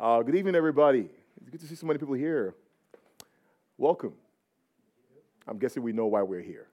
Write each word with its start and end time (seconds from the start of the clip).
Uh, 0.00 0.22
good 0.22 0.36
evening, 0.36 0.54
everybody. 0.54 1.10
It's 1.40 1.50
good 1.50 1.60
to 1.60 1.66
see 1.66 1.74
so 1.74 1.84
many 1.84 1.98
people 1.98 2.14
here. 2.14 2.54
Welcome. 3.76 4.12
I'm 5.44 5.58
guessing 5.58 5.82
we 5.82 5.92
know 5.92 6.06
why 6.06 6.22
we're 6.22 6.40
here. 6.40 6.68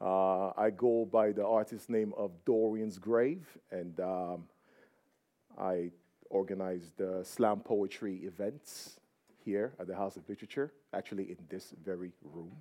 Uh, 0.00 0.50
I 0.56 0.70
go 0.70 1.04
by 1.04 1.32
the 1.32 1.44
artist 1.44 1.90
name 1.90 2.14
of 2.16 2.30
Dorian's 2.44 3.00
Grave, 3.00 3.44
and 3.72 3.98
um, 3.98 4.44
I 5.60 5.90
organize 6.30 6.92
the 6.96 7.24
slam 7.24 7.58
poetry 7.58 8.18
events 8.18 9.00
here 9.44 9.72
at 9.80 9.88
the 9.88 9.96
House 9.96 10.16
of 10.16 10.28
Literature, 10.28 10.72
actually 10.94 11.24
in 11.24 11.38
this 11.48 11.74
very 11.84 12.12
room. 12.22 12.52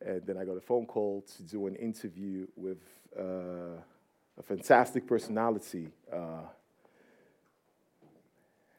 And 0.00 0.26
then 0.26 0.38
I 0.38 0.46
got 0.46 0.56
a 0.56 0.62
phone 0.62 0.86
call 0.86 1.26
to 1.36 1.42
do 1.42 1.66
an 1.66 1.76
interview 1.76 2.46
with 2.56 2.80
uh, 3.18 3.82
a 4.38 4.42
fantastic 4.42 5.06
personality. 5.06 5.88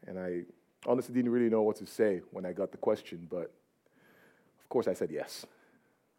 And 0.07 0.20
I 0.20 0.41
honestly 0.85 1.13
didn't 1.13 1.31
really 1.31 1.49
know 1.49 1.62
what 1.62 1.77
to 1.77 1.85
say 1.85 2.21
when 2.31 2.45
I 2.45 2.53
got 2.53 2.71
the 2.71 2.77
question, 2.77 3.27
but 3.30 3.52
of 4.61 4.70
course 4.70 4.88
I 4.88 4.94
said 4.94 5.11
yes. 5.11 5.45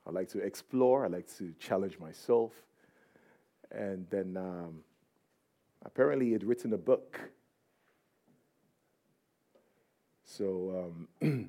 I 0.07 0.11
like 0.11 0.29
to 0.31 0.39
explore, 0.39 1.05
I 1.05 1.09
like 1.09 1.27
to 1.39 1.55
challenge 1.59 1.99
myself. 1.99 2.53
And 3.71 4.07
then 4.11 4.37
um, 4.37 4.85
apparently 5.85 6.31
he'd 6.31 6.45
written 6.45 6.73
a 6.73 6.79
book. 6.79 7.19
So 10.25 10.93
um, 11.23 11.49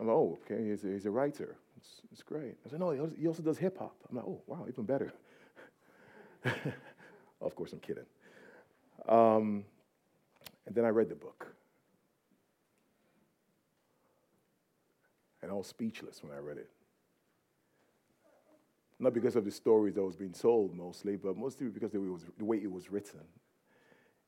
I'm 0.00 0.06
like, 0.06 0.16
oh, 0.16 0.38
okay, 0.44 0.68
he's 0.68 0.84
a, 0.84 0.88
he's 0.88 1.06
a 1.06 1.10
writer. 1.10 1.56
It's, 1.76 2.02
it's 2.12 2.22
great. 2.22 2.56
I 2.66 2.70
said, 2.70 2.80
no, 2.80 2.90
he 3.18 3.26
also 3.26 3.42
does 3.42 3.58
hip 3.58 3.78
hop. 3.78 3.96
I'm 4.08 4.16
like, 4.16 4.26
oh, 4.26 4.40
wow, 4.46 4.66
even 4.68 4.84
better. 4.84 5.12
of 7.40 7.54
course, 7.54 7.72
I'm 7.72 7.80
kidding. 7.80 8.04
Um, 9.08 9.64
and 10.66 10.74
then 10.74 10.84
I 10.84 10.88
read 10.88 11.08
the 11.08 11.14
book. 11.14 11.46
And 15.40 15.50
I 15.50 15.54
was 15.54 15.66
speechless 15.66 16.22
when 16.22 16.32
I 16.32 16.38
read 16.38 16.58
it. 16.58 16.68
Not 18.98 19.14
because 19.14 19.36
of 19.36 19.44
the 19.44 19.50
stories 19.50 19.94
that 19.94 20.02
was 20.02 20.16
being 20.16 20.32
told 20.32 20.74
mostly, 20.74 21.16
but 21.16 21.36
mostly 21.36 21.68
because 21.68 21.94
it 21.94 21.98
was, 21.98 22.26
the 22.36 22.44
way 22.44 22.58
it 22.58 22.70
was 22.70 22.90
written. 22.90 23.20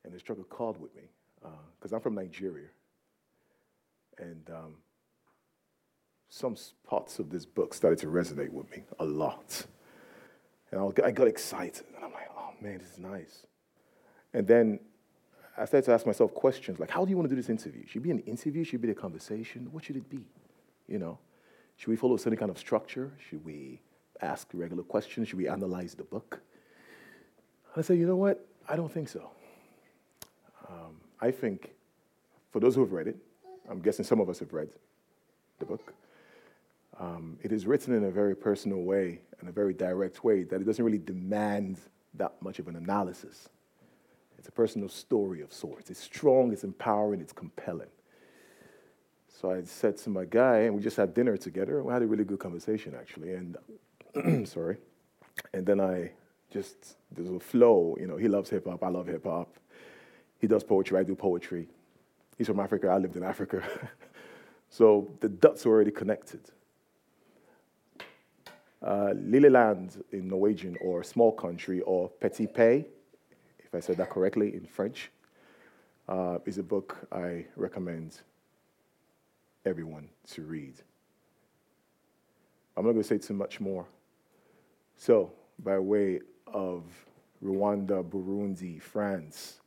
And 0.05 0.15
the 0.15 0.19
struggle 0.19 0.45
called 0.45 0.81
with 0.81 0.95
me. 0.95 1.11
Because 1.79 1.93
uh, 1.93 1.97
I'm 1.97 2.03
from 2.03 2.15
Nigeria. 2.15 2.69
And 4.19 4.49
um, 4.51 4.77
some 6.29 6.57
parts 6.87 7.19
of 7.19 7.31
this 7.31 7.45
book 7.45 7.75
started 7.75 7.99
to 7.99 8.07
resonate 8.07 8.51
with 8.51 8.71
me 8.71 8.85
a 8.99 9.05
lot. 9.05 9.67
And 10.71 10.81
I, 10.81 11.07
I 11.07 11.11
got 11.11 11.27
excited. 11.27 11.85
And 11.97 12.05
I'm 12.05 12.13
like, 12.13 12.31
oh 12.35 12.51
man, 12.61 12.79
this 12.79 12.93
is 12.93 12.99
nice. 12.99 13.47
And 14.33 14.47
then 14.47 14.81
I 15.57 15.65
started 15.65 15.87
to 15.87 15.93
ask 15.93 16.07
myself 16.07 16.33
questions 16.33 16.79
like, 16.79 16.91
how 16.91 17.05
do 17.05 17.11
you 17.11 17.17
want 17.17 17.29
to 17.29 17.35
do 17.35 17.41
this 17.41 17.51
interview? 17.51 17.87
Should 17.87 17.97
it 17.97 18.05
be 18.05 18.11
an 18.11 18.21
interview? 18.21 18.65
Should 18.65 18.77
it 18.77 18.83
be 18.83 18.91
a 18.91 18.95
conversation? 18.95 19.69
What 19.73 19.85
should 19.85 19.97
it 19.97 20.09
be? 20.09 20.25
You 20.89 20.99
know, 20.99 21.19
should 21.77 21.89
we 21.89 21.97
follow 21.97 22.15
a 22.15 22.19
certain 22.19 22.39
kind 22.39 22.51
of 22.51 22.59
structure? 22.59 23.13
Should 23.29 23.45
we 23.45 23.81
ask 24.21 24.49
regular 24.53 24.83
questions? 24.83 25.29
Should 25.29 25.39
we 25.39 25.49
analyze 25.49 25.95
the 25.95 26.05
book? 26.05 26.41
And 27.75 27.85
I 27.85 27.87
said, 27.87 27.99
you 27.99 28.07
know 28.07 28.17
what? 28.17 28.47
I 28.69 28.77
don't 28.77 28.91
think 28.91 29.09
so. 29.09 29.31
Um, 30.69 30.97
I 31.21 31.31
think, 31.31 31.71
for 32.51 32.61
those 32.61 32.75
who 32.75 32.81
have 32.83 32.93
read 32.93 33.09
it, 33.09 33.17
I'm 33.69 33.81
guessing 33.81 34.05
some 34.05 34.21
of 34.21 34.29
us 34.29 34.39
have 34.41 34.53
read 34.53 34.69
the 35.59 35.65
book. 35.65 35.93
Um, 36.99 37.39
it 37.43 37.53
is 37.53 37.67
written 37.67 37.95
in 37.95 38.05
a 38.05 38.11
very 38.11 38.37
personal 38.37 38.83
way 38.83 39.21
and 39.41 39.49
a 39.49 39.53
very 39.53 39.73
direct 39.73 40.23
way 40.23 40.43
that 40.45 40.61
it 40.61 40.65
doesn't 40.65 40.85
really 40.85 40.99
demand 40.99 41.79
that 42.15 42.35
much 42.43 42.59
of 42.59 42.69
an 42.69 42.77
analysis. 42.77 43.49
It's 44.41 44.49
a 44.49 44.53
personal 44.53 44.89
story 44.89 45.43
of 45.43 45.53
sorts. 45.53 45.91
It's 45.91 46.01
strong, 46.01 46.51
it's 46.51 46.65
empowering, 46.65 47.21
it's 47.21 47.35
compelling. 47.35 47.91
So 49.29 49.51
I 49.51 49.63
said 49.65 49.99
to 49.99 50.09
my 50.09 50.25
guy, 50.25 50.61
and 50.61 50.75
we 50.75 50.81
just 50.81 50.97
had 50.97 51.13
dinner 51.13 51.37
together. 51.37 51.83
We 51.83 51.93
had 51.93 52.01
a 52.01 52.07
really 52.07 52.25
good 52.25 52.39
conversation, 52.39 52.95
actually. 52.99 53.35
And 53.35 54.49
sorry. 54.49 54.79
And 55.53 55.67
then 55.67 55.79
I 55.79 56.13
just, 56.51 56.97
there's 57.13 57.29
a 57.29 57.39
flow. 57.39 57.99
You 58.01 58.07
know, 58.07 58.17
he 58.17 58.29
loves 58.29 58.49
hip 58.49 58.67
hop, 58.67 58.83
I 58.83 58.89
love 58.89 59.09
hip 59.09 59.25
hop. 59.25 59.59
He 60.39 60.47
does 60.47 60.65
poetry, 60.65 60.99
I 60.99 61.03
do 61.03 61.15
poetry. 61.15 61.69
He's 62.39 62.47
from 62.47 62.61
Africa, 62.61 62.89
I 62.89 62.97
lived 62.97 63.17
in 63.17 63.23
Africa. 63.23 63.63
so 64.71 65.11
the 65.21 65.29
dots 65.29 65.67
were 65.67 65.75
already 65.75 65.91
connected. 65.91 66.41
Uh, 68.83 69.13
Lilleland 69.15 70.03
in 70.13 70.29
Norwegian, 70.29 70.79
or 70.81 71.03
small 71.05 71.31
country, 71.31 71.83
or 71.83 72.09
petit 72.09 72.47
pays, 72.47 72.87
if 73.73 73.77
I 73.77 73.81
said 73.81 73.97
that 73.99 74.11
correctly 74.11 74.55
in 74.55 74.67
French, 74.67 75.11
uh, 76.09 76.39
is 76.45 76.59
a 76.59 76.63
book 76.63 77.07
I 77.13 77.47
recommend 77.55 78.19
everyone 79.65 80.09
to 80.33 80.43
read. 80.43 80.75
I'm 82.77 82.85
not 82.85 82.93
going 82.93 83.03
to 83.03 83.09
say 83.09 83.19
too 83.19 83.35
much 83.35 83.61
more. 83.61 83.87
So, 84.97 85.31
by 85.63 85.79
way 85.79 86.21
of 86.49 86.83
Rwanda, 87.45 88.03
Burundi, 88.03 88.83
France, 88.83 89.61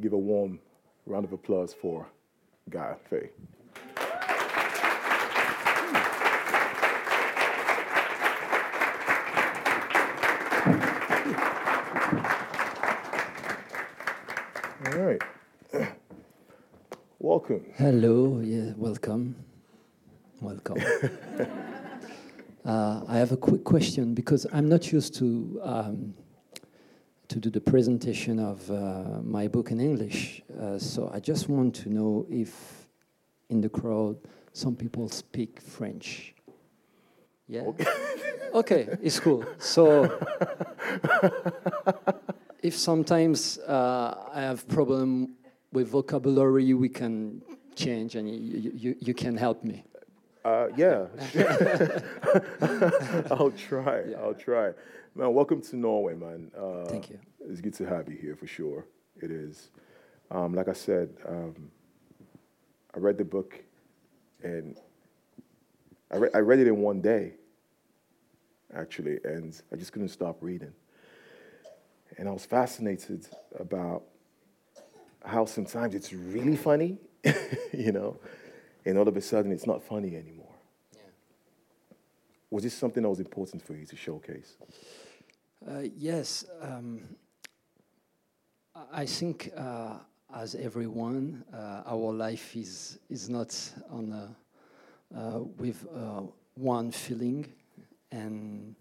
give 0.00 0.14
a 0.14 0.18
warm 0.18 0.58
round 1.04 1.26
of 1.26 1.32
applause 1.32 1.74
for 1.74 2.06
Gaël 2.70 2.98
Faye. 3.10 3.30
All 14.86 14.98
right. 14.98 15.22
Welcome. 17.50 17.72
Hello. 17.78 18.40
Yeah, 18.44 18.74
welcome. 18.76 19.34
Welcome. 20.40 20.78
uh, 22.64 23.00
I 23.08 23.18
have 23.18 23.32
a 23.32 23.36
quick 23.36 23.64
question 23.64 24.14
because 24.14 24.46
I'm 24.52 24.68
not 24.68 24.92
used 24.92 25.16
to 25.16 25.60
um, 25.64 26.14
to 27.26 27.40
do 27.40 27.50
the 27.50 27.60
presentation 27.60 28.38
of 28.38 28.70
uh, 28.70 29.20
my 29.24 29.48
book 29.48 29.72
in 29.72 29.80
English. 29.80 30.42
Uh, 30.60 30.78
so 30.78 31.10
I 31.12 31.18
just 31.18 31.48
want 31.48 31.74
to 31.82 31.88
know 31.88 32.24
if 32.30 32.86
in 33.48 33.60
the 33.60 33.68
crowd 33.68 34.16
some 34.52 34.76
people 34.76 35.08
speak 35.08 35.60
French. 35.60 36.36
Yeah. 37.48 37.62
Okay, 37.62 37.86
okay 38.54 38.88
it's 39.02 39.18
cool. 39.18 39.44
So 39.58 40.04
if 42.62 42.76
sometimes 42.76 43.58
uh, 43.58 44.28
I 44.32 44.42
have 44.42 44.68
problem 44.68 45.34
with 45.72 45.88
vocabulary, 45.88 46.72
we 46.74 46.88
can 46.88 47.42
change, 47.76 48.16
and 48.16 48.28
you, 48.28 48.72
you, 48.74 48.96
you 49.00 49.14
can 49.14 49.36
help 49.36 49.64
me. 49.64 49.84
Uh, 50.44 50.68
yeah, 50.76 51.06
I'll 53.30 53.50
try. 53.50 54.02
Yeah. 54.08 54.16
I'll 54.22 54.34
try. 54.34 54.72
Man, 55.14 55.34
welcome 55.34 55.60
to 55.60 55.76
Norway, 55.76 56.14
man. 56.14 56.50
Uh, 56.56 56.84
Thank 56.86 57.10
you. 57.10 57.18
It's 57.48 57.60
good 57.60 57.74
to 57.74 57.86
have 57.86 58.08
you 58.08 58.16
here 58.16 58.36
for 58.36 58.46
sure. 58.46 58.86
It 59.20 59.30
is. 59.30 59.70
Um, 60.30 60.54
like 60.54 60.68
I 60.68 60.72
said, 60.72 61.10
um, 61.28 61.70
I 62.94 62.98
read 63.00 63.18
the 63.18 63.24
book, 63.24 63.62
and 64.42 64.76
I, 66.10 66.16
re- 66.16 66.30
I 66.34 66.38
read 66.38 66.58
it 66.58 66.66
in 66.68 66.78
one 66.78 67.00
day, 67.02 67.34
actually, 68.74 69.18
and 69.24 69.60
I 69.72 69.76
just 69.76 69.92
couldn't 69.92 70.08
stop 70.08 70.38
reading. 70.40 70.72
And 72.16 72.28
I 72.28 72.32
was 72.32 72.46
fascinated 72.46 73.26
about 73.58 74.04
how 75.24 75.44
sometimes 75.44 75.94
it's 75.94 76.12
really 76.12 76.56
funny, 76.56 76.98
you 77.72 77.92
know, 77.92 78.18
and 78.84 78.98
all 78.98 79.08
of 79.08 79.16
a 79.16 79.20
sudden 79.20 79.52
it's 79.52 79.66
not 79.66 79.82
funny 79.82 80.16
anymore. 80.16 80.54
Yeah. 80.94 81.02
Was 82.50 82.62
this 82.64 82.74
something 82.74 83.02
that 83.02 83.08
was 83.08 83.20
important 83.20 83.62
for 83.62 83.74
you 83.74 83.86
to 83.86 83.96
showcase? 83.96 84.56
Uh, 85.68 85.82
yes. 85.96 86.44
Um, 86.62 87.02
I 88.92 89.04
think, 89.04 89.52
uh, 89.56 89.98
as 90.34 90.54
everyone, 90.54 91.44
uh, 91.52 91.82
our 91.86 92.12
life 92.12 92.56
is, 92.56 92.98
is 93.10 93.28
not 93.28 93.54
on 93.90 94.12
a, 94.12 95.18
uh, 95.18 95.40
with 95.58 95.86
uh, 95.94 96.22
one 96.54 96.90
feeling. 96.92 97.52
And, 98.10 98.74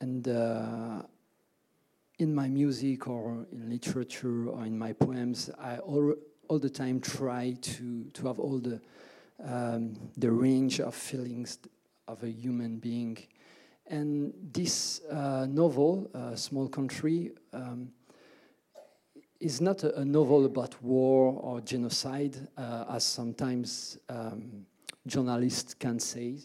and 0.00 0.28
uh, 0.28 1.02
in 2.18 2.34
my 2.34 2.48
music 2.48 3.08
or 3.08 3.46
in 3.52 3.70
literature 3.70 4.48
or 4.48 4.64
in 4.64 4.78
my 4.78 4.92
poems, 4.92 5.50
I 5.58 5.78
all, 5.78 6.14
all 6.48 6.58
the 6.58 6.70
time 6.70 7.00
try 7.00 7.56
to, 7.60 8.04
to 8.04 8.26
have 8.26 8.38
all 8.38 8.58
the, 8.58 8.80
um, 9.42 9.94
the 10.16 10.30
range 10.30 10.80
of 10.80 10.94
feelings 10.94 11.58
of 12.06 12.22
a 12.22 12.30
human 12.30 12.78
being. 12.78 13.18
And 13.86 14.32
this 14.52 15.02
uh, 15.10 15.46
novel, 15.48 16.10
uh, 16.14 16.36
Small 16.36 16.68
Country, 16.68 17.32
um, 17.52 17.90
is 19.40 19.60
not 19.60 19.82
a, 19.82 20.00
a, 20.00 20.04
novel 20.04 20.46
about 20.46 20.80
war 20.82 21.38
or 21.40 21.60
genocide, 21.60 22.36
uh, 22.56 22.84
as 22.88 23.04
sometimes 23.04 23.98
um, 24.08 24.64
journalists 25.06 25.74
can 25.74 25.98
say. 25.98 26.38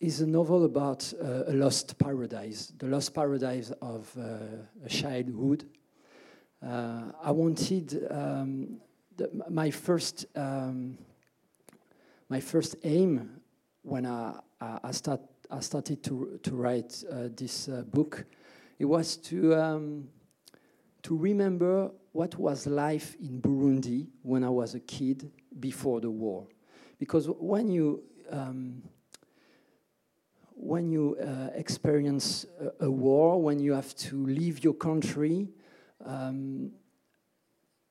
Is 0.00 0.22
a 0.22 0.26
novel 0.26 0.64
about 0.64 1.12
uh, 1.22 1.44
a 1.46 1.52
lost 1.52 1.98
paradise, 1.98 2.72
the 2.78 2.86
lost 2.86 3.14
paradise 3.14 3.70
of 3.82 4.10
uh, 4.18 4.84
a 4.84 4.88
childhood. 4.88 5.64
Uh, 6.66 7.12
I 7.22 7.30
wanted 7.30 8.06
um, 8.10 8.80
the, 9.16 9.30
my 9.50 9.70
first 9.70 10.24
um, 10.34 10.96
my 12.30 12.40
first 12.40 12.76
aim 12.84 13.40
when 13.82 14.06
I, 14.06 14.34
I, 14.60 14.92
start, 14.92 15.20
I 15.50 15.60
started 15.60 16.02
to, 16.04 16.38
to 16.44 16.54
write 16.54 17.02
uh, 17.10 17.28
this 17.34 17.68
uh, 17.68 17.82
book, 17.82 18.24
it 18.78 18.84
was 18.84 19.16
to, 19.16 19.54
um, 19.56 20.08
to 21.02 21.16
remember 21.16 21.90
what 22.12 22.38
was 22.38 22.66
life 22.66 23.16
in 23.20 23.40
Burundi 23.40 24.06
when 24.22 24.44
I 24.44 24.48
was 24.48 24.74
a 24.74 24.80
kid 24.80 25.30
before 25.58 26.00
the 26.00 26.10
war. 26.10 26.46
Because 26.98 27.26
when 27.28 27.68
you, 27.68 28.02
um, 28.30 28.82
when 30.60 30.90
you 30.90 31.16
uh, 31.20 31.48
experience 31.54 32.46
a, 32.60 32.86
a, 32.86 32.90
war, 32.90 33.40
when 33.40 33.58
you 33.58 33.72
have 33.72 33.94
to 33.96 34.26
leave 34.26 34.62
your 34.62 34.74
country, 34.74 35.48
um, 36.04 36.70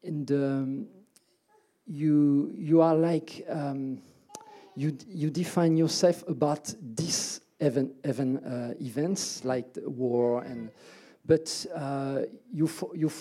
in 0.04 0.26
the, 0.26 0.86
you, 1.86 2.54
you 2.56 2.82
are 2.82 2.96
like, 2.96 3.46
um, 3.50 4.02
you, 4.76 4.98
you 5.08 5.30
define 5.30 5.76
yourself 5.76 6.24
about 6.28 6.74
these 6.96 7.42
even, 7.60 7.92
event, 8.04 8.44
uh, 8.46 8.74
events 8.80 9.44
like 9.44 9.78
war 9.86 10.44
and 10.44 10.70
but 11.26 11.66
uh, 11.76 12.22
you 12.52 12.68
for, 12.68 12.96
you 12.96 13.12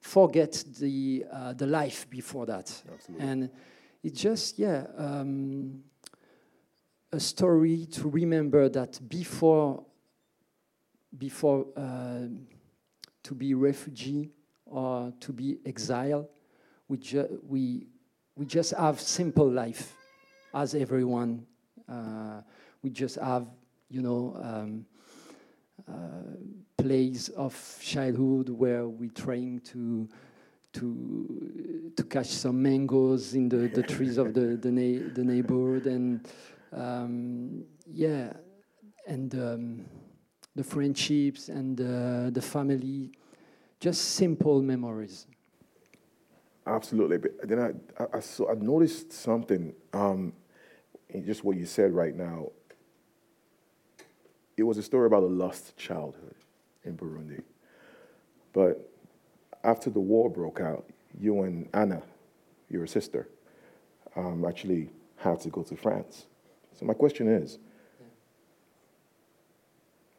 forget 0.00 0.64
the 0.78 1.24
uh, 1.32 1.52
the 1.52 1.66
life 1.66 2.08
before 2.10 2.46
that 2.46 2.82
Absolutely. 2.92 3.26
and 3.26 3.50
it 4.02 4.14
just 4.14 4.58
yeah 4.58 4.86
um, 4.96 5.82
a 7.16 7.20
story 7.20 7.86
to 7.86 8.08
remember 8.08 8.68
that 8.68 9.00
before 9.08 9.82
before 11.18 11.66
uh, 11.76 12.26
to 13.22 13.34
be 13.34 13.54
refugee 13.54 14.30
or 14.66 15.12
to 15.20 15.32
be 15.32 15.58
exile 15.64 16.28
we, 16.88 16.98
ju- 16.98 17.40
we, 17.46 17.86
we 18.36 18.46
just 18.46 18.72
have 18.74 19.00
simple 19.00 19.50
life 19.50 19.94
as 20.54 20.74
everyone. 20.74 21.46
Uh, 21.88 22.40
we 22.82 22.90
just 22.90 23.16
have, 23.16 23.46
you 23.88 24.02
know, 24.02 24.38
um, 24.42 24.86
uh, 25.88 25.92
plays 26.78 27.28
of 27.30 27.78
childhood 27.82 28.48
where 28.48 28.86
we 28.88 29.08
trying 29.08 29.60
to 29.60 30.08
to 30.72 31.92
to 31.96 32.04
catch 32.04 32.26
some 32.26 32.62
mangoes 32.62 33.34
in 33.34 33.48
the, 33.48 33.68
the 33.68 33.82
trees 33.82 34.18
of 34.18 34.34
the 34.34 34.56
the, 34.56 34.70
na- 34.70 35.08
the 35.14 35.24
neighborhood 35.24 35.86
and 35.86 36.28
um, 36.76 37.64
yeah 37.86 38.32
and 39.06 39.34
um, 39.34 39.84
the 40.54 40.64
friendships 40.64 41.48
and 41.48 41.80
uh, 41.80 42.30
the 42.30 42.42
family 42.42 43.10
just 43.80 44.16
simple 44.16 44.62
memories 44.62 45.26
absolutely 46.66 47.18
but 47.18 47.48
then 47.48 47.58
i 47.60 48.02
i, 48.02 48.18
I 48.18 48.20
saw 48.20 48.50
i 48.50 48.54
noticed 48.54 49.12
something 49.12 49.74
um, 49.92 50.32
just 51.24 51.44
what 51.44 51.56
you 51.56 51.66
said 51.66 51.92
right 51.92 52.14
now, 52.14 52.50
it 54.56 54.62
was 54.62 54.78
a 54.78 54.82
story 54.82 55.06
about 55.06 55.22
a 55.22 55.26
lost 55.26 55.76
childhood 55.76 56.34
in 56.84 56.96
Burundi. 56.96 57.42
But 58.52 58.90
after 59.64 59.90
the 59.90 60.00
war 60.00 60.30
broke 60.30 60.60
out, 60.60 60.86
you 61.18 61.42
and 61.42 61.68
Anna, 61.74 62.02
your 62.68 62.86
sister, 62.86 63.28
um, 64.14 64.44
actually 64.46 64.90
had 65.16 65.40
to 65.40 65.50
go 65.50 65.62
to 65.62 65.76
France. 65.76 66.26
So 66.76 66.84
my 66.84 66.94
question 66.94 67.28
is, 67.28 67.58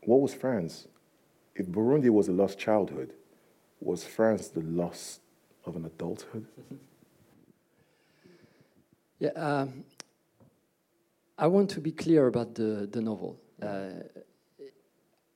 what 0.04 0.22
was 0.22 0.34
France? 0.34 0.88
If 1.56 1.68
Burundi 1.68 2.10
was 2.10 2.28
a 2.28 2.32
lost 2.32 2.58
childhood, 2.58 3.14
was 3.80 4.04
France 4.04 4.48
the 4.48 4.62
loss 4.62 5.20
of 5.66 5.76
an 5.76 5.86
adulthood? 5.86 6.46
yeah, 9.20 9.30
um, 9.30 9.84
I 11.38 11.48
want 11.48 11.70
to 11.72 11.80
be 11.80 11.92
clear 11.92 12.28
about 12.28 12.56
the, 12.56 12.88
the 12.92 13.02
novel. 13.02 13.40
Uh, 13.62 13.90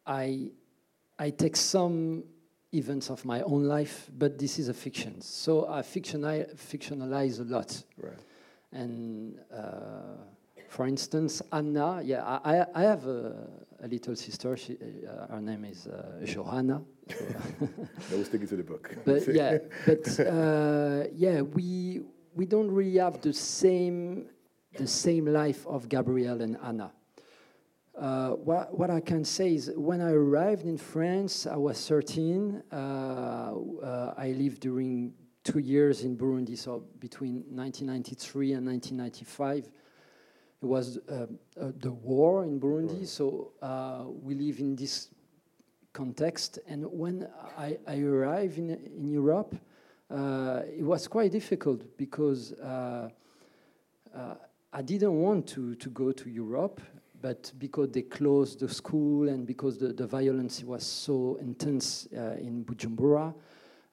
I, 0.08 0.50
I 1.20 1.30
take 1.30 1.56
some 1.56 2.24
events 2.74 3.10
of 3.10 3.24
my 3.26 3.42
own 3.42 3.66
life, 3.66 4.10
but 4.18 4.40
this 4.40 4.58
is 4.58 4.70
a 4.70 4.74
fiction. 4.74 5.22
So 5.22 5.68
I 5.70 5.82
fictionalize, 5.82 6.56
fictionalize 6.56 7.40
a 7.40 7.44
lot. 7.44 7.84
Right. 7.98 8.18
And 8.72 9.38
uh, 9.54 10.18
for 10.72 10.88
instance, 10.88 11.42
Anna, 11.52 12.02
yeah, 12.02 12.24
I, 12.24 12.66
I 12.74 12.84
have 12.84 13.06
a, 13.06 13.50
a 13.84 13.88
little 13.90 14.16
sister. 14.16 14.56
She, 14.56 14.78
uh, 14.78 15.28
her 15.28 15.42
name 15.42 15.66
is 15.66 15.86
uh, 15.86 16.22
Johanna. 16.24 16.82
I 17.10 18.16
was 18.16 18.28
sticking 18.28 18.48
to 18.48 18.56
the 18.56 18.64
book. 18.64 18.96
But 19.06 19.28
yeah, 19.36 19.58
but 19.86 20.20
uh, 20.22 21.04
yeah, 21.14 21.42
we 21.42 22.04
we 22.34 22.46
don't 22.46 22.72
really 22.72 23.00
have 23.00 23.20
the 23.20 23.34
same 23.34 24.30
the 24.78 24.88
same 24.88 25.26
life 25.26 25.68
of 25.68 25.90
Gabriel 25.90 26.42
and 26.42 26.58
Anna. 26.64 26.94
Uh, 27.94 28.30
what, 28.30 28.74
what, 28.74 28.90
I 28.90 29.02
can 29.02 29.26
say 29.26 29.56
is 29.56 29.70
when 29.76 30.00
I 30.00 30.12
arrived 30.12 30.66
in 30.66 30.78
France, 30.78 31.46
I 31.46 31.58
was 31.58 31.86
13. 31.86 32.64
Uh, 32.72 32.76
uh, 32.76 34.14
I 34.18 34.32
lived 34.32 34.62
during 34.62 35.14
two 35.44 35.60
years 35.60 36.06
in 36.06 36.16
Burundi, 36.16 36.58
so 36.58 36.86
between 37.00 37.44
1993 37.50 38.54
and 38.54 38.66
1995. 38.66 39.70
It 40.62 40.66
was 40.66 41.00
uh, 41.10 41.26
uh, 41.60 41.72
the 41.80 41.92
war 41.92 42.44
in 42.44 42.60
Burundi, 42.60 43.00
right. 43.00 43.08
so 43.08 43.52
uh, 43.62 44.04
we 44.22 44.36
live 44.36 44.60
in 44.60 44.76
this 44.76 45.10
context. 45.92 46.60
And 46.68 46.86
when 46.86 47.28
I, 47.58 47.78
I 47.88 48.00
arrived 48.00 48.60
in, 48.60 48.70
in 48.70 49.08
Europe, 49.08 49.56
it 50.12 50.84
was 50.84 51.08
quite 51.08 51.32
difficult 51.32 51.98
because 51.98 52.54
I 54.74 54.82
didn't 54.84 55.20
want 55.20 55.48
to, 55.48 55.76
to 55.76 55.90
go 55.90 56.12
to 56.12 56.30
Europe, 56.30 56.80
but 57.22 57.52
because 57.58 57.90
they 57.90 58.04
closed 58.04 58.60
the 58.60 58.70
school 58.70 59.30
and 59.30 59.46
because 59.46 59.78
the, 59.78 59.94
the 59.94 60.08
violence 60.08 60.64
was 60.64 60.86
so 60.86 61.38
intense 61.42 62.08
uh, 62.16 62.36
in 62.40 62.64
Bujumbura, 62.64 63.34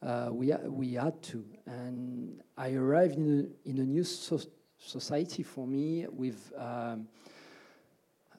uh, 0.02 0.28
we, 0.30 0.52
we 0.66 0.94
had 0.94 1.20
to. 1.22 1.44
And 1.66 2.40
I 2.56 2.74
arrived 2.74 3.16
in 3.16 3.50
a, 3.66 3.68
in 3.68 3.78
a 3.78 3.84
new 3.84 4.04
so 4.04 4.38
society 4.78 5.42
for 5.42 5.66
me 5.66 6.06
with, 6.08 6.52
um, 6.56 7.08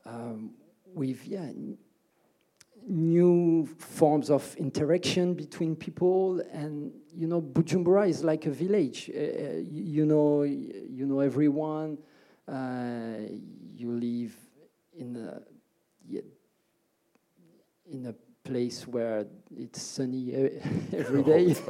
um, 0.06 0.51
with 0.94 1.25
yeah, 1.25 1.51
new 2.88 3.65
forms 3.77 4.30
of 4.30 4.56
interaction 4.56 5.33
between 5.33 5.75
people. 5.75 6.42
And 6.52 6.92
you 7.14 7.28
know 7.28 7.42
Bujumbura 7.42 8.09
is 8.09 8.23
like 8.23 8.45
a 8.45 8.52
village. 8.52 9.11
Uh, 9.14 9.19
uh 9.19 9.52
you 9.69 10.06
know 10.06 10.44
you 10.44 11.06
know 11.06 11.19
everyone. 11.19 11.97
Uh, 12.47 13.30
you 13.75 13.92
live 13.92 14.35
in 14.97 15.16
a 15.16 15.42
in 17.92 18.06
a 18.07 18.29
place 18.49 18.87
where 18.87 19.27
it's 19.56 19.81
sunny 19.81 20.33
every 20.94 21.23
day. 21.33 21.56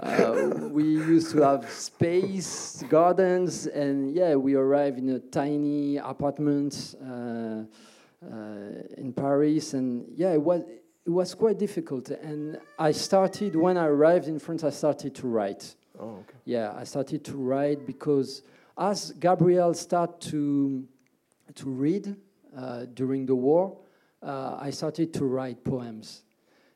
uh, 0.00 0.68
we 0.70 0.84
used 0.84 1.30
to 1.32 1.42
have 1.42 1.70
space, 1.70 2.82
gardens, 2.88 3.66
and 3.66 4.14
yeah, 4.14 4.34
we 4.34 4.54
arrived 4.54 4.98
in 4.98 5.10
a 5.10 5.18
tiny 5.18 5.98
apartment 5.98 6.94
uh, 7.02 7.06
uh, 7.06 7.64
in 8.96 9.12
Paris, 9.14 9.74
and 9.74 10.06
yeah, 10.16 10.32
it 10.32 10.42
was 10.42 10.62
it 11.06 11.10
was 11.10 11.34
quite 11.34 11.58
difficult. 11.58 12.10
And 12.10 12.58
I 12.78 12.92
started 12.92 13.54
when 13.56 13.76
I 13.76 13.86
arrived 13.86 14.26
in 14.28 14.38
France. 14.38 14.64
I 14.64 14.70
started 14.70 15.14
to 15.16 15.26
write. 15.26 15.74
Oh, 15.98 16.20
okay. 16.20 16.38
Yeah, 16.44 16.72
I 16.76 16.84
started 16.84 17.24
to 17.24 17.36
write 17.36 17.86
because 17.86 18.42
as 18.78 19.12
Gabriel 19.18 19.74
started 19.74 20.20
to, 20.30 20.86
to 21.56 21.68
read 21.68 22.14
uh, 22.56 22.84
during 22.94 23.26
the 23.26 23.34
war, 23.34 23.76
uh, 24.22 24.56
I 24.60 24.70
started 24.70 25.12
to 25.14 25.24
write 25.24 25.64
poems. 25.64 26.22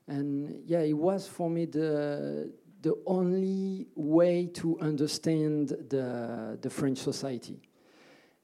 And 0.09 0.63
yeah, 0.67 0.81
it 0.81 0.93
was 0.93 1.29
for 1.29 1.49
me 1.49 1.67
the, 1.67 2.53
the 2.83 2.95
only 3.07 3.87
way 3.95 4.47
to 4.55 4.79
understand 4.81 5.69
the, 5.89 6.59
the 6.61 6.71
French 6.71 6.99
society. 6.99 7.61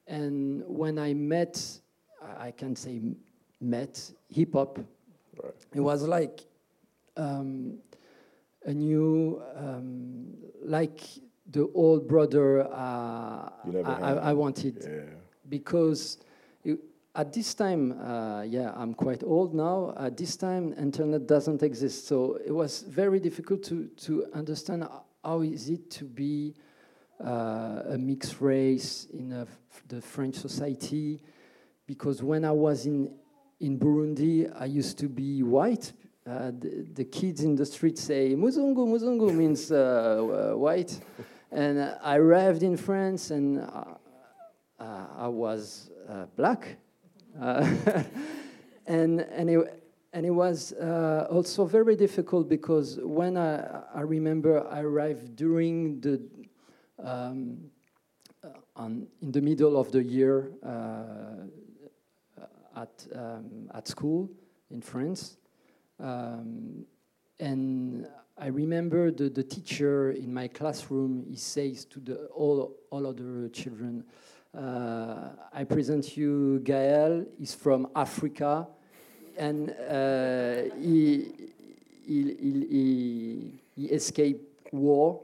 And 0.07 0.63
when 0.65 0.97
I 0.97 1.13
met, 1.13 1.61
I 2.37 2.51
can 2.51 2.75
say 2.75 3.01
met 3.61 4.11
hip 4.29 4.53
hop, 4.53 4.79
right. 5.41 5.53
it 5.73 5.81
was 5.81 6.03
like 6.03 6.39
um, 7.17 7.77
a 8.65 8.73
new, 8.73 9.41
um, 9.55 10.33
like 10.63 11.01
the 11.51 11.69
old 11.73 12.07
brother 12.07 12.61
uh, 12.71 13.49
I, 13.85 14.19
I, 14.21 14.33
wanted 14.33 14.77
yeah. 14.81 15.01
because 15.49 16.19
it, 16.63 16.79
at 17.15 17.33
this 17.33 17.53
time, 17.53 17.99
uh, 17.99 18.43
yeah, 18.43 18.71
I'm 18.75 18.93
quite 18.93 19.23
old 19.23 19.53
now. 19.53 19.93
At 19.97 20.15
this 20.15 20.35
time, 20.35 20.73
internet 20.77 21.27
doesn't 21.27 21.63
exist, 21.63 22.07
so 22.07 22.37
it 22.45 22.51
was 22.51 22.81
very 22.83 23.19
difficult 23.19 23.63
to 23.63 23.87
to 24.05 24.25
understand 24.33 24.87
how 25.23 25.41
is 25.41 25.69
it 25.69 25.89
to 25.91 26.05
be 26.05 26.53
uh, 27.23 27.81
a 27.89 27.97
mixed 27.97 28.39
race 28.41 29.07
in 29.11 29.47
the 29.87 30.01
French 30.01 30.35
society, 30.35 31.21
because 31.87 32.21
when 32.21 32.45
I 32.45 32.51
was 32.51 32.85
in 32.85 33.11
in 33.59 33.79
Burundi, 33.79 34.49
I 34.57 34.65
used 34.65 34.97
to 34.99 35.09
be 35.09 35.43
white. 35.43 35.91
Uh, 36.27 36.51
the, 36.51 36.85
the, 36.93 37.05
kids 37.05 37.41
in 37.41 37.55
the 37.55 37.65
street 37.65 37.97
say 37.97 38.35
"muzungu." 38.35 38.85
Muzungu 38.87 39.33
means 39.41 39.71
uh 39.71 40.53
white, 40.55 40.99
and 41.51 41.79
I 42.03 42.17
arrived 42.17 42.61
in 42.61 42.77
France, 42.77 43.31
and 43.31 43.59
uh, 43.59 43.83
uh, 44.79 45.07
I 45.17 45.27
was 45.27 45.89
black, 46.35 46.77
and 48.87 49.21
and 49.21 49.49
it, 49.49 49.83
and 50.13 50.25
it 50.25 50.31
was 50.31 50.73
also 50.73 51.65
very 51.65 51.95
difficult 51.95 52.49
because 52.49 52.99
when 53.01 53.37
I, 53.37 53.81
I 53.93 54.01
remember 54.01 54.67
I 54.67 54.81
arrived 54.81 55.35
during 55.35 56.01
the 56.01 56.21
um, 57.03 57.71
on, 58.75 59.07
in 59.21 59.31
the 59.31 59.41
middle 59.41 59.77
of 59.77 59.91
the 59.91 60.03
year 60.03 60.51
at, 62.75 63.07
um, 63.13 63.69
at 63.73 63.87
school 63.87 64.29
in 64.71 64.81
France. 64.81 65.37
Um, 65.99 66.85
and 67.39 68.07
I 68.37 68.47
remember 68.47 69.11
the, 69.11 69.29
the 69.29 69.43
teacher 69.43 70.11
in 70.11 70.33
my 70.33 70.47
classroom, 70.47 71.25
he 71.29 71.35
says 71.35 71.85
to 71.85 71.99
the, 71.99 72.25
all, 72.27 72.77
all 72.89 73.05
other 73.05 73.49
children, 73.49 74.05
uh, 74.57 75.29
I 75.53 75.63
present 75.63 76.17
you 76.17 76.59
Gael, 76.63 77.25
he's 77.37 77.53
from 77.53 77.87
Africa, 77.95 78.67
and 79.37 79.69
uh, 79.69 80.75
he, 80.79 81.31
he, 82.05 82.35
he, 82.39 83.59
he, 83.75 83.85
escaped 83.85 84.73
war. 84.73 85.21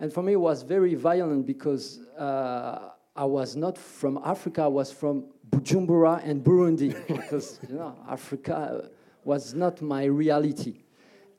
And 0.00 0.12
for 0.12 0.22
me, 0.22 0.32
it 0.32 0.40
was 0.40 0.62
very 0.62 0.94
violent 0.94 1.44
because 1.44 2.00
uh, 2.16 2.90
I 3.16 3.24
was 3.24 3.56
not 3.56 3.76
from 3.76 4.20
Africa, 4.24 4.62
I 4.62 4.68
was 4.68 4.92
from 4.92 5.24
Bujumbura 5.50 6.24
and 6.24 6.42
Burundi, 6.42 6.94
because 7.08 7.58
you 7.68 7.74
know, 7.74 7.96
Africa 8.08 8.90
was 9.24 9.54
not 9.54 9.82
my 9.82 10.04
reality. 10.04 10.84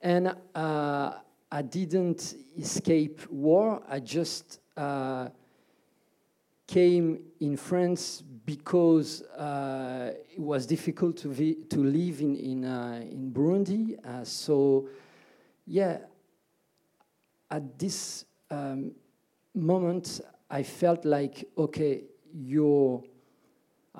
And 0.01 0.36
uh, 0.54 1.13
I 1.51 1.62
didn't 1.62 2.36
escape 2.58 3.28
war, 3.32 3.82
I 3.89 4.00
just 4.00 4.60
uh, 4.78 5.30
came 6.70 7.20
in 7.40 7.58
France 7.58 8.22
because 8.46 9.24
uh, 9.24 10.14
it 10.32 10.40
was 10.40 10.68
difficult 10.68 11.18
to, 11.18 11.34
to 11.68 11.84
live 11.84 12.22
in, 12.22 12.36
in, 12.36 12.64
uh, 12.64 13.02
in 13.02 13.32
Burundi. 13.32 13.98
Uh, 14.06 14.24
so, 14.24 14.88
yeah, 15.66 15.98
at 17.50 17.80
this 17.80 18.26
um, 18.52 18.92
moment, 19.56 20.22
I 20.48 20.62
felt 20.62 21.06
like, 21.06 21.44
okay, 21.58 22.04
you're, 22.32 23.04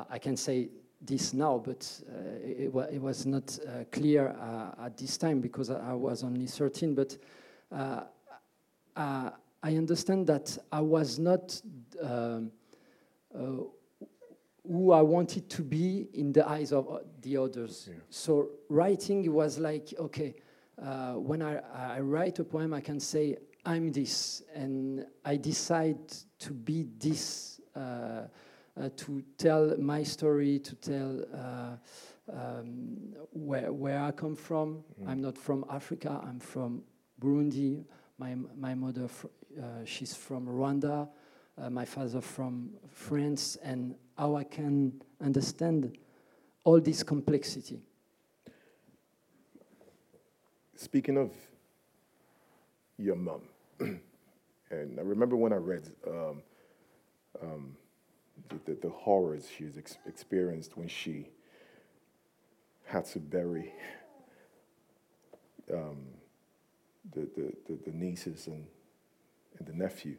I 0.08 0.20
can 0.20 0.38
say 0.38 0.70
this 1.02 1.34
now, 1.34 1.58
but 1.58 2.02
uh, 2.08 2.20
it, 2.44 2.72
it, 2.94 3.02
was 3.02 3.26
not 3.26 3.58
uh, 3.68 3.86
clear 3.92 4.30
uh, 4.30 4.86
at 4.86 4.96
this 4.96 5.18
time 5.18 5.42
because 5.42 5.72
I 5.72 5.94
was 5.94 6.24
only 6.24 6.46
13. 6.46 6.94
But 6.94 7.18
I 8.96 9.32
understand 9.64 10.28
that 10.28 10.56
I 10.72 10.82
was 10.82 11.18
not 11.18 11.60
um, 12.04 12.52
who 13.34 14.92
I 14.92 15.02
wanted 15.02 15.50
to 15.50 15.64
be 15.64 16.08
in 16.14 16.32
the 16.32 16.48
eyes 16.48 16.72
of 16.72 17.04
the 17.22 17.38
others. 17.38 17.88
Yeah. 17.90 17.96
So 18.10 18.50
writing 18.70 19.32
was 19.34 19.58
like, 19.58 19.94
okay, 19.98 20.36
when 21.16 21.42
I, 21.42 21.60
I 21.74 22.00
write 22.00 22.40
a 22.40 22.44
poem, 22.44 22.74
I 22.74 22.82
can 22.82 23.00
say, 23.00 23.38
I'm 23.66 23.92
this, 23.92 24.42
and 24.56 25.06
I 25.26 25.36
decide 25.36 25.98
to 26.40 26.54
be 26.54 26.88
this, 26.98 27.60
uh, 27.76 27.80
uh, 28.80 28.90
to 28.96 29.24
tell 29.38 29.76
my 29.78 30.04
story, 30.04 30.60
to 30.60 30.76
tell 30.76 31.22
uh, 31.34 31.76
um, 32.32 33.14
where, 33.32 33.74
where 33.74 34.02
I 34.02 34.12
come 34.12 34.36
from. 34.36 34.84
Mm. 35.02 35.10
I'm 35.10 35.22
not 35.22 35.38
from 35.38 35.66
Africa, 35.70 36.22
I'm 36.24 36.40
from 36.40 36.84
Burundi. 37.22 37.84
My, 38.18 38.36
my 38.58 38.74
mother, 38.74 39.08
uh, 39.62 39.64
she's 39.86 40.16
from 40.16 40.46
Rwanda, 40.46 41.10
uh, 41.62 41.70
my 41.70 41.86
father 41.86 42.22
from 42.22 42.72
France, 42.92 43.58
and 43.64 43.96
how 44.18 44.36
I 44.36 44.44
can 44.44 45.02
understand 45.22 45.98
all 46.64 46.80
this 46.80 47.04
complexity. 47.04 47.80
Speaking 50.76 51.18
of 51.18 51.32
your 53.00 53.16
mom. 53.16 53.42
and 53.80 55.00
I 55.00 55.02
remember 55.02 55.36
when 55.36 55.54
I 55.54 55.56
read 55.56 55.90
um, 56.08 56.44
um, 57.42 57.78
the, 58.50 58.60
the, 58.66 58.80
the, 58.82 58.90
horrors 58.90 59.48
she's 59.58 59.78
ex- 59.78 59.98
experienced 60.06 60.78
when 60.78 60.88
she 60.88 61.30
had 62.86 63.06
to 63.06 63.20
bury 63.20 63.72
um, 65.74 66.08
the, 67.14 67.22
the, 67.36 67.54
the, 67.68 67.80
the, 67.86 67.92
nieces 67.92 68.48
and, 68.48 68.66
and 69.58 69.68
the 69.68 69.74
nephew. 69.74 70.18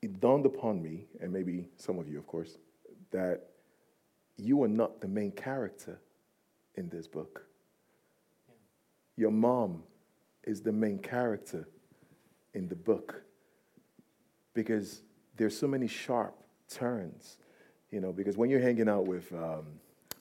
It 0.00 0.20
dawned 0.20 0.46
upon 0.46 0.82
me, 0.82 1.06
and 1.20 1.32
maybe 1.32 1.68
some 1.76 1.98
of 1.98 2.08
you, 2.08 2.18
of 2.18 2.26
course, 2.26 2.56
that 3.10 3.50
you 4.36 4.62
are 4.62 4.68
not 4.68 5.00
the 5.00 5.08
main 5.08 5.32
character 5.32 5.98
in 6.76 6.88
this 6.88 7.08
book 7.08 7.48
your 9.18 9.32
mom 9.32 9.82
is 10.44 10.62
the 10.62 10.72
main 10.72 10.98
character 10.98 11.68
in 12.54 12.68
the 12.68 12.76
book 12.76 13.22
because 14.54 15.02
there's 15.36 15.58
so 15.58 15.66
many 15.66 15.88
sharp 15.88 16.34
turns, 16.70 17.38
you 17.90 18.00
know, 18.00 18.12
because 18.12 18.36
when 18.36 18.48
you're 18.48 18.60
hanging 18.60 18.88
out 18.88 19.06
with, 19.06 19.30
um, 19.32 19.66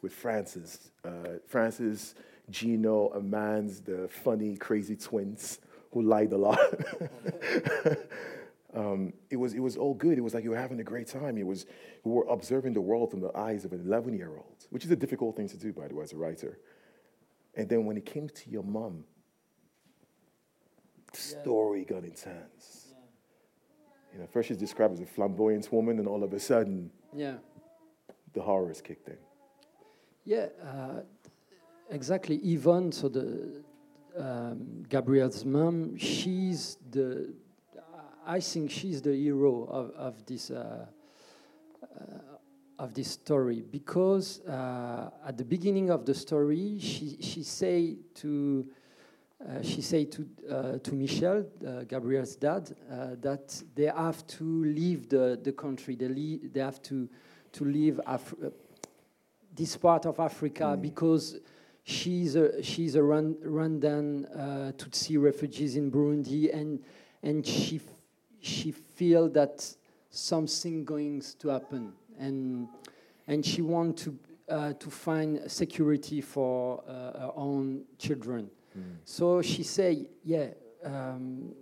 with 0.01 0.11
Francis, 0.11 0.89
uh, 1.05 1.37
Francis, 1.45 2.15
Gino, 2.49 3.11
Armand, 3.13 3.69
the 3.85 4.07
funny, 4.07 4.57
crazy 4.57 4.95
twins 4.95 5.59
who 5.91 6.01
lied 6.01 6.33
a 6.33 6.37
lot. 6.37 6.59
um, 8.77 9.13
it, 9.31 9.37
was, 9.37 9.53
it 9.53 9.59
was 9.59 9.75
all 9.75 9.95
good. 9.95 10.17
It 10.17 10.21
was 10.21 10.33
like 10.35 10.43
you 10.43 10.51
were 10.51 10.57
having 10.57 10.79
a 10.79 10.83
great 10.83 11.07
time. 11.07 11.37
It 11.37 11.47
was, 11.47 11.65
we 12.03 12.11
were 12.11 12.25
observing 12.29 12.73
the 12.73 12.81
world 12.81 13.09
from 13.09 13.21
the 13.21 13.35
eyes 13.35 13.65
of 13.65 13.73
an 13.73 13.81
11 13.83 14.13
year 14.15 14.29
old, 14.29 14.67
which 14.69 14.85
is 14.85 14.91
a 14.91 14.95
difficult 14.95 15.35
thing 15.35 15.49
to 15.49 15.57
do, 15.57 15.73
by 15.73 15.87
the 15.87 15.95
way, 15.95 16.03
as 16.03 16.13
a 16.13 16.17
writer. 16.17 16.59
And 17.55 17.67
then 17.67 17.85
when 17.85 17.97
it 17.97 18.05
came 18.05 18.29
to 18.29 18.49
your 18.49 18.63
mom, 18.63 19.03
the 21.11 21.17
story 21.17 21.85
got 21.85 22.03
intense. 22.03 22.89
Yeah. 22.91 22.97
You 24.13 24.19
know, 24.19 24.27
first 24.27 24.49
she's 24.49 24.57
described 24.57 24.93
as 24.93 25.01
a 25.01 25.05
flamboyant 25.05 25.71
woman, 25.73 25.97
and 25.97 26.07
all 26.07 26.23
of 26.23 26.33
a 26.33 26.39
sudden, 26.39 26.91
yeah, 27.15 27.37
the 28.33 28.41
horrors 28.41 28.81
kicked 28.81 29.07
in. 29.07 29.17
Yeah, 30.23 30.47
uh, 30.63 31.01
exactly. 31.89 32.35
Yvonne, 32.37 32.91
so 32.91 33.09
the 33.09 33.63
um, 34.15 34.83
Gabriel's 34.87 35.45
mom, 35.45 35.97
she's 35.97 36.77
the. 36.91 37.33
I 38.27 38.41
think 38.41 38.69
she's 38.69 39.01
the 39.01 39.15
hero 39.15 39.63
of, 39.71 39.91
of 39.91 40.25
this 40.25 40.51
uh, 40.51 40.85
uh, 41.81 41.97
of 42.77 42.93
this 42.93 43.11
story 43.11 43.63
because 43.71 44.41
uh, 44.41 45.09
at 45.25 45.37
the 45.37 45.45
beginning 45.45 45.89
of 45.89 46.05
the 46.05 46.13
story, 46.13 46.77
she 46.79 47.17
she 47.21 47.41
say 47.41 47.95
to 48.15 48.67
uh, 49.39 49.61
she 49.61 49.81
say 49.81 50.03
to 50.05 50.27
uh, 50.51 50.77
to 50.79 50.93
Michel, 50.93 51.45
uh, 51.65 51.83
Gabriel's 51.83 52.35
dad, 52.35 52.75
uh, 52.91 53.15
that 53.21 53.63
they 53.75 53.85
have 53.85 54.27
to 54.27 54.43
leave 54.65 55.07
the, 55.07 55.39
the 55.41 55.53
country. 55.53 55.95
They 55.95 56.09
leave, 56.09 56.53
they 56.53 56.59
have 56.59 56.81
to 56.83 57.07
to 57.53 57.63
leave 57.63 58.01
Af 58.05 58.33
this 59.55 59.77
part 59.77 60.05
of 60.05 60.19
Africa 60.19 60.75
mm. 60.75 60.81
because 60.81 61.39
she's 61.83 62.35
a 62.35 62.61
she's 62.61 62.95
a 62.95 63.01
run, 63.01 63.35
Rwandan 63.35 64.75
Tutsi 64.75 65.17
refugees 65.21 65.77
in 65.77 65.89
Burundi, 65.89 66.53
and 66.53 66.83
and 67.23 67.45
she 67.45 67.79
she 68.41 68.71
feel 68.71 69.29
that 69.29 69.75
something 70.09 70.85
going 70.85 71.21
to 71.39 71.49
happen 71.49 71.93
and 72.19 72.67
and 73.27 73.45
she 73.45 73.61
want 73.61 73.97
to 73.97 74.17
uh, 74.49 74.73
to 74.73 74.89
find 74.89 75.39
security 75.51 76.21
for 76.21 76.81
uh, 76.87 77.19
her 77.19 77.31
own 77.35 77.83
children. 77.97 78.49
Mm. 78.77 78.95
So 79.03 79.41
she 79.41 79.63
say, 79.63 80.07
yeah, 80.23 80.47
um, 80.85 81.53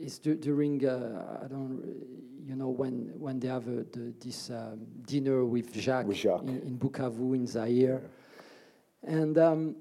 it's 0.00 0.18
during 0.18 0.86
uh, 0.86 1.40
I 1.44 1.48
don't 1.48 1.82
you 2.46 2.56
know 2.56 2.68
when 2.68 3.12
when 3.18 3.38
they 3.38 3.48
have 3.48 3.66
the, 3.66 4.14
this 4.18 4.50
um, 4.50 4.86
dinner 5.06 5.44
with 5.44 5.74
Jacques, 5.74 6.06
with 6.06 6.16
Jacques. 6.16 6.42
In, 6.42 6.62
in, 6.62 6.78
Bukavu 6.78 7.34
in 7.34 7.46
Zaire, 7.46 8.00
yeah. 9.02 9.10
and. 9.10 9.38
Um, 9.38 9.76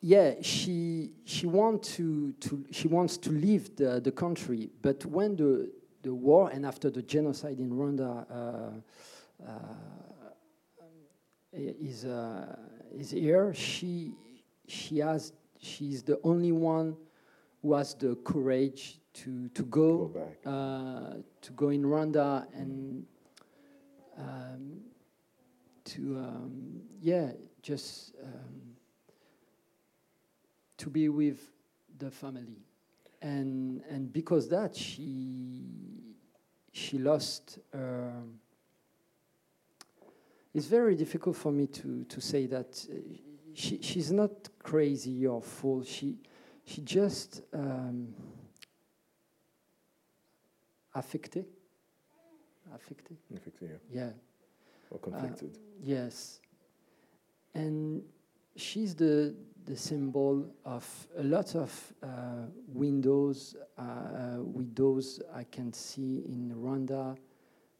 yeah, 0.00 0.34
she 0.40 1.12
she 1.24 1.46
want 1.46 1.82
to, 1.82 2.32
to 2.40 2.64
she 2.70 2.88
wants 2.88 3.16
to 3.18 3.30
leave 3.30 3.76
the, 3.76 4.00
the 4.00 4.10
country, 4.12 4.70
but 4.82 5.04
when 5.04 5.36
the 5.36 5.70
the 6.02 6.14
war 6.14 6.50
and 6.50 6.64
after 6.64 6.88
the 6.90 7.02
genocide 7.02 7.58
in 7.58 7.70
Rwanda 7.70 8.24
uh, 8.30 9.46
uh, 9.46 9.52
is 11.52 12.04
uh, 12.04 12.56
is 12.96 13.10
here, 13.10 13.52
she 13.54 14.12
she 14.66 14.98
has 14.98 15.32
she's 15.58 16.02
the 16.02 16.18
only 16.24 16.52
one 16.52 16.96
who 17.62 17.74
has 17.74 17.94
the 17.94 18.16
courage 18.24 18.98
to 19.12 19.48
to 19.50 19.62
go, 19.64 20.06
Go 20.06 20.20
back. 20.20 20.38
uh, 20.46 21.14
to 21.42 21.52
go 21.52 21.68
in 21.68 21.82
Rwanda 21.82 22.46
and 22.54 23.04
um, 24.16 24.80
to 25.84 26.16
um, 26.16 26.80
yeah 27.02 27.32
just 27.62 28.14
um, 28.22 28.59
to 30.80 30.90
be 30.90 31.08
with 31.08 31.40
the 31.98 32.10
family 32.10 32.62
and 33.22 33.82
and 33.90 34.12
because 34.12 34.48
that 34.48 34.74
she 34.74 35.62
she 36.72 36.98
lost 36.98 37.58
her 37.72 38.12
it's 40.54 40.66
very 40.66 40.94
difficult 40.96 41.36
for 41.36 41.52
me 41.52 41.66
to 41.66 42.04
to 42.04 42.20
say 42.20 42.46
that 42.46 42.86
uh, 42.90 42.94
she 43.54 43.80
she's 43.82 44.10
not 44.10 44.32
crazy 44.62 45.26
or 45.26 45.42
fool 45.42 45.84
she 45.84 46.16
she 46.64 46.80
just 46.82 47.42
um, 47.52 48.14
affected 50.94 51.46
affected 52.74 53.16
Affected, 53.34 53.80
yeah. 53.92 54.04
yeah 54.04 54.10
Or 54.90 54.98
conflicted. 54.98 55.58
Yes. 55.82 56.40
And 57.54 58.02
she's 58.56 58.94
the, 58.94 59.34
the 59.70 59.76
symbol 59.76 60.44
of 60.64 60.84
a 61.18 61.22
lot 61.22 61.54
of 61.54 61.92
uh, 62.02 62.06
windows, 62.66 63.54
uh, 63.78 63.82
uh, 63.82 64.36
widows 64.40 65.20
I 65.32 65.44
can 65.44 65.72
see 65.72 66.24
in 66.26 66.52
Rwanda, 66.56 67.16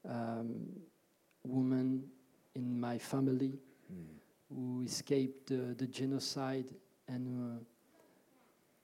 um, 0.09 0.69
women 1.43 2.05
in 2.55 2.79
my 2.81 2.97
family 2.99 3.59
Mm. 3.93 4.07
who 4.55 4.83
escaped 4.83 5.49
the, 5.49 5.75
the 5.77 5.87
genocide. 5.87 6.67
And 7.09 7.59
uh, 7.59 7.65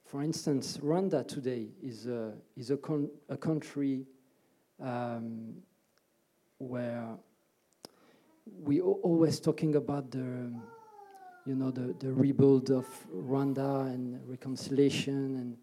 for 0.03 0.21
instance, 0.21 0.77
Rwanda 0.77 1.25
today 1.25 1.69
is 1.81 2.07
a, 2.07 2.33
is 2.57 2.71
a, 2.71 2.77
con- 2.77 3.09
a 3.29 3.37
country 3.37 4.05
um, 4.81 5.53
where 6.57 7.07
we 8.63 8.81
are 8.81 8.83
always 8.83 9.39
talking 9.39 9.75
about 9.75 10.11
the, 10.11 10.51
you 11.47 11.55
know, 11.55 11.71
the, 11.71 11.95
the 11.99 12.11
rebuild 12.11 12.69
of 12.71 12.85
Rwanda 13.15 13.87
and 13.87 14.19
reconciliation 14.27 15.37
and 15.37 15.57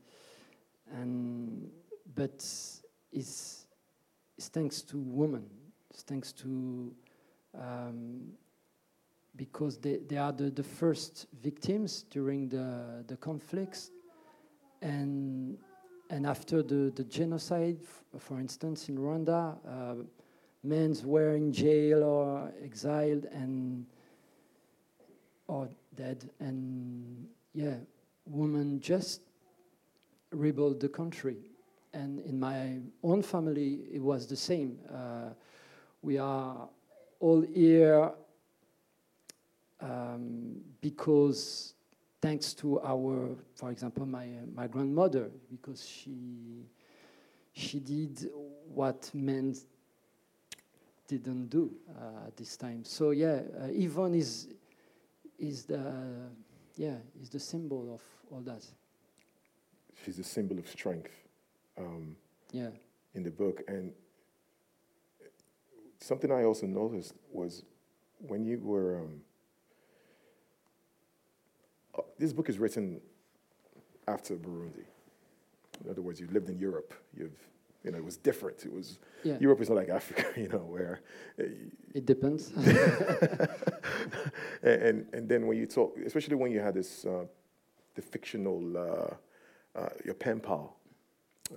and 0.99 1.71
but 2.14 2.35
it's, 3.12 3.67
it's 4.37 4.49
thanks 4.49 4.83
to 4.83 4.99
women. 4.99 5.45
It's 5.91 6.03
thanks 6.03 6.33
to 6.33 6.93
um, 7.59 8.33
because 9.37 9.79
they, 9.79 9.99
they 10.09 10.17
are 10.17 10.33
the, 10.33 10.50
the 10.50 10.62
first 10.62 11.26
victims 11.43 12.05
during 12.11 12.49
the, 12.49 13.05
the 13.07 13.17
conflicts 13.17 13.91
and 14.83 15.59
and 16.11 16.26
after 16.26 16.62
the, 16.62 16.93
the 16.95 17.05
genocide, 17.05 17.79
for 18.19 18.38
instance, 18.38 18.91
in 18.91 18.99
Rwanda, 18.99 19.57
uh, 19.67 20.05
men 20.62 20.95
were 21.03 21.35
in 21.35 21.50
jail 21.50 22.05
or 22.05 22.53
exiled 22.62 23.25
and 23.33 23.87
or 25.46 25.68
dead, 25.94 26.28
and 26.40 27.26
yeah, 27.52 27.76
women 28.26 28.80
just 28.80 29.20
rebuilt 30.30 30.80
the 30.80 30.88
country. 30.88 31.36
And 31.92 32.20
in 32.20 32.40
my 32.40 32.78
own 33.02 33.22
family, 33.22 33.80
it 33.92 34.00
was 34.02 34.26
the 34.26 34.36
same. 34.36 34.78
Uh, 34.92 35.30
we 36.02 36.18
are 36.18 36.68
all 37.20 37.40
here 37.42 38.10
um, 39.80 40.60
because 40.80 41.74
thanks 42.20 42.52
to 42.54 42.80
our, 42.80 43.36
for 43.54 43.70
example, 43.70 44.06
my 44.06 44.26
my 44.54 44.66
grandmother, 44.66 45.30
because 45.50 45.86
she 45.86 46.66
she 47.52 47.78
did 47.78 48.28
what 48.74 49.10
men 49.14 49.54
didn't 51.06 51.46
do 51.48 51.70
uh, 51.90 52.26
at 52.26 52.36
this 52.36 52.56
time. 52.56 52.84
So 52.84 53.10
yeah, 53.10 53.42
uh, 53.60 53.66
Yvonne 53.68 54.14
is 54.14 54.48
is 55.48 55.64
the 55.64 55.92
yeah 56.76 56.96
is 57.20 57.30
the 57.30 57.40
symbol 57.40 57.94
of 57.94 58.02
all 58.30 58.40
that. 58.40 58.64
She's 60.04 60.18
a 60.18 60.24
symbol 60.24 60.59
of 60.59 60.68
strength 60.68 61.12
um, 61.78 62.16
Yeah, 62.52 62.70
in 63.14 63.22
the 63.22 63.30
book. 63.30 63.62
And 63.68 63.92
something 66.00 66.30
I 66.30 66.44
also 66.44 66.66
noticed 66.66 67.14
was 67.33 67.62
when 68.18 68.44
you 68.44 68.59
were. 68.62 69.00
Um, 69.00 69.20
uh, 71.96 72.02
this 72.18 72.33
book 72.33 72.48
is 72.48 72.59
written 72.59 73.00
after 74.09 74.35
Burundi. 74.35 74.85
In 75.85 75.90
other 75.90 76.02
words, 76.02 76.20
you 76.20 76.28
lived 76.33 76.48
in 76.48 76.59
Europe. 76.59 76.92
You've, 77.16 77.38
you 77.85 77.90
know, 77.90 77.99
it 77.99 78.05
was 78.05 78.16
different. 78.16 78.64
It 78.64 78.73
was 78.73 78.99
yeah. 79.23 79.37
Europe 79.38 79.61
is 79.61 79.68
not 79.68 79.77
like 79.77 79.90
Africa, 79.90 80.25
you 80.40 80.49
know, 80.49 80.64
where 80.75 81.03
uh, 81.38 81.44
It 81.94 82.07
depends. 82.07 82.51
and, 84.62 84.83
and 84.83 85.07
and 85.12 85.29
then 85.29 85.47
when 85.47 85.59
you 85.59 85.66
talk, 85.66 85.97
especially 86.05 86.37
when 86.37 86.51
you 86.51 86.61
had 86.61 86.75
this 86.75 87.05
uh, 87.05 87.27
the 87.94 88.03
fictional 88.03 88.77
uh, 88.77 89.79
uh, 89.79 89.88
your 90.05 90.14
pen 90.14 90.40
pal, 90.40 90.77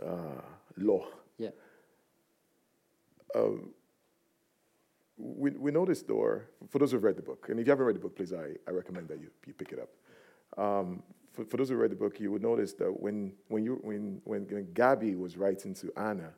uh, 0.06 0.42
Law. 0.78 1.08
Yeah. 1.40 1.50
Um, 3.34 3.70
we 5.18 5.52
we 5.52 5.72
noticed, 5.72 6.08
though, 6.08 6.42
for 6.70 6.80
those 6.80 6.92
who've 6.92 7.04
read 7.04 7.16
the 7.16 7.24
book, 7.24 7.48
and 7.50 7.60
if 7.60 7.66
you 7.66 7.72
haven't 7.72 7.86
read 7.86 7.96
the 7.96 8.00
book, 8.00 8.16
please, 8.16 8.34
I, 8.34 8.50
I 8.68 8.72
recommend 8.72 9.08
that 9.08 9.20
you, 9.20 9.30
you 9.48 9.54
pick 9.54 9.72
it 9.72 9.80
up. 9.80 9.90
Um, 10.64 11.02
for, 11.38 11.46
for 11.46 11.58
those 11.58 11.70
who 11.70 11.76
read 11.76 11.92
the 11.92 11.96
book, 11.96 12.20
you 12.20 12.32
would 12.32 12.42
notice 12.42 12.74
that 12.74 13.00
when 13.00 13.34
when 13.48 13.64
you 13.64 13.80
when 13.84 14.22
when, 14.24 14.42
when 14.50 14.74
Gabby 14.74 15.16
was 15.16 15.38
writing 15.38 15.74
to 15.76 15.92
Anna, 15.96 16.32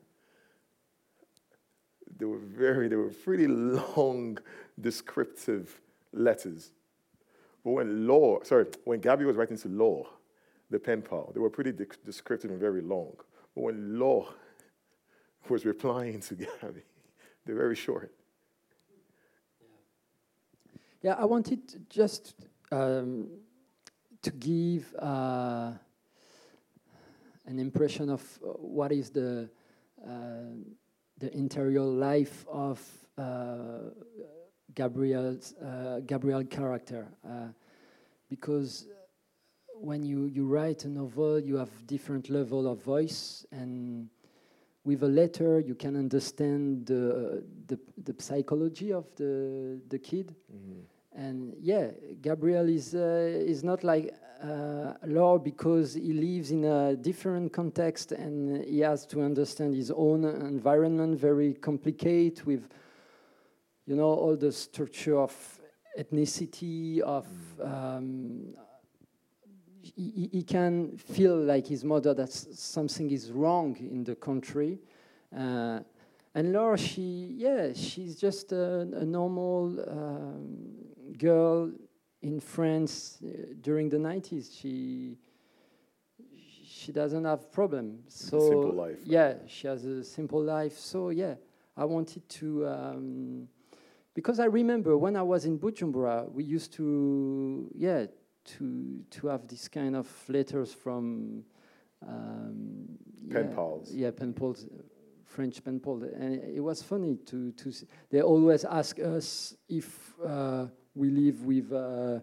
they 2.18 2.26
were 2.26 2.38
very 2.38 2.86
they 2.88 2.96
were 2.96 3.08
pretty 3.08 3.46
long, 3.48 4.38
descriptive 4.78 5.80
letters. 6.12 6.72
But 7.64 7.70
when 7.72 8.06
Law, 8.06 8.42
sorry, 8.42 8.66
when 8.84 9.00
Gabby 9.00 9.24
was 9.24 9.36
writing 9.36 9.56
to 9.58 9.68
Law, 9.68 10.06
the 10.70 10.78
pen 10.78 11.02
pal, 11.02 11.30
they 11.34 11.40
were 11.40 11.50
pretty 11.50 11.72
de- 11.72 11.86
descriptive 12.04 12.50
and 12.50 12.60
very 12.60 12.82
long. 12.82 13.14
But 13.54 13.62
when 13.62 13.98
Law 13.98 14.28
was 15.48 15.64
replying 15.64 16.20
to 16.20 16.34
Gabby, 16.34 16.82
they're 17.46 17.56
very 17.56 17.74
short. 17.74 18.12
Yeah, 21.02 21.14
I 21.18 21.24
wanted 21.24 21.66
to 21.68 21.78
just 21.88 22.34
um, 22.70 23.28
to 24.22 24.30
give 24.30 24.94
uh, 24.98 25.72
an 27.46 27.58
impression 27.58 28.10
of 28.10 28.22
uh, 28.42 28.48
what 28.48 28.92
is 28.92 29.10
the 29.10 29.48
uh, 30.06 30.10
the 31.18 31.36
interior 31.36 31.82
life 31.82 32.46
of 32.50 32.80
uh, 33.18 33.90
Gabriel's 34.74 35.54
Gabriel 36.06 36.44
character, 36.44 37.08
because 38.30 38.86
when 39.74 40.02
you, 40.02 40.26
you 40.26 40.46
write 40.46 40.84
a 40.84 40.88
novel, 40.88 41.40
you 41.40 41.56
have 41.56 41.68
different 41.86 42.30
level 42.30 42.66
of 42.70 42.82
voice 42.82 43.44
and 43.50 44.08
with 44.84 45.02
a 45.02 45.08
letter 45.08 45.60
you 45.60 45.74
can 45.74 45.96
understand 45.96 46.86
the, 46.86 47.44
the, 47.66 47.78
the 48.02 48.22
psychology 48.22 48.92
of 48.92 49.06
the, 49.16 49.80
the 49.88 49.98
kid 49.98 50.34
and 51.14 51.54
yeah, 51.60 51.90
Gabriel 52.20 52.68
is 52.68 52.94
uh, 52.94 53.28
is 53.46 53.62
not 53.64 53.82
like 53.84 54.14
uh, 54.42 54.94
Law 55.06 55.38
because 55.38 55.94
he 55.94 56.12
lives 56.12 56.50
in 56.50 56.64
a 56.64 56.96
different 56.96 57.52
context 57.52 58.12
and 58.12 58.64
he 58.64 58.80
has 58.80 59.04
to 59.06 59.22
understand 59.22 59.74
his 59.74 59.90
own 59.90 60.24
environment, 60.24 61.18
very 61.18 61.52
complicated 61.54 62.44
with, 62.46 62.68
you 63.86 63.96
know, 63.96 64.04
all 64.14 64.36
the 64.36 64.52
structure 64.52 65.18
of 65.18 65.34
ethnicity 65.98 67.00
of. 67.00 67.26
Um, 67.62 68.54
he, 69.82 70.10
he- 70.10 70.30
he 70.32 70.42
can 70.42 70.96
feel 70.96 71.36
like 71.36 71.66
his 71.66 71.84
mother 71.84 72.14
that 72.14 72.30
something 72.32 73.10
is 73.10 73.30
wrong 73.32 73.76
in 73.78 74.04
the 74.04 74.14
country. 74.14 74.78
Uh, 75.36 75.80
and 76.34 76.52
Laura, 76.52 76.78
she, 76.78 77.34
yeah, 77.36 77.72
she's 77.74 78.16
just 78.16 78.52
a, 78.52 78.80
a 78.80 79.04
normal 79.04 79.80
um, 79.88 81.16
girl 81.18 81.72
in 82.22 82.40
France 82.40 83.18
uh, 83.24 83.54
during 83.60 83.88
the 83.88 83.96
90s. 83.96 84.60
She 84.60 85.18
she 86.64 86.92
doesn't 86.92 87.24
have 87.24 87.52
problem. 87.52 87.98
So 88.08 88.40
simple 88.40 88.72
life. 88.72 88.98
Yeah, 89.04 89.34
she 89.46 89.66
has 89.66 89.84
a 89.84 90.04
simple 90.04 90.42
life. 90.42 90.78
So 90.78 91.10
yeah, 91.10 91.34
I 91.76 91.84
wanted 91.84 92.28
to 92.28 92.66
um, 92.66 93.48
because 94.14 94.40
I 94.40 94.46
remember 94.46 94.96
when 94.96 95.16
I 95.16 95.22
was 95.22 95.44
in 95.44 95.58
Bujumbura, 95.58 96.30
we 96.32 96.44
used 96.44 96.72
to 96.74 97.70
yeah 97.74 98.06
to 98.44 99.04
to 99.10 99.26
have 99.26 99.46
this 99.46 99.68
kind 99.68 99.94
of 99.94 100.08
letters 100.28 100.72
from 100.72 101.44
um, 102.06 102.88
Pen 103.30 103.48
yeah, 103.48 103.54
pals. 103.54 103.92
Yeah, 103.94 104.10
pen 104.10 104.32
pals. 104.32 104.66
French 105.30 105.62
pen 105.64 105.78
pal, 105.80 106.02
and 106.02 106.34
it 106.56 106.60
was 106.60 106.82
funny 106.82 107.16
to 107.26 107.52
to. 107.52 107.68
s- 107.68 107.84
They 108.10 108.20
always 108.22 108.64
ask 108.64 108.98
us 108.98 109.54
if 109.68 109.88
uh, 110.24 110.66
we 110.94 111.08
live 111.10 111.44
with 111.44 111.72
uh, 111.72 112.18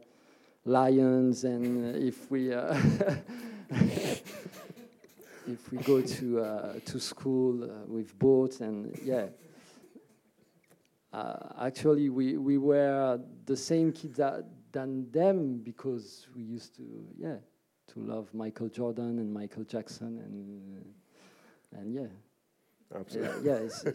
lions 0.65 1.43
and 1.45 1.95
if 1.95 2.29
we. 2.31 2.53
Uh 2.53 2.75
if 5.47 5.71
we 5.71 5.77
go 5.79 6.01
to 6.01 6.39
uh, 6.41 6.73
to 6.85 6.99
school 6.99 7.63
uh, 7.63 7.85
with 7.87 8.17
boats 8.19 8.59
and 8.61 8.91
yeah. 9.03 9.27
Actually, 11.59 12.09
we, 12.09 12.37
we 12.37 12.57
were 12.57 13.19
the 13.45 13.57
same 13.57 13.91
kids 13.91 14.17
that, 14.17 14.45
than 14.71 15.09
them 15.11 15.57
because 15.63 16.27
we 16.35 16.43
used 16.43 16.75
to 16.75 16.83
yeah 17.17 17.37
to 17.87 17.99
love 17.99 18.31
Michael 18.33 18.69
Jordan 18.69 19.17
and 19.19 19.33
Michael 19.33 19.63
Jackson 19.63 20.19
and 20.19 20.85
and 21.79 21.93
yeah 21.95 22.07
Absolutely. 22.95 23.49
yeah, 23.49 23.59
yeah 23.85 23.91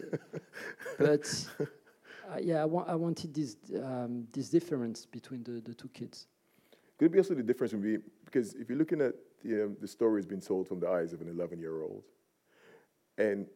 but 0.99 1.45
uh, 1.59 2.37
yeah 2.41 2.61
I, 2.61 2.65
wa- 2.65 2.85
I 2.87 2.95
wanted 2.95 3.33
this 3.33 3.57
um, 3.83 4.27
this 4.31 4.49
difference 4.49 5.05
between 5.05 5.43
the, 5.43 5.61
the 5.61 5.73
two 5.73 5.89
kids 5.89 6.27
Could 6.97 7.05
it 7.05 7.11
be 7.11 7.17
also 7.19 7.33
the 7.33 7.43
difference 7.43 7.73
would 7.73 7.83
be 7.83 7.97
because 8.25 8.53
if 8.53 8.69
you're 8.69 8.77
looking 8.77 9.01
at 9.01 9.13
the, 9.43 9.65
um, 9.65 9.77
the 9.81 9.87
stories 9.87 10.25
being 10.25 10.41
told 10.41 10.67
from 10.67 10.79
the 10.79 10.89
eyes 10.89 11.13
of 11.13 11.21
an 11.21 11.27
11 11.29 11.59
year 11.59 11.81
old, 11.83 12.03
and 13.17 13.47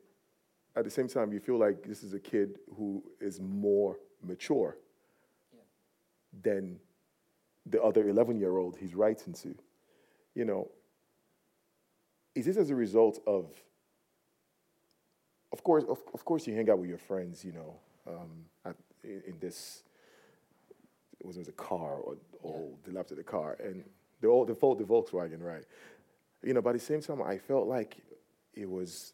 at 0.75 0.83
the 0.83 0.91
same 0.91 1.07
time, 1.07 1.33
you 1.33 1.39
feel 1.39 1.57
like 1.57 1.83
this 1.83 2.03
is 2.03 2.13
a 2.13 2.19
kid 2.19 2.59
who 2.77 3.03
is 3.19 3.39
more 3.39 3.97
mature 4.21 4.77
than 6.43 6.79
the 7.65 7.81
other 7.81 8.07
11 8.09 8.37
year 8.39 8.57
old 8.57 8.77
he's 8.77 8.93
writing 8.93 9.33
to. 9.33 9.55
You 10.35 10.45
know, 10.45 10.69
is 12.35 12.45
this 12.45 12.57
as 12.57 12.69
a 12.69 12.75
result 12.75 13.19
of, 13.25 13.51
of 15.51 15.63
course, 15.63 15.83
of, 15.87 15.99
of 16.13 16.25
course, 16.25 16.47
you 16.47 16.55
hang 16.55 16.69
out 16.69 16.79
with 16.79 16.89
your 16.89 16.97
friends, 16.97 17.43
you 17.43 17.53
know, 17.53 17.75
um, 18.07 18.45
at, 18.65 18.75
in, 19.03 19.21
in 19.27 19.39
this 19.39 19.83
it 21.19 21.25
was, 21.25 21.37
it 21.37 21.39
was 21.39 21.47
a 21.47 21.53
car 21.53 21.95
or, 21.95 22.15
or 22.43 22.69
dilapidated 22.85 23.25
car, 23.25 23.57
and 23.59 23.83
the 24.21 24.27
old, 24.27 24.47
the, 24.47 24.53
the 24.53 24.83
Volkswagen, 24.83 25.41
right? 25.41 25.63
You 26.43 26.53
know, 26.53 26.61
but 26.61 26.69
at 26.69 26.79
the 26.79 26.85
same 26.85 27.01
time, 27.01 27.21
I 27.21 27.37
felt 27.37 27.67
like 27.67 27.97
it 28.53 28.69
was. 28.69 29.13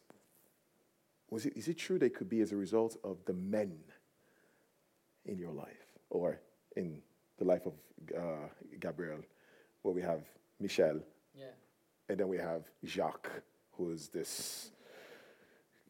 Was 1.30 1.46
it? 1.46 1.56
Is 1.56 1.68
it 1.68 1.78
true 1.78 1.98
it 2.00 2.14
could 2.14 2.28
be 2.28 2.42
as 2.42 2.52
a 2.52 2.56
result 2.56 2.96
of 3.02 3.16
the 3.24 3.32
men 3.32 3.72
in 5.24 5.38
your 5.38 5.52
life, 5.52 5.86
or 6.10 6.38
in 6.76 7.00
the 7.38 7.44
life 7.44 7.66
of 7.66 7.72
uh, 8.16 8.48
Gabriel, 8.78 9.20
where 9.82 9.94
we 9.94 10.02
have 10.02 10.20
Michel, 10.60 11.00
yeah 11.36 11.46
and 12.08 12.18
then 12.18 12.28
we 12.28 12.38
have 12.38 12.64
Jacques, 12.84 13.30
who 13.72 13.90
is 13.90 14.08
this. 14.08 14.70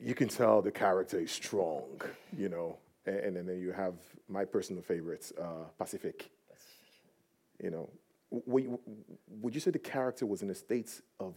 You 0.01 0.15
can 0.15 0.29
tell 0.29 0.61
the 0.61 0.71
character 0.73 1.19
is 1.19 1.31
strong, 1.31 2.01
you 2.37 2.49
know, 2.49 2.79
and, 3.07 3.37
and 3.37 3.49
then 3.49 3.59
you 3.61 3.73
have 3.73 3.95
my 4.29 4.45
personal 4.45 4.83
favorites, 4.83 5.33
uh, 5.41 5.65
Pacific. 5.79 6.31
You 7.63 7.71
know, 7.71 7.89
would 8.31 8.65
you, 8.65 8.81
would 9.41 9.55
you 9.55 9.61
say 9.61 9.71
the 9.71 9.79
character 9.79 10.27
was 10.27 10.43
in 10.43 10.51
a 10.51 10.55
state 10.55 11.01
of 11.21 11.35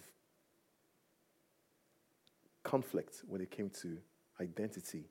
conflict 2.63 3.21
when 3.27 3.39
it 3.41 3.51
came 3.51 3.69
to 3.81 3.97
identity, 4.41 5.05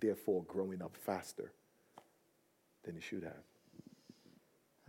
therefore 0.00 0.44
growing 0.44 0.80
up 0.82 0.96
faster 0.96 1.52
than 2.84 2.94
he 2.94 3.00
should 3.00 3.24
have? 3.24 3.44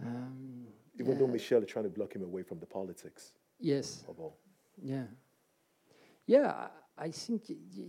um, 0.05 0.67
Even 0.99 1.17
though. 1.17 1.27
Michel 1.27 1.63
is 1.63 1.67
trying 1.69 1.85
to 1.85 1.89
block 1.91 2.13
him 2.13 2.23
away 2.23 2.43
from 2.43 2.59
the 2.59 2.65
politics 2.65 3.33
yes 3.59 4.03
of 4.07 4.19
all. 4.19 4.37
Yeah, 4.81 5.05
yeah. 6.27 6.51
I 6.51 6.67
I 6.99 7.11
think 7.11 7.43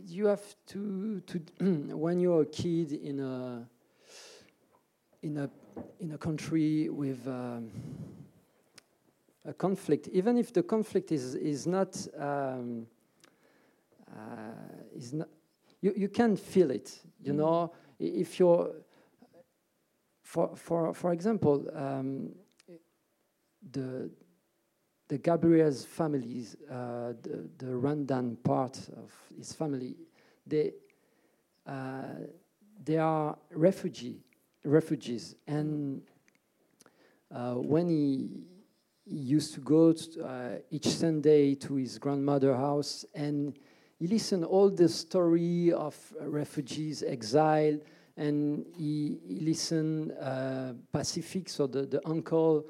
you 0.07 0.27
have 0.27 0.55
to 0.67 1.21
to 1.21 1.41
when 1.97 2.21
you're 2.21 2.43
a 2.43 2.47
kid 2.47 2.93
in 2.93 3.21
a 3.21 3.67
in 5.23 5.39
a 5.39 5.51
in 5.99 6.13
a 6.13 6.19
country 6.19 6.91
with 6.91 7.27
um, 7.27 7.71
a 9.47 9.55
conflict, 9.55 10.09
even 10.09 10.37
if 10.37 10.53
the 10.53 10.63
conflict 10.63 11.11
is 11.11 11.35
is 11.35 11.67
not 11.67 11.97
um, 12.19 12.87
uh, 14.11 14.95
is 14.95 15.15
not 15.15 15.29
you 15.81 15.95
you 15.97 16.09
can 16.09 16.37
feel 16.37 16.71
it. 16.71 17.01
You 17.23 17.33
know, 17.33 17.73
if 17.99 18.39
you're 18.39 18.75
for 20.23 20.55
for 20.55 20.93
for 20.93 21.13
example, 21.13 21.67
um, 21.75 22.35
the 23.73 24.11
the 25.09 25.19
Gabriel's 25.19 25.85
families, 25.85 26.57
uh, 26.71 27.15
the, 27.23 27.49
the 27.57 27.67
Rwandan 27.67 28.37
part 28.45 28.77
of 28.97 29.11
his 29.37 29.53
family, 29.55 29.97
they, 30.47 30.73
uh, 31.67 32.03
they 32.85 32.99
are 32.99 33.37
refugee, 33.51 34.21
refugees. 34.65 35.35
And 35.47 36.03
uh, 37.35 37.55
when 37.55 37.89
he, 37.89 38.29
he 39.07 39.17
used 39.17 39.55
to 39.55 39.61
go 39.61 39.93
to, 39.93 40.25
uh, 40.25 40.59
each 40.71 40.89
Sunday 40.89 41.55
to 41.55 41.77
his 41.77 41.99
grandmother 41.99 42.55
house 42.55 43.07
and 43.15 43.59
he 43.99 44.07
listened 44.07 44.45
all 44.45 44.71
the 44.71 44.89
story 44.89 45.73
of 45.73 45.97
refugees, 46.21 47.03
exiled, 47.03 47.81
and 48.17 48.65
he, 48.77 49.19
he 49.27 49.41
listened 49.41 50.13
uh, 50.21 50.73
Pacific, 50.93 51.49
so 51.49 51.67
the, 51.67 51.83
the 51.83 52.01
uncle 52.07 52.67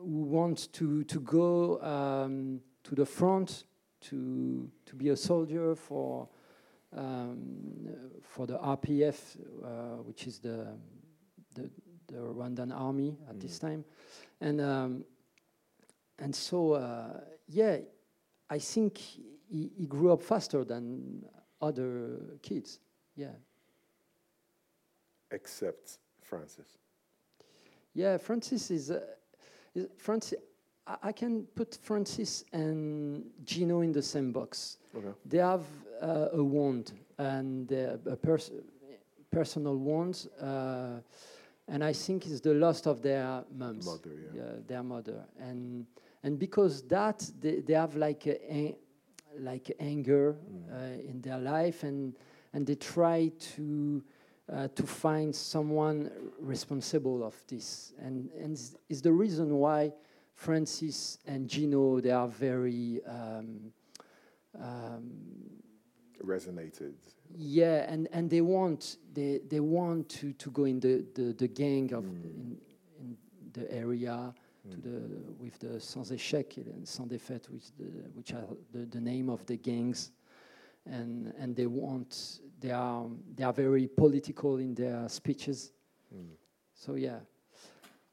who 0.00 0.22
wants 0.22 0.66
to 0.66 1.04
to 1.04 1.20
go 1.20 1.80
um, 1.82 2.60
to 2.84 2.94
the 2.94 3.06
front 3.06 3.64
to 4.00 4.70
to 4.86 4.96
be 4.96 5.10
a 5.10 5.16
soldier 5.16 5.74
for 5.74 6.28
um, 6.96 7.88
for 8.22 8.46
the 8.46 8.58
RPF, 8.58 9.36
uh, 9.62 10.02
which 10.02 10.26
is 10.26 10.38
the 10.38 10.66
the, 11.54 11.70
the 12.06 12.16
Rwandan 12.16 12.74
army 12.74 13.16
at 13.28 13.38
this 13.38 13.58
time, 13.58 13.84
and 14.40 14.60
um, 14.60 15.04
and 16.18 16.34
so 16.34 16.72
uh, 16.72 17.20
yeah, 17.48 17.78
I 18.48 18.58
think 18.58 18.98
he, 18.98 19.70
he 19.76 19.86
grew 19.86 20.12
up 20.12 20.22
faster 20.22 20.64
than 20.64 21.24
other 21.60 22.38
kids. 22.42 22.80
Yeah, 23.16 23.34
Except 25.30 25.98
Francis. 26.22 26.78
yeah. 27.92 28.16
Francis 28.16 28.70
is. 28.70 28.90
Uh, 28.90 29.00
is 29.00 29.19
Francis, 29.98 30.38
I, 30.86 30.96
I 31.04 31.12
can 31.12 31.44
put 31.54 31.78
Francis 31.82 32.44
and 32.52 33.24
Gino 33.44 33.80
in 33.80 33.92
the 33.92 34.02
same 34.02 34.32
box. 34.32 34.78
Okay. 34.96 35.08
They 35.24 35.38
have 35.38 35.64
uh, 36.02 36.28
a 36.32 36.42
wound 36.42 36.92
and 37.18 37.72
uh, 37.72 37.96
a 38.10 38.16
pers- 38.16 38.50
personal 39.30 39.76
wound, 39.76 40.28
uh, 40.40 41.00
and 41.68 41.84
I 41.84 41.92
think 41.92 42.26
it's 42.26 42.40
the 42.40 42.54
loss 42.54 42.86
of 42.86 43.00
their 43.02 43.44
moms, 43.56 43.86
Mother, 43.86 44.10
yeah. 44.34 44.42
their 44.66 44.82
mother, 44.82 45.24
and 45.38 45.86
and 46.22 46.38
because 46.38 46.82
that 46.88 47.30
they, 47.40 47.60
they 47.60 47.74
have 47.74 47.94
like 47.96 48.26
a, 48.26 48.52
a 48.52 48.76
like 49.38 49.70
anger 49.78 50.34
Mm. 50.50 50.72
uh, 50.72 51.08
in 51.10 51.20
their 51.20 51.38
life, 51.38 51.84
and 51.84 52.14
and 52.52 52.66
they 52.66 52.74
try 52.76 53.30
to. 53.54 54.02
Uh, 54.52 54.66
to 54.74 54.82
find 54.82 55.32
someone 55.34 56.10
responsible 56.40 57.22
of 57.22 57.34
this, 57.46 57.92
and 58.00 58.30
and 58.42 58.54
is- 58.88 59.00
the 59.02 59.12
reason 59.12 59.58
why 59.58 59.92
Francis 60.34 61.18
and 61.24 61.48
Gino 61.48 62.00
they 62.00 62.10
are 62.10 62.26
very 62.26 63.00
um, 63.06 63.72
um, 64.58 65.02
Resonated. 66.24 66.94
yeah, 67.36 67.86
and, 67.92 68.08
and 68.12 68.28
they 68.28 68.40
want 68.40 68.96
they 69.14 69.40
they 69.48 69.60
want 69.60 70.08
to, 70.08 70.32
to 70.32 70.50
go 70.50 70.64
in 70.64 70.80
the, 70.80 71.04
the, 71.14 71.32
the 71.32 71.48
gang 71.48 71.92
of 71.94 72.04
Mm. 72.04 72.24
in, 72.24 72.58
in 73.00 73.16
the 73.52 73.72
area 73.72 74.34
to 74.70 74.76
the 74.80 75.00
with 75.38 75.58
the 75.60 75.78
sans 75.80 76.10
échec 76.10 76.56
and 76.56 76.86
sans 76.86 77.06
défaite, 77.06 77.48
which 77.50 77.70
the, 77.78 77.84
which 78.14 78.32
are 78.34 78.46
the, 78.72 78.84
the 78.86 79.00
name 79.00 79.30
of 79.30 79.46
the 79.46 79.56
gangs, 79.56 80.10
and 80.86 81.32
and 81.38 81.54
they 81.56 81.66
want 81.66 82.40
they 82.60 82.70
are 82.70 83.06
they 83.34 83.44
are 83.44 83.52
very 83.52 83.88
political 83.88 84.58
in 84.58 84.74
their 84.74 85.08
speeches. 85.08 85.72
Mm. 86.14 86.34
So 86.74 86.94
yeah, 86.94 87.20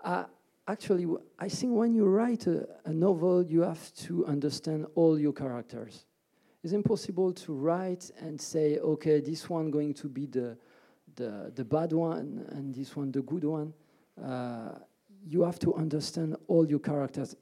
uh, 0.03 0.25
actually, 0.67 1.03
w- 1.03 1.21
I 1.39 1.49
think 1.49 1.73
when 1.75 1.93
you 1.93 2.05
write 2.05 2.47
a, 2.47 2.67
a 2.85 2.93
novel, 2.93 3.43
you 3.43 3.61
have 3.61 3.93
to 4.07 4.25
understand 4.25 4.85
all 4.95 5.19
your 5.19 5.33
characters. 5.33 6.05
It's 6.63 6.73
impossible 6.73 7.33
to 7.33 7.53
write 7.53 8.11
and 8.19 8.39
say, 8.39 8.77
okay, 8.79 9.19
this 9.21 9.49
one 9.49 9.71
going 9.71 9.93
to 9.95 10.09
be 10.09 10.25
the 10.25 10.57
the 11.15 11.51
the 11.55 11.63
bad 11.65 11.93
one 11.93 12.45
and 12.49 12.73
this 12.73 12.95
one 12.95 13.11
the 13.11 13.21
good 13.21 13.43
one. 13.43 13.73
Uh, 14.21 14.79
you 15.25 15.43
have 15.43 15.59
to 15.59 15.75
understand 15.75 16.35
all 16.47 16.67
your 16.67 16.79
characters, 16.79 17.35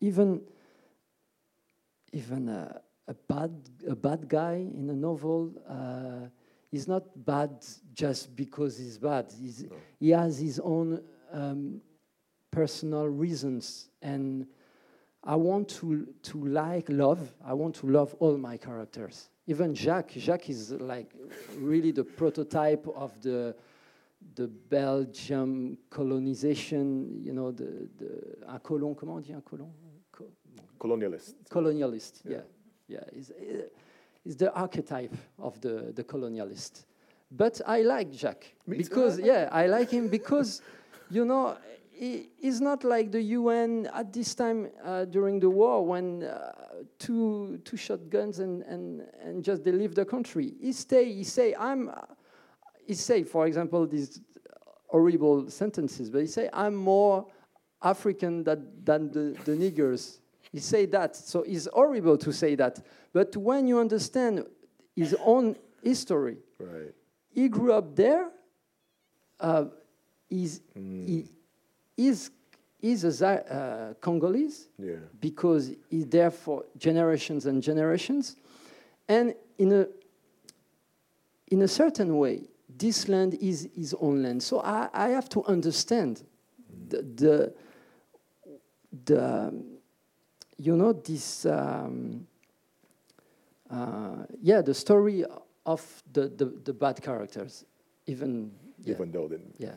even 0.00 0.40
even 2.12 2.48
a, 2.48 2.80
a 3.08 3.14
bad 3.14 3.52
a 3.88 3.94
bad 3.96 4.28
guy 4.28 4.54
in 4.54 4.90
a 4.90 4.94
novel. 4.94 5.52
Uh, 5.68 6.28
is 6.76 6.86
not 6.86 7.04
bad 7.24 7.50
just 7.92 8.34
because 8.36 8.78
he's 8.78 8.98
bad. 8.98 9.26
He's, 9.40 9.62
No. 9.64 9.76
He 9.98 10.10
has 10.10 10.38
his 10.38 10.60
own 10.60 11.00
um, 11.32 11.80
personal 12.50 13.06
reasons, 13.08 13.88
and 14.02 14.46
I 15.24 15.34
want 15.36 15.68
to 15.80 16.06
to 16.30 16.44
like 16.46 16.86
love. 16.88 17.20
I 17.44 17.52
want 17.54 17.74
to 17.76 17.86
love 17.86 18.14
all 18.20 18.36
my 18.38 18.56
characters. 18.58 19.30
Even 19.48 19.74
Jacques. 19.74 20.12
Jacques 20.26 20.50
is 20.50 20.72
like 20.72 21.10
really 21.58 21.92
the 21.92 22.04
prototype 22.04 22.86
of 22.94 23.10
the 23.22 23.54
the 24.34 24.46
Belgium 24.48 25.78
colonization. 25.90 27.20
You 27.26 27.32
know, 27.32 27.50
the 27.52 27.88
the 27.98 28.10
un 28.46 28.60
colon. 28.60 28.94
Comment 28.94 29.16
on 29.16 29.20
dit 29.22 29.34
un 29.34 29.42
colon? 29.42 29.70
Co- 30.12 30.30
Colonialist. 30.78 31.34
colonialist. 31.50 32.22
Yeah. 32.24 32.36
Yeah. 32.36 32.42
Yeah, 32.88 33.04
he's, 33.12 33.32
he's 34.26 34.36
the 34.36 34.52
archetype 34.52 35.14
of 35.38 35.60
the, 35.60 35.92
the 35.94 36.02
colonialist. 36.02 36.84
But 37.30 37.60
I 37.64 37.82
like 37.82 38.12
Jacques 38.12 38.46
because, 38.68 39.20
yeah, 39.20 39.48
I 39.52 39.66
like 39.66 39.90
him 39.90 40.08
because, 40.08 40.62
you 41.10 41.24
know, 41.24 41.56
he, 41.92 42.28
he's 42.36 42.60
not 42.60 42.82
like 42.82 43.12
the 43.12 43.22
UN 43.22 43.88
at 43.94 44.12
this 44.12 44.34
time 44.34 44.68
uh, 44.84 45.04
during 45.04 45.38
the 45.38 45.48
war 45.48 45.86
when 45.86 46.24
uh, 46.24 46.52
two, 46.98 47.60
two 47.64 47.76
shotguns 47.76 48.40
and, 48.40 48.62
and, 48.64 49.02
and 49.22 49.44
just 49.44 49.62
they 49.64 49.72
leave 49.72 49.94
the 49.94 50.04
country. 50.04 50.54
He 50.60 50.72
stay, 50.72 51.12
he 51.12 51.24
say, 51.24 51.54
I'm, 51.58 51.90
he 52.84 52.94
say, 52.94 53.22
for 53.22 53.46
example, 53.46 53.86
these 53.86 54.20
horrible 54.88 55.48
sentences, 55.50 56.10
but 56.10 56.20
he 56.20 56.26
say, 56.26 56.50
I'm 56.52 56.74
more 56.74 57.26
African 57.82 58.42
than, 58.42 58.68
than 58.82 59.10
the, 59.12 59.36
the 59.44 59.52
niggers. 59.52 60.18
He 60.56 60.60
say 60.60 60.86
that, 60.86 61.14
so 61.14 61.42
it's 61.42 61.68
horrible 61.70 62.16
to 62.16 62.32
say 62.32 62.54
that. 62.54 62.80
But 63.12 63.36
when 63.36 63.66
you 63.68 63.78
understand 63.78 64.46
his 64.94 65.14
own 65.22 65.54
history, 65.82 66.38
Right. 66.58 66.94
he 67.28 67.50
grew 67.50 67.74
up 67.74 67.94
there. 67.94 68.30
Uh, 69.38 69.66
he's, 70.30 70.62
he 70.74 71.28
is 71.98 72.30
is 72.80 73.04
a 73.04 73.10
Za- 73.12 73.44
uh, 73.52 73.94
Congolese 74.00 74.68
Yeah. 74.78 74.96
because 75.20 75.72
he's 75.90 76.06
there 76.06 76.30
for 76.30 76.64
generations 76.78 77.44
and 77.44 77.62
generations, 77.62 78.36
and 79.08 79.34
in 79.58 79.72
a 79.72 79.86
in 81.48 81.60
a 81.62 81.68
certain 81.68 82.16
way, 82.16 82.48
this 82.78 83.08
land 83.10 83.34
is 83.34 83.68
his 83.74 83.92
own 84.00 84.22
land. 84.22 84.42
So 84.42 84.60
I, 84.60 84.88
I 84.94 85.08
have 85.10 85.28
to 85.30 85.44
understand 85.44 86.22
the 86.88 87.02
the, 87.02 87.54
the 89.04 89.48
um, 89.48 89.75
you 90.58 90.76
know 90.76 90.92
this 90.92 91.46
um, 91.46 92.26
uh, 93.70 94.24
yeah 94.42 94.60
the 94.62 94.74
story 94.74 95.24
of 95.66 96.02
the, 96.12 96.28
the, 96.28 96.44
the 96.64 96.72
bad 96.72 97.02
characters, 97.02 97.64
even 98.06 98.52
yeah, 98.84 98.94
Even 98.94 99.10
though 99.10 99.26
then, 99.26 99.42
yeah. 99.58 99.72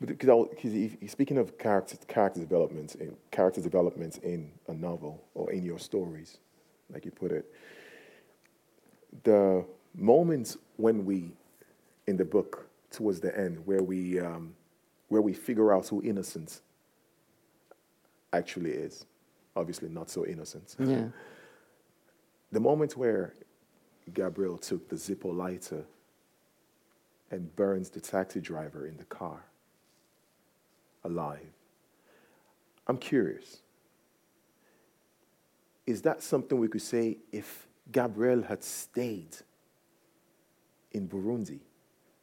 because 0.00 0.46
speaking 1.08 1.38
of 1.38 1.58
character 1.58 1.96
character 2.08 2.40
development 2.40 2.94
in 2.96 3.14
character 3.30 3.60
developments 3.60 4.18
in 4.18 4.50
a 4.68 4.72
novel 4.72 5.22
or 5.34 5.52
in 5.52 5.64
your 5.64 5.78
stories, 5.78 6.38
like 6.92 7.04
you 7.04 7.10
put 7.10 7.32
it. 7.32 7.44
The 9.24 9.64
moments 9.94 10.56
when 10.76 11.04
we, 11.04 11.32
in 12.06 12.16
the 12.16 12.24
book, 12.24 12.68
towards 12.90 13.20
the 13.20 13.36
end, 13.38 13.58
where 13.66 13.82
we 13.82 14.18
um, 14.20 14.54
where 15.08 15.22
we 15.22 15.34
figure 15.34 15.72
out 15.74 15.88
who 15.88 16.02
Innocent 16.02 16.60
actually 18.32 18.70
is, 18.70 19.04
obviously 19.56 19.88
not 19.88 20.10
so 20.10 20.26
innocent. 20.26 20.74
Yeah. 20.78 21.06
The 22.50 22.60
moment 22.60 22.96
where 22.96 23.34
Gabriel 24.12 24.58
took 24.58 24.88
the 24.88 24.96
Zippo 24.96 25.34
lighter 25.34 25.84
and 27.30 27.54
burns 27.56 27.88
the 27.88 28.00
taxi 28.00 28.40
driver 28.40 28.86
in 28.86 28.96
the 28.96 29.04
car 29.04 29.42
alive. 31.04 31.52
I'm 32.86 32.98
curious. 32.98 33.58
Is 35.86 36.02
that 36.02 36.22
something 36.22 36.58
we 36.58 36.68
could 36.68 36.82
say 36.82 37.18
if 37.32 37.66
Gabriel 37.90 38.42
had 38.42 38.62
stayed 38.62 39.36
in 40.92 41.08
Burundi? 41.08 41.60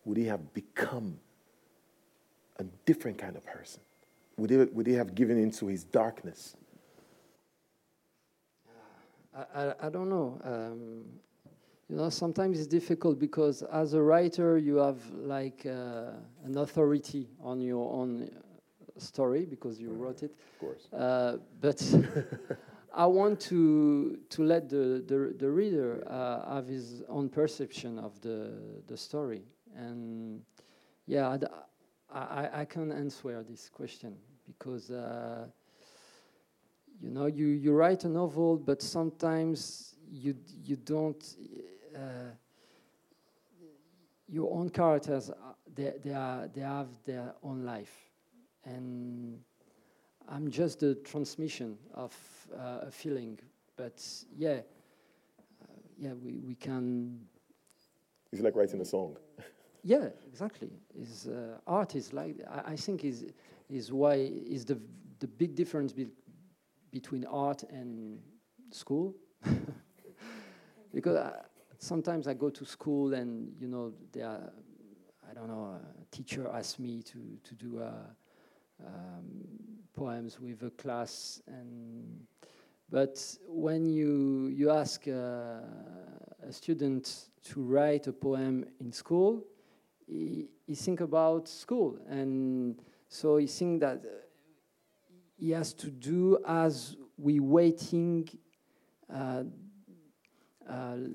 Would 0.06 0.18
he 0.18 0.26
have 0.26 0.54
become 0.54 1.20
a 2.58 2.63
different 2.86 3.18
kind 3.18 3.36
of 3.36 3.46
person? 3.46 3.82
Would 4.38 4.50
he, 4.50 4.58
would 4.58 4.88
he 4.88 4.94
have 4.94 5.15
given 5.15 5.42
into 5.42 5.68
his 5.68 5.84
darkness? 5.84 6.56
I, 9.36 9.62
I, 9.62 9.74
I 9.88 9.89
don't 9.89 10.10
know. 10.10 10.39
Um, 10.44 11.06
you 11.89 11.96
know, 11.96 12.10
sometimes 12.10 12.60
it's 12.60 12.68
difficult 12.68 13.20
because 13.20 13.63
as 13.63 13.94
a 13.94 14.02
writer, 14.02 14.58
you 14.58 14.76
have 14.76 15.00
like 15.12 15.65
uh, 15.65 16.12
an 16.46 16.58
authority 16.58 17.28
on 17.42 17.62
your 17.62 17.92
own 17.92 18.30
story 18.98 19.46
because 19.46 19.80
you 19.80 19.92
wrote 19.92 20.22
it. 20.22 20.32
Of 20.54 20.60
course. 20.60 20.94
Uh, 20.94 21.38
but 21.60 21.82
I 22.94 23.06
want 23.08 23.39
to 23.42 24.20
to 24.30 24.44
let 24.44 24.70
the 24.70 25.04
the, 25.08 25.34
the 25.38 25.50
reader 25.50 26.04
uh, 26.08 26.56
have 26.56 26.68
his 26.68 27.02
own 27.10 27.28
perception 27.30 27.98
of 27.98 28.20
the 28.22 28.52
the 28.88 28.98
story, 28.98 29.44
and 29.76 30.42
yeah, 31.08 31.28
I 31.28 31.39
I, 32.12 32.62
I 32.62 32.65
can 32.65 32.92
answer 32.92 33.44
this 33.44 33.70
question 33.70 34.15
because. 34.46 34.92
Uh, 34.92 35.48
you 37.01 37.09
know, 37.09 37.25
you, 37.27 37.47
you 37.47 37.73
write 37.73 38.03
a 38.03 38.09
novel, 38.09 38.57
but 38.57 38.81
sometimes 38.81 39.95
you 40.12 40.35
you 40.63 40.75
don't. 40.75 41.23
Uh, 41.95 42.31
your 44.31 44.53
own 44.53 44.69
characters, 44.69 45.29
uh, 45.31 45.33
they 45.73 45.93
they 46.03 46.13
are 46.13 46.47
they 46.53 46.62
have 46.62 46.88
their 47.05 47.33
own 47.43 47.63
life, 47.63 48.12
and 48.65 49.39
I'm 50.27 50.51
just 50.51 50.79
the 50.79 50.95
transmission 50.95 51.77
of 51.93 52.15
uh, 52.53 52.88
a 52.88 52.91
feeling. 52.91 53.39
But 53.75 54.05
yeah, 54.38 54.59
uh, 55.62 55.65
yeah, 55.97 56.13
we 56.13 56.39
we 56.45 56.55
can. 56.55 57.19
It's 58.31 58.41
like 58.41 58.55
writing 58.55 58.81
a 58.81 58.85
song. 58.85 59.17
Yeah, 59.81 60.09
exactly. 60.27 60.71
Is 60.93 61.27
uh, 61.27 61.57
art 61.65 61.95
is 61.95 62.12
like 62.12 62.35
I, 62.51 62.73
I 62.73 62.75
think 62.75 63.05
is 63.05 63.25
is 63.69 63.93
why 63.93 64.15
is 64.15 64.65
the 64.65 64.77
the 65.19 65.27
big 65.27 65.55
difference 65.55 65.93
be, 65.93 66.07
between 66.91 67.25
art 67.25 67.63
and 67.63 68.19
school. 68.71 69.15
because 70.93 71.17
I, 71.17 71.32
sometimes 71.78 72.28
I 72.28 72.34
go 72.34 72.49
to 72.49 72.65
school 72.65 73.13
and 73.13 73.54
you 73.60 73.67
know 73.67 73.93
there 74.12 74.28
are, 74.28 74.52
I 75.30 75.34
don't 75.34 75.47
know 75.47 75.80
a 75.80 76.15
teacher 76.15 76.47
asks 76.54 76.80
me 76.80 77.02
to 77.04 77.38
to 77.43 77.56
do 77.56 77.82
uh, 77.82 78.86
um, 78.86 79.45
poems 79.93 80.39
with 80.39 80.63
a 80.63 80.71
class 80.71 81.41
and 81.47 82.25
but 82.91 83.23
when 83.47 83.86
you 83.86 84.47
you 84.47 84.71
ask 84.71 85.08
uh, 85.08 85.62
a 86.41 86.52
student 86.52 87.30
to 87.43 87.62
write 87.62 88.08
a 88.08 88.13
poem 88.13 88.65
in 88.80 88.91
school, 88.91 89.43
he, 90.08 90.47
he 90.65 90.73
think 90.73 91.02
about 91.02 91.47
school, 91.47 91.99
and 92.10 92.82
so 93.08 93.38
he 93.38 93.45
think 93.45 93.82
that 93.82 93.97
uh, 93.97 94.10
he 95.39 95.52
has 95.52 95.73
to 95.73 95.89
do 95.89 96.38
as 96.45 96.97
we 97.17 97.39
waiting. 97.39 98.28
Uh, 99.12 99.43
uh, 100.69 100.73
um, 100.73 101.12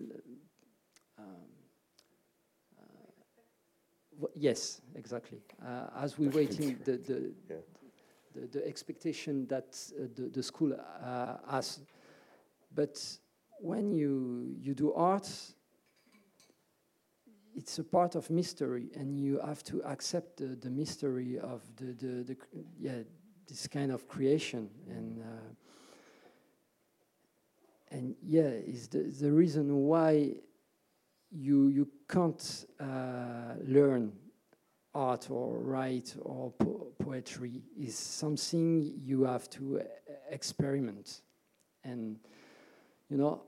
uh, 2.78 4.26
yes, 4.34 4.80
exactly. 4.94 5.42
Uh, 5.64 5.86
as 5.96 6.18
we 6.18 6.28
waiting 6.28 6.78
the, 6.84 6.96
the, 6.96 7.32
Yeah. 7.48 7.56
the, 8.34 8.46
the 8.46 8.66
expectation 8.66 9.46
that 9.48 9.78
uh, 9.98 10.06
the, 10.14 10.28
the 10.30 10.42
school 10.42 10.72
uh, 10.72 11.36
has. 11.50 11.80
But 12.74 12.98
when 13.60 13.92
you, 13.92 14.56
you 14.58 14.74
do 14.74 14.92
art, 14.94 15.30
it's 17.54 17.78
a 17.78 17.84
part 17.84 18.16
of 18.16 18.30
mystery, 18.30 18.90
and 18.96 19.20
you 19.20 19.38
have 19.38 19.62
to 19.64 19.80
accept 19.84 20.38
the, 20.38 20.56
the 20.56 20.70
mystery 20.70 21.38
of 21.38 21.62
the, 21.76 21.92
the, 21.92 22.24
the 22.24 22.36
yeah 22.80 23.02
this 23.48 23.66
kind 23.66 23.92
of 23.92 24.08
creation. 24.08 24.70
And 24.88 25.20
uh, 25.20 25.54
and 27.90 28.14
yeah 28.22 28.42
is 28.42 28.88
the, 28.88 28.98
the 28.98 29.30
reason 29.30 29.86
why 29.86 30.34
you 31.30 31.68
you 31.68 31.88
can't 32.08 32.66
uh, 32.80 33.54
learn 33.66 34.12
art 34.94 35.30
or 35.30 35.58
write 35.58 36.14
or 36.22 36.52
po- 36.52 36.92
poetry 36.98 37.62
is 37.76 37.96
something 37.96 38.94
you 39.02 39.24
have 39.24 39.48
to 39.50 39.80
uh, 39.80 39.82
experiment. 40.30 41.20
And 41.82 42.18
you 43.10 43.16
know 43.16 43.42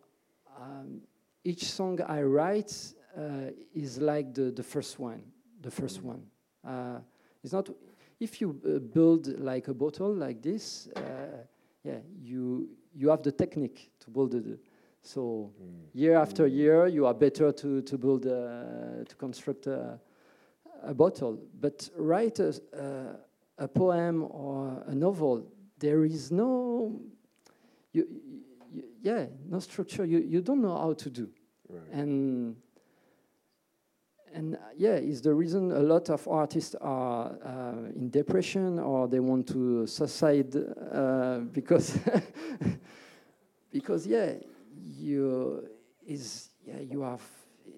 um, 0.61 1.01
each 1.45 1.65
song 1.65 2.01
i 2.09 2.23
write 2.23 2.75
uh, 3.17 3.51
is 3.75 3.99
like 3.99 4.35
the, 4.35 4.51
the 4.51 4.63
first 4.63 4.99
one 4.99 5.23
the 5.67 5.71
1st 5.71 6.03
one. 6.03 6.23
Uh, 6.67 6.99
it's 7.43 7.53
not 7.53 7.69
if 8.21 8.41
you 8.41 8.61
uh, 8.65 8.79
build 8.79 9.39
like 9.39 9.69
a 9.69 9.75
bottle 9.75 10.13
like 10.13 10.43
this 10.43 10.89
uh, 10.97 11.01
yeah 11.83 11.99
you 12.23 12.69
you 12.95 13.09
have 13.09 13.23
the 13.23 13.33
technique 13.33 13.91
to 14.01 14.11
build 14.11 14.35
it 14.35 14.59
so 15.03 15.53
year 15.93 16.17
after 16.17 16.47
year 16.47 16.87
you 16.89 17.07
are 17.07 17.15
better 17.15 17.53
to 17.53 17.83
to 17.83 17.99
build 17.99 18.27
uh, 18.27 19.05
to 19.09 19.15
construct 19.17 19.67
a, 19.67 20.01
a 20.83 20.95
bottle. 20.95 21.39
But 21.61 21.89
write 21.97 22.41
a, 22.41 22.49
uh, 22.49 23.17
a 23.59 23.69
poem 23.69 24.25
or 24.31 24.83
a 24.87 24.95
novel 24.95 25.47
there 25.79 26.05
is 26.05 26.31
no 26.31 27.01
you, 27.93 28.07
you, 28.73 28.85
yeah 29.03 29.27
no 29.49 29.61
structure. 29.61 30.05
You, 30.05 30.19
you 30.19 30.41
don't 30.41 30.63
know 30.63 30.77
how 30.77 30.93
to 30.95 31.11
do. 31.11 31.29
Right. 31.69 31.83
and 31.93 32.57
and 34.37 34.55
uh, 34.55 34.59
yeah, 34.77 34.97
is 34.97 35.23
the 35.23 35.33
reason 35.33 35.73
a 35.73 35.81
lot 35.81 36.11
of 36.11 36.29
artists 36.29 36.75
are 36.81 37.37
uh, 37.43 37.99
in 37.99 38.11
depression 38.11 38.79
or 38.79 39.09
they 39.09 39.21
want 39.21 39.47
to 39.49 39.87
suicide 39.87 40.55
uh, 40.93 41.39
because 41.53 41.99
because 43.73 44.07
yeah, 44.07 44.35
you 44.75 45.67
is 46.07 46.51
yeah 46.65 46.81
you 46.81 47.01
have 47.03 47.23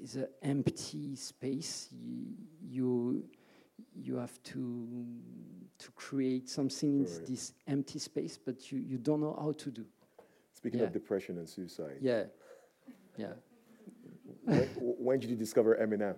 is 0.03 0.17
an 0.17 0.29
empty 0.43 1.15
space. 1.17 1.89
You, 1.93 2.27
you 2.61 3.25
you 3.95 4.17
have 4.17 4.43
to 4.45 5.07
to 5.79 5.91
create 5.93 6.49
something 6.49 7.07
in 7.07 7.25
this 7.25 7.53
empty 7.69 8.01
space, 8.01 8.37
but 8.37 8.73
you, 8.73 8.79
you 8.81 8.99
don't 8.99 9.21
know 9.21 9.37
how 9.41 9.53
to 9.53 9.71
do. 9.71 9.85
Speaking 10.55 10.81
Yeah. 10.81 10.87
of 10.87 10.93
depression 10.93 11.39
and 11.39 11.49
suicide, 11.49 11.99
Yeah, 12.01 12.25
yeah. 13.17 13.35
when, 14.45 14.59
when 14.81 15.21
did 15.21 15.31
you 15.31 15.37
discover 15.37 15.77
Eminem? 15.81 16.17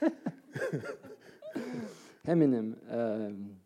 Eminem. 2.26 2.76
Um, 2.90 3.56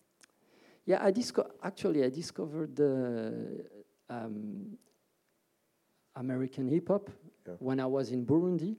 yeah, 0.86 1.02
I 1.04 1.10
disco- 1.10 1.50
actually 1.62 2.04
I 2.04 2.10
discovered 2.10 2.76
the 2.76 3.64
um, 4.08 4.76
American 6.16 6.68
hip 6.68 6.88
hop 6.88 7.10
Yeah. 7.46 7.54
when 7.58 7.80
I 7.80 7.86
was 7.86 8.10
in 8.10 8.24
Burundi. 8.24 8.76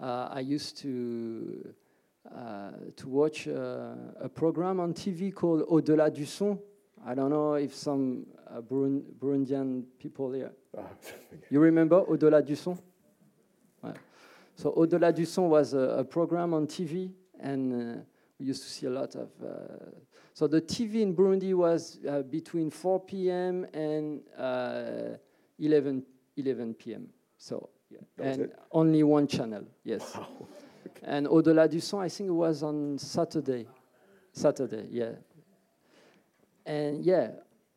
Uh, 0.00 0.28
I 0.30 0.40
used 0.40 0.78
to 0.82 1.74
uh, 2.32 2.70
to 2.96 3.08
watch 3.08 3.48
uh, 3.48 3.94
a 4.20 4.28
program 4.28 4.78
on 4.80 4.92
TV 4.94 5.32
called 5.32 5.64
Au-delà 5.68 6.10
du 6.10 6.26
son. 6.26 6.58
I 7.04 7.14
don't 7.14 7.30
know 7.30 7.54
if 7.54 7.74
some 7.74 8.26
uh, 8.48 8.60
Burun- 8.60 9.02
Burundian 9.18 9.84
people 9.98 10.32
here 10.32 10.52
Ah, 10.76 10.82
You 11.50 11.60
remember 11.60 12.04
Au-delà 12.08 12.42
du 12.42 12.54
son? 12.56 12.76
Ouais. 13.82 13.92
So 14.58 14.72
Au-delà 14.74 15.12
du 15.12 15.24
son 15.24 15.48
was 15.48 15.72
a, 15.72 16.00
a 16.00 16.04
program 16.04 16.52
on 16.52 16.66
TV, 16.66 17.12
and 17.38 17.72
uh, 17.72 18.00
we 18.40 18.46
used 18.46 18.64
to 18.64 18.68
see 18.68 18.86
a 18.86 18.90
lot 18.90 19.14
of. 19.14 19.28
Uh, 19.40 19.84
so 20.34 20.48
the 20.48 20.60
TV 20.60 21.00
in 21.00 21.14
Burundi 21.14 21.54
was 21.54 22.00
uh, 22.08 22.22
between 22.22 22.68
4 22.68 23.00
p.m. 23.04 23.66
and 23.72 24.20
uh, 24.36 25.16
11 25.60 26.02
11 26.36 26.74
p.m. 26.74 27.06
So 27.36 27.70
yeah, 27.88 28.00
and 28.20 28.40
it? 28.42 28.58
only 28.72 29.04
one 29.04 29.28
channel. 29.28 29.62
Yes. 29.84 30.12
wow. 30.16 30.26
And 31.04 31.28
Au-delà 31.28 31.68
du 31.68 31.78
son, 31.78 32.00
I 32.00 32.08
think 32.08 32.28
it 32.28 32.32
was 32.32 32.64
on 32.64 32.98
Saturday. 32.98 33.64
Saturday, 34.32 34.88
yeah. 34.90 35.12
And 36.66 37.04
yeah, 37.04 37.30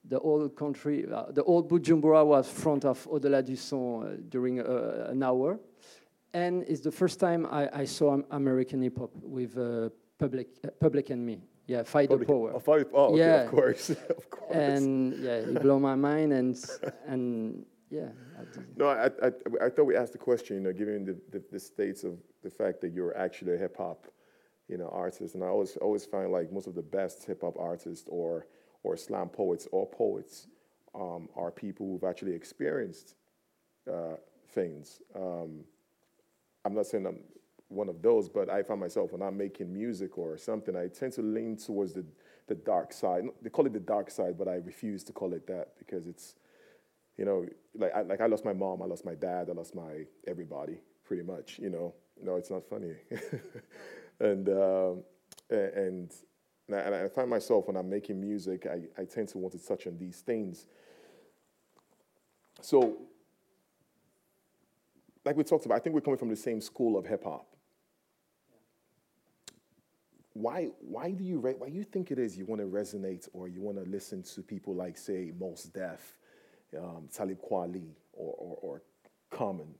the 0.04 0.18
whole 0.18 0.50
country, 0.50 1.06
uh, 1.06 1.26
the 1.30 1.44
whole 1.44 1.64
Bujumbura 1.64 2.26
was 2.26 2.50
front 2.50 2.86
of 2.86 3.08
Au-delà 3.08 3.46
du 3.46 3.56
son 3.56 4.02
uh, 4.04 4.18
during 4.30 4.60
uh, 4.60 5.10
an 5.12 5.22
hour. 5.22 5.60
And 6.34 6.64
it's 6.68 6.82
the 6.82 6.92
first 6.92 7.20
time 7.20 7.46
I, 7.46 7.70
I 7.74 7.86
saw 7.86 8.18
American 8.32 8.82
hip 8.82 8.98
hop 8.98 9.12
with 9.22 9.58
uh, 9.58 9.90
public, 10.18 10.48
uh, 10.66 10.70
public 10.80 11.10
and 11.10 11.26
me. 11.26 11.42
Yeah, 11.68 11.84
fight 11.84 12.10
Public- 12.10 12.28
the 12.28 12.34
power. 12.34 12.54
Oh, 12.56 12.60
fight- 12.60 12.88
oh, 12.94 13.06
okay, 13.14 13.20
Yeah. 13.20 13.44
of 13.44 13.52
course, 13.52 13.90
of 14.18 14.30
course. 14.30 14.56
And 14.56 15.14
yeah, 15.20 15.36
it 15.36 15.62
blew 15.62 15.80
my 15.80 15.96
mind. 15.96 16.34
And 16.34 16.58
and 17.06 17.66
yeah, 17.90 18.10
no, 18.78 18.88
I, 18.88 19.08
I, 19.24 19.32
I 19.66 19.70
thought 19.70 19.84
we 19.86 19.96
asked 19.96 20.14
the 20.14 20.18
question, 20.18 20.56
you 20.58 20.62
know, 20.64 20.74
given 20.74 21.06
the, 21.06 21.18
the, 21.32 21.44
the 21.52 21.60
states 21.60 22.04
of 22.04 22.18
the 22.44 22.50
fact 22.50 22.82
that 22.82 22.94
you're 22.94 23.16
actually 23.18 23.54
a 23.54 23.58
hip 23.58 23.78
hop, 23.78 24.08
you 24.68 24.78
know, 24.78 24.90
artist, 24.90 25.36
and 25.36 25.44
I 25.44 25.48
always 25.48 25.78
always 25.78 26.06
find 26.06 26.32
like 26.32 26.52
most 26.52 26.68
of 26.68 26.76
the 26.76 26.82
best 26.82 27.26
hip 27.26 27.42
hop 27.42 27.56
artists 27.60 28.08
or 28.10 28.48
or 28.84 28.98
slam 28.98 29.30
poets 29.30 29.68
or 29.72 29.86
poets 29.88 30.48
um, 30.96 31.30
are 31.36 31.52
people 31.52 31.86
who've 31.88 32.04
actually 32.10 32.34
experienced 32.34 33.16
uh, 33.92 34.16
things. 34.54 35.02
Um, 35.16 35.64
I'm 36.64 36.74
not 36.74 36.86
saying 36.86 37.06
I'm 37.06 37.20
one 37.72 37.90
of 37.90 38.02
those, 38.02 38.28
but 38.30 38.50
I 38.50 38.64
find 38.64 38.80
myself 38.80 39.14
when 39.14 39.22
I'm 39.22 39.38
making 39.38 39.74
music 39.74 40.18
or 40.18 40.38
something, 40.38 40.76
I 40.76 40.88
tend 40.88 41.14
to 41.14 41.22
lean 41.22 41.58
towards 41.58 41.94
the, 41.94 42.06
the 42.48 42.56
dark 42.56 42.92
side. 42.94 43.24
They 43.42 43.50
call 43.50 43.66
it 43.66 43.74
the 43.74 43.80
dark 43.80 44.12
side, 44.12 44.38
but 44.38 44.48
I 44.48 44.56
refuse 44.56 45.04
to 45.06 45.14
call 45.14 45.34
it 45.34 45.48
that 45.48 45.70
because 45.80 46.08
it's, 46.08 46.36
you 47.18 47.26
know, 47.26 47.46
like 47.76 47.94
I, 47.96 48.02
like 48.02 48.22
I 48.22 48.26
lost 48.26 48.44
my 48.46 48.54
mom, 48.54 48.82
I 48.82 48.86
lost 48.86 49.06
my 49.06 49.16
dad, 49.16 49.50
I 49.50 49.54
lost 49.54 49.74
my 49.74 50.06
everybody, 50.28 50.78
pretty 51.06 51.24
much. 51.24 51.60
You 51.60 51.70
know, 51.70 51.94
no, 52.22 52.36
it's 52.36 52.52
not 52.52 52.64
funny. 52.70 52.94
and 54.20 54.50
um, 54.50 55.04
and 55.50 56.12
and 56.68 56.76
I, 56.76 56.80
and 56.80 56.96
I 56.96 57.08
find 57.08 57.30
myself 57.30 57.68
when 57.68 57.78
I'm 57.78 57.90
making 57.90 58.20
music, 58.20 58.66
I, 58.66 59.02
I 59.02 59.06
tend 59.06 59.30
to 59.30 59.38
want 59.38 59.54
to 59.54 59.66
touch 59.66 59.88
on 59.88 59.98
these 59.98 60.20
things. 60.22 60.68
So 62.62 62.98
like 65.26 65.36
we 65.36 65.44
talked 65.44 65.66
about, 65.66 65.76
I 65.76 65.80
think 65.80 65.94
we're 65.94 66.02
coming 66.02 66.18
from 66.18 66.30
the 66.30 66.36
same 66.36 66.62
school 66.62 66.98
of 66.98 67.06
hip 67.06 67.24
hop. 67.24 67.48
Why, 70.34 70.70
why 70.80 71.12
do 71.12 71.24
you 71.24 71.40
re- 71.40 71.56
why 71.58 71.68
you 71.68 71.84
think 71.84 72.10
it 72.10 72.18
is 72.18 72.38
you 72.38 72.46
want 72.46 72.62
to 72.62 72.68
resonate 72.68 73.28
or 73.34 73.48
you 73.48 73.62
want 73.62 73.84
to 73.84 73.90
listen 73.90 74.24
to 74.24 74.42
people 74.42 74.74
like 74.74 74.98
say 74.98 75.32
Mos 75.38 75.64
Def, 75.64 76.18
um, 76.78 77.10
Talib 77.14 77.40
Kweli, 77.42 77.90
or, 78.14 78.34
or, 78.38 78.58
or 78.62 78.82
Common? 79.30 79.76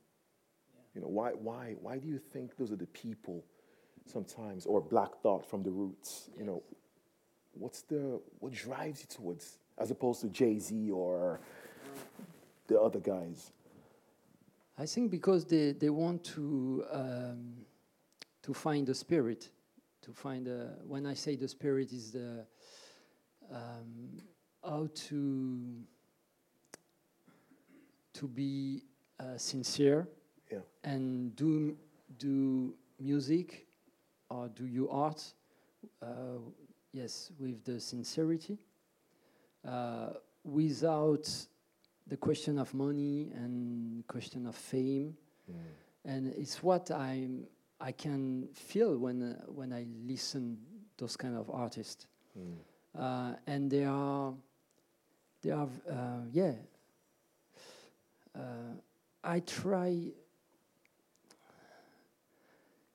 You 0.94 1.00
know 1.00 1.08
why 1.08 1.30
why 1.30 1.74
why 1.80 1.98
do 1.98 2.06
you 2.06 2.18
think 2.18 2.56
those 2.58 2.70
are 2.70 2.76
the 2.76 2.86
people 2.86 3.44
sometimes 4.04 4.66
or 4.66 4.80
Black 4.80 5.10
Thought 5.22 5.48
from 5.48 5.62
the 5.62 5.70
Roots? 5.70 6.28
You 6.38 6.44
know, 6.44 6.62
what's 7.54 7.80
the 7.82 8.20
what 8.40 8.52
drives 8.52 9.00
you 9.00 9.06
towards 9.08 9.58
as 9.78 9.90
opposed 9.90 10.20
to 10.20 10.28
Jay 10.28 10.58
Z 10.58 10.90
or 10.90 11.40
the 12.66 12.78
other 12.78 13.00
guys? 13.00 13.52
I 14.82 14.86
think 14.86 15.12
because 15.12 15.44
they, 15.44 15.70
they 15.70 15.90
want 15.90 16.24
to 16.34 16.84
um, 16.90 17.54
to 18.42 18.52
find 18.52 18.84
the 18.84 18.96
spirit, 18.96 19.48
to 20.00 20.12
find 20.12 20.44
the, 20.44 20.70
when 20.84 21.06
I 21.06 21.14
say 21.14 21.36
the 21.36 21.46
spirit 21.46 21.92
is 21.92 22.10
the 22.10 22.44
um, 23.48 24.18
how 24.64 24.88
to 25.08 25.84
to 28.14 28.26
be 28.26 28.82
uh, 29.20 29.36
sincere 29.36 30.08
Yeah. 30.50 30.58
and 30.82 31.36
do 31.36 31.76
do 32.18 32.74
music 32.98 33.68
or 34.30 34.48
do 34.48 34.66
your 34.66 34.90
art, 34.90 35.32
uh, 36.02 36.40
yes, 36.92 37.30
with 37.38 37.62
the 37.64 37.78
sincerity, 37.78 38.58
uh, 39.64 40.14
without 40.42 41.28
the 42.12 42.18
question 42.18 42.58
of 42.58 42.74
money 42.74 43.30
and 43.34 44.06
question 44.06 44.46
of 44.46 44.54
fame, 44.54 45.16
and 46.04 46.26
it's 46.36 46.62
what 46.62 46.90
I 46.90 47.26
I 47.80 47.92
can 47.92 48.48
feel 48.52 48.98
when 48.98 49.22
uh, 49.22 49.46
when 49.46 49.72
I 49.72 49.86
listen 50.06 50.58
those 50.98 51.16
kind 51.16 51.34
of 51.34 51.48
artists, 51.48 52.06
uh, 52.98 53.32
and 53.46 53.70
they 53.70 53.86
are 53.86 54.34
they 55.40 55.52
are 55.52 55.66
uh, 55.90 56.20
yeah. 56.30 56.52
Uh, 58.34 58.76
I 59.24 59.40
try. 59.40 60.12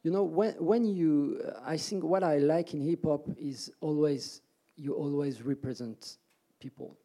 You 0.03 0.11
know, 0.11 0.25
when 0.25 0.53
when 0.59 0.85
you, 0.85 1.41
uh, 1.43 1.59
I 1.65 1.77
think 1.77 2.03
what 2.03 2.23
I 2.23 2.37
like 2.37 2.75
in 2.75 2.81
hip 2.81 3.05
hop 3.05 3.27
is 3.35 3.71
always 3.81 4.41
you 4.75 4.93
always 4.93 5.41
represent 5.41 6.19
people. 6.59 6.95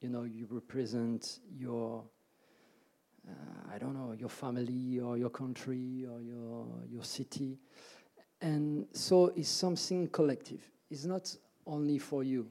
You 0.00 0.10
know, 0.10 0.24
you 0.24 0.46
represent 0.50 1.40
your, 1.56 2.04
uh, 3.26 3.74
I 3.74 3.78
don't 3.78 3.94
know, 3.94 4.12
your 4.12 4.28
family 4.28 5.00
or 5.00 5.16
your 5.16 5.30
country 5.30 6.06
or 6.10 6.20
your 6.20 6.66
your 6.88 7.04
city, 7.04 7.58
and 8.40 8.86
so 8.92 9.32
it's 9.36 9.48
something 9.48 10.08
collective. 10.08 10.60
It's 10.90 11.04
not 11.04 11.34
only 11.66 11.98
for 11.98 12.22
you. 12.22 12.46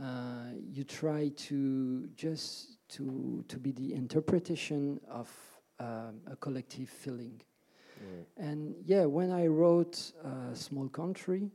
Uh, 0.00 0.50
you 0.70 0.84
try 0.84 1.30
to 1.36 2.08
just 2.16 2.78
to 2.88 3.44
to 3.48 3.58
be 3.58 3.72
the 3.72 3.94
interpretation 3.94 5.00
of 5.08 5.30
um, 5.78 6.20
a 6.26 6.36
collective 6.36 6.88
feeling. 6.88 7.40
And 8.36 8.74
yeah, 8.84 9.04
when 9.04 9.30
I 9.30 9.46
wrote 9.46 10.12
uh, 10.24 10.54
Small 10.54 10.88
Country, 10.88 11.50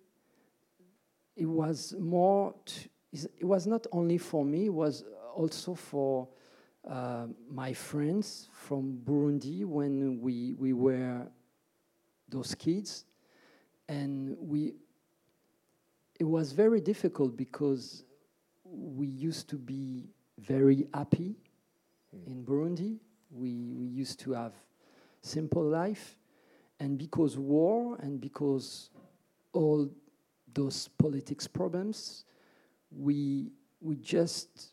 it 1.36 1.46
was 1.46 1.94
more, 2.00 2.54
it 3.12 3.46
was 3.46 3.66
not 3.68 3.88
only 3.92 4.18
for 4.18 4.44
me, 4.44 4.66
it 4.66 4.74
was 4.74 5.04
also 5.36 5.74
for 5.74 6.28
uh, 6.88 7.28
my 7.50 7.74
friends 7.74 8.50
from 8.52 9.00
Burundi 9.04 9.66
when 9.66 10.20
we, 10.22 10.54
we 10.54 10.74
were 10.74 11.28
those 12.30 12.56
kids. 12.56 13.06
And 13.90 14.36
we, 14.40 14.74
it 16.20 16.26
was 16.26 16.52
very 16.52 16.82
difficult 16.82 17.38
because 17.38 18.04
we 18.66 19.08
used 19.08 19.50
to 19.50 19.58
be 19.58 20.10
very 20.40 20.88
happy 20.94 21.36
in 22.26 22.44
Burundi. 22.44 23.00
We, 23.32 23.74
we 23.74 23.86
used 23.86 24.20
to 24.22 24.34
have 24.34 24.54
simple 25.22 25.64
life. 25.64 26.18
And 26.80 26.98
because 26.98 27.38
war 27.38 27.98
and 28.02 28.22
because 28.22 28.92
all 29.54 29.90
those 30.54 30.88
politics 30.98 31.48
problems, 31.48 32.26
we, 32.92 33.52
we 33.82 33.96
just 33.96 34.72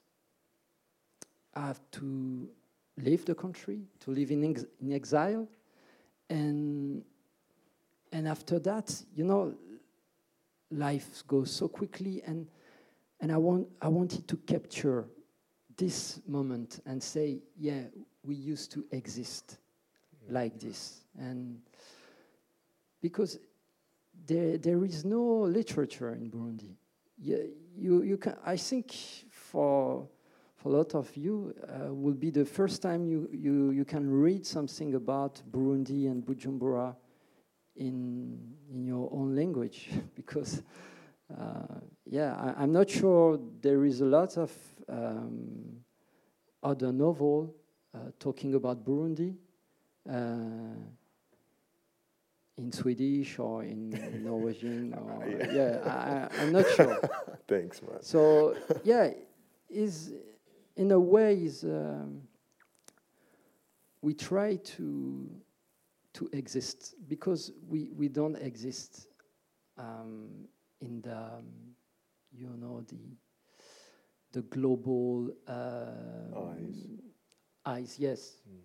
have 1.55 1.81
to 1.93 2.49
leave 2.97 3.25
the 3.25 3.35
country, 3.35 3.81
to 4.01 4.11
live 4.11 4.31
in, 4.31 4.51
ex- 4.51 4.65
in 4.81 4.93
exile. 4.93 5.49
And, 6.31 7.03
and 8.13 8.29
after 8.29 8.59
that, 8.61 9.03
you 9.15 9.25
know, 9.25 9.55
life 10.71 11.23
goes 11.27 11.51
so 11.51 11.69
quickly. 11.69 12.23
And, 12.27 12.47
and 13.21 13.33
I, 13.33 13.37
want, 13.37 13.69
I 13.81 13.89
wanted 13.89 14.27
to 14.29 14.37
capture 14.37 15.07
this 15.77 16.21
moment 16.27 16.81
and 16.87 17.03
say, 17.03 17.39
yeah, 17.59 17.83
we 18.25 18.35
used 18.35 18.73
to 18.73 18.85
exist 18.91 19.59
like 20.29 20.59
this. 20.59 21.01
And 21.19 21.61
because 23.01 23.39
there, 24.27 24.57
there 24.57 24.85
is 24.85 25.05
no 25.05 25.21
literature 25.43 26.15
in 26.15 26.31
Burundi. 26.31 26.77
You, 27.25 27.49
you, 27.75 28.03
you 28.03 28.17
can, 28.19 28.37
I 28.45 28.59
think 28.59 28.93
for, 29.31 30.07
for 30.57 30.69
a 30.69 30.73
lot 30.77 30.95
of 30.95 31.17
you, 31.17 31.55
uh, 31.67 31.95
will 31.95 32.13
be 32.13 32.29
the 32.29 32.45
first 32.45 32.83
time 32.83 33.07
you, 33.07 33.31
you, 33.33 33.71
you 33.71 33.87
can 33.87 34.11
read 34.11 34.45
something 34.45 34.95
about 34.95 35.41
Burundi 35.51 36.11
and 36.11 36.23
Bujumbura 36.23 36.95
in, 37.77 38.39
in 38.71 38.85
your 38.85 39.09
own 39.11 39.35
language. 39.35 39.89
Because 40.15 40.63
uh, 41.35 41.81
yeah, 42.05 42.55
I, 42.59 42.63
am 42.63 42.73
not 42.73 42.91
sure 42.91 43.41
there 43.63 43.87
is 43.87 44.03
a 44.03 44.05
lot 44.05 44.37
of 44.37 44.53
um, 44.87 45.79
other 46.63 46.93
novel 46.93 47.55
uh, 47.95 48.11
talking 48.19 48.55
about 48.55 48.85
Burundi. 48.85 49.35
Uh, 50.07 50.77
in 52.57 52.73
Swedish 52.73 53.39
or 53.39 53.65
in 53.65 53.91
Norwegian. 54.25 54.95
Or, 54.99 55.27
yeah, 55.29 55.53
yeah 55.53 56.29
I, 56.39 56.43
am 56.43 56.53
not 56.53 56.67
sure. 56.71 57.01
Thanks, 57.49 57.83
man. 57.83 58.03
So 58.03 58.57
yeah, 58.85 59.11
is 59.69 60.13
in 60.77 60.91
a 60.93 60.99
way 60.99 61.35
is 61.35 61.65
um, 61.65 62.23
we 64.03 64.15
try 64.15 64.57
to 64.57 65.31
to 66.15 66.29
exist 66.33 66.95
because 67.09 67.53
we 67.69 67.91
we 67.97 68.09
don't 68.09 68.37
exist 68.37 69.09
um, 69.77 70.47
in 70.81 71.01
the 71.03 71.17
um, 71.17 71.75
you 72.33 72.49
know 72.57 72.83
the 72.89 73.17
the 74.33 74.43
global 74.43 75.31
uh, 75.49 76.51
eyes. 76.51 76.87
Eyes, 77.67 77.97
yes. 77.99 78.43
Mm. 78.47 78.61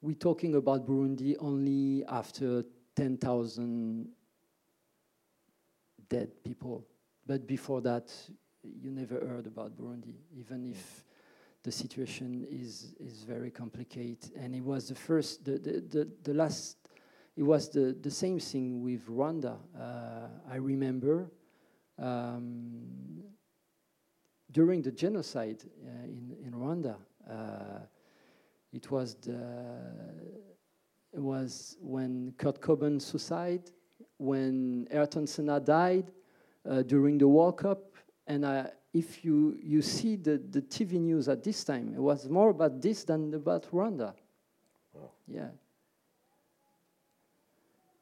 We're 0.00 0.14
talking 0.14 0.54
about 0.54 0.86
Burundi 0.86 1.34
only 1.40 2.04
after 2.06 2.62
10,000 2.96 4.08
dead 6.08 6.30
people. 6.42 6.84
But 7.26 7.46
before 7.46 7.80
that, 7.82 8.12
you 8.62 8.90
never 8.90 9.20
heard 9.20 9.46
about 9.46 9.76
Burundi, 9.76 10.14
even 10.36 10.64
if 10.64 11.04
the 11.62 11.70
situation 11.70 12.46
is, 12.50 12.94
is 12.98 13.22
very 13.24 13.50
complicated. 13.50 14.32
And 14.36 14.54
it 14.54 14.62
was 14.62 14.88
the 14.88 14.94
first, 14.94 15.44
the, 15.44 15.52
the, 15.52 15.84
the, 15.88 16.08
the 16.22 16.34
last, 16.34 16.78
it 17.36 17.42
was 17.42 17.68
the, 17.68 17.96
the 18.00 18.10
same 18.10 18.38
thing 18.38 18.82
with 18.82 19.06
Rwanda. 19.08 19.58
Uh, 19.78 20.28
I 20.50 20.56
remember 20.56 21.30
um, 21.98 23.22
during 24.52 24.82
the 24.82 24.92
genocide 24.92 25.64
uh, 25.84 26.04
in, 26.04 26.36
in 26.44 26.52
Rwanda, 26.52 26.96
uh, 27.28 27.80
it 28.72 28.90
was 28.90 29.16
the 29.16 29.36
was 31.22 31.76
when 31.80 32.34
Kurt 32.38 32.60
Cobain 32.60 33.00
suicide, 33.00 33.70
when 34.18 34.86
Ayrton 34.90 35.26
Senna 35.26 35.60
died 35.60 36.10
uh, 36.68 36.82
during 36.82 37.18
the 37.18 37.28
World 37.28 37.58
Cup, 37.58 37.94
and 38.26 38.44
I, 38.44 38.70
if 38.92 39.24
you 39.24 39.56
you 39.62 39.82
see 39.82 40.16
the 40.16 40.38
the 40.50 40.62
TV 40.62 41.00
news 41.00 41.28
at 41.28 41.42
this 41.42 41.64
time, 41.64 41.94
it 41.94 42.00
was 42.00 42.28
more 42.28 42.50
about 42.50 42.80
this 42.80 43.04
than 43.04 43.34
about 43.34 43.70
Rwanda. 43.70 44.14
Wow. 44.92 45.10
Yeah. 45.28 45.48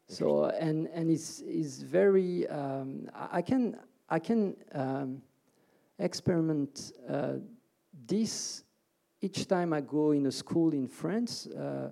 So 0.08 0.44
and 0.46 0.88
and 0.88 1.10
it's 1.10 1.40
is 1.40 1.82
very 1.82 2.46
um, 2.48 3.08
I 3.14 3.42
can 3.42 3.76
I 4.08 4.18
can 4.18 4.56
um, 4.72 5.22
experiment 5.98 6.92
uh, 7.08 7.34
this 8.06 8.64
each 9.20 9.46
time 9.48 9.72
I 9.72 9.80
go 9.80 10.10
in 10.10 10.26
a 10.26 10.32
school 10.32 10.72
in 10.74 10.86
France, 10.86 11.46
uh, 11.46 11.90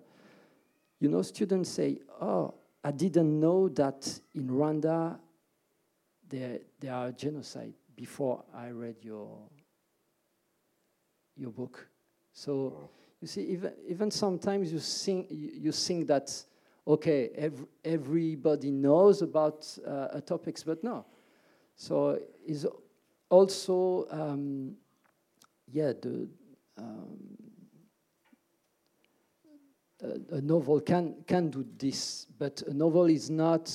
you 1.03 1.09
know, 1.09 1.22
students 1.22 1.68
say, 1.68 1.98
"Oh, 2.20 2.55
I 2.84 2.92
didn't 2.92 3.40
know 3.40 3.68
that 3.70 4.20
in 4.34 4.48
Rwanda 4.48 5.18
there 6.28 6.61
there 6.78 6.94
are 6.94 7.11
genocide." 7.11 7.74
Before 7.96 8.44
I 8.55 8.68
read 8.68 8.96
your 9.03 9.36
your 11.36 11.50
book, 11.50 11.88
so 12.32 12.88
you 13.20 13.26
see, 13.26 13.42
even 13.42 13.72
even 13.88 14.11
sometimes 14.12 14.72
you 14.72 14.78
think 14.78 15.26
you, 15.28 15.50
you 15.55 15.72
think 15.72 16.07
that 16.07 16.32
okay, 16.86 17.30
ev- 17.34 17.66
everybody 17.84 18.70
knows 18.70 19.22
about 19.22 19.66
uh, 19.84 20.20
topics, 20.20 20.62
but 20.62 20.84
no. 20.84 21.05
So 21.74 22.20
is 22.46 22.64
also 23.28 24.07
um, 24.09 24.76
yeah 25.66 25.94
the 26.00 26.28
um, 26.78 27.32
a, 30.03 30.36
a, 30.36 30.40
novel 30.40 30.80
can 30.80 31.14
can 31.26 31.50
do 31.50 31.64
this, 31.78 32.26
but 32.38 32.62
a 32.66 32.74
novel 32.74 33.07
is 33.07 33.30
not 33.30 33.70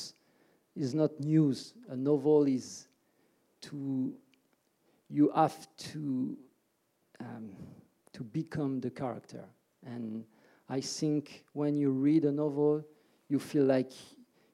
is 0.76 0.94
not 0.94 1.20
news. 1.20 1.74
A 1.90 1.96
novel 1.96 2.48
is 2.48 2.88
to 3.62 4.14
you 5.10 5.32
have 5.36 5.68
to 5.78 6.38
um, 7.20 7.52
to 8.14 8.24
become 8.24 8.80
the 8.80 8.90
character, 8.90 9.46
and 9.86 10.26
I 10.70 10.82
think 10.82 11.44
when 11.54 11.78
you 11.78 11.92
read 11.92 12.26
a 12.26 12.32
novel, 12.32 12.84
you 13.30 13.40
feel 13.40 13.64
like 13.64 13.92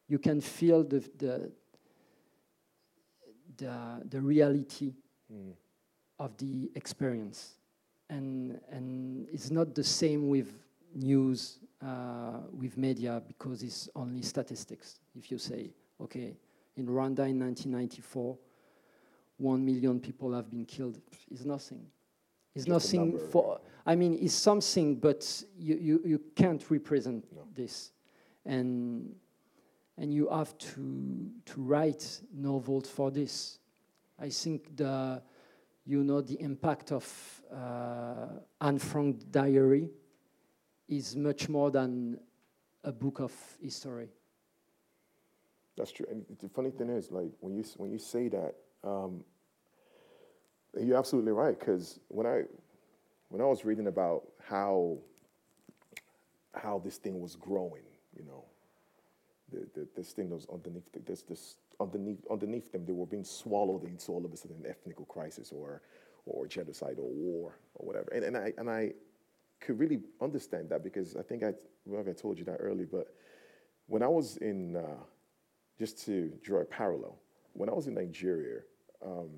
you 0.08 0.20
can 0.20 0.42
feel 0.42 0.84
the 0.84 1.00
the 1.18 1.52
the, 3.58 4.02
the 4.10 4.22
reality 4.22 4.94
mm. 5.32 5.54
of 6.20 6.36
the 6.38 6.72
experience 6.76 7.54
and 8.10 8.60
and 8.72 9.28
it's 9.32 9.52
not 9.52 9.74
the 9.76 9.84
same 9.84 10.28
with 10.28 10.48
news 10.94 11.60
with 12.52 12.78
media 12.78 13.22
because 13.28 13.64
it's 13.64 13.90
only 13.96 14.22
statistics. 14.22 15.00
If 15.16 15.32
you 15.32 15.38
say, 15.38 15.72
okay, 16.02 16.38
in 16.78 16.88
Rwanda 16.88 17.30
in 17.30 17.40
1994, 17.40 18.38
one 19.38 19.66
million 19.66 20.00
people 20.00 20.34
have 20.34 20.50
been 20.50 20.66
killed, 20.66 21.00
it's 21.30 21.44
nothing. 21.44 21.86
It's 22.56 22.66
Just 22.66 22.94
nothing 22.94 23.20
for. 23.32 23.60
I 23.86 23.96
mean, 23.96 24.18
it's 24.22 24.34
something, 24.34 24.96
but 24.96 25.44
you 25.58 25.76
you, 25.76 26.02
you 26.06 26.22
can't 26.36 26.64
represent 26.70 27.26
no. 27.36 27.42
this, 27.54 27.92
and 28.46 29.16
and 29.98 30.14
you 30.14 30.30
have 30.30 30.56
to 30.58 31.32
to 31.46 31.62
write 31.62 32.22
novels 32.32 32.88
for 32.90 33.10
this. 33.10 33.60
I 34.20 34.30
think 34.30 34.78
the 34.78 35.22
you 35.86 36.04
know 36.04 36.22
the 36.22 36.40
impact 36.40 36.92
of 36.92 37.42
uh, 37.52 38.28
Anne 38.62 38.80
Frank 38.80 39.32
diary 39.32 39.90
is 40.98 41.16
much 41.16 41.50
more 41.50 41.72
than 41.72 42.20
a 42.84 42.92
book 42.92 43.20
of 43.20 43.34
history. 43.62 44.10
That's 45.78 45.92
true. 45.92 46.06
And 46.10 46.26
the 46.40 46.50
funny 46.50 46.72
thing 46.72 46.90
is, 46.90 47.12
like 47.12 47.32
when 47.40 47.56
you 47.56 47.64
when 47.78 47.92
you 47.92 47.98
say 47.98 48.28
that, 48.30 48.56
um, 48.84 49.24
you're 50.80 50.98
absolutely 50.98 51.32
right. 51.32 51.58
Because 51.58 52.00
when 52.10 52.28
I 52.28 52.44
when 53.30 53.42
I 53.42 53.46
was 53.46 53.66
reading 53.66 53.88
about 53.88 54.24
how 54.48 54.98
how 56.54 56.80
this 56.84 56.98
thing 56.98 57.20
was 57.20 57.36
growing, 57.36 57.84
you 58.16 58.24
know, 58.24 58.46
the, 59.52 59.68
the, 59.74 59.88
this 59.96 60.12
thing 60.12 60.30
was 60.30 60.46
underneath 60.54 60.90
this 61.06 61.24
this 61.24 61.56
underneath 61.80 62.20
underneath 62.30 62.72
them, 62.72 62.86
they 62.86 62.94
were 62.94 63.08
being 63.08 63.24
swallowed 63.24 63.84
into 63.84 64.12
all 64.12 64.24
of 64.24 64.32
a 64.32 64.38
sudden 64.38 64.58
an 64.64 64.70
ethnic 64.70 64.98
crisis 65.08 65.52
or 65.52 65.82
or 66.26 66.46
genocide 66.48 66.98
or 67.00 67.10
war 67.10 67.58
or 67.76 67.88
whatever. 67.88 68.10
And, 68.14 68.24
and 68.24 68.38
I 68.38 68.54
and 68.58 68.70
I 68.70 68.94
could 69.64 69.80
really 69.80 70.02
understand 70.22 70.70
that 70.70 70.84
because 70.84 71.16
I 71.16 71.22
think 71.22 71.44
I 71.44 71.54
well, 71.86 72.04
I 72.08 72.14
told 72.14 72.38
you 72.38 72.46
that 72.46 72.58
earlier, 72.60 72.88
but 72.92 73.08
when 73.88 74.04
I 74.04 74.08
was 74.08 74.38
in 74.38 74.76
uh, 74.76 75.04
just 75.80 76.04
to 76.06 76.32
draw 76.42 76.62
a 76.62 76.66
parallel, 76.66 77.18
when 77.54 77.70
I 77.70 77.74
was 77.74 77.88
in 77.88 77.94
Nigeria, 77.94 78.62
um, 79.06 79.30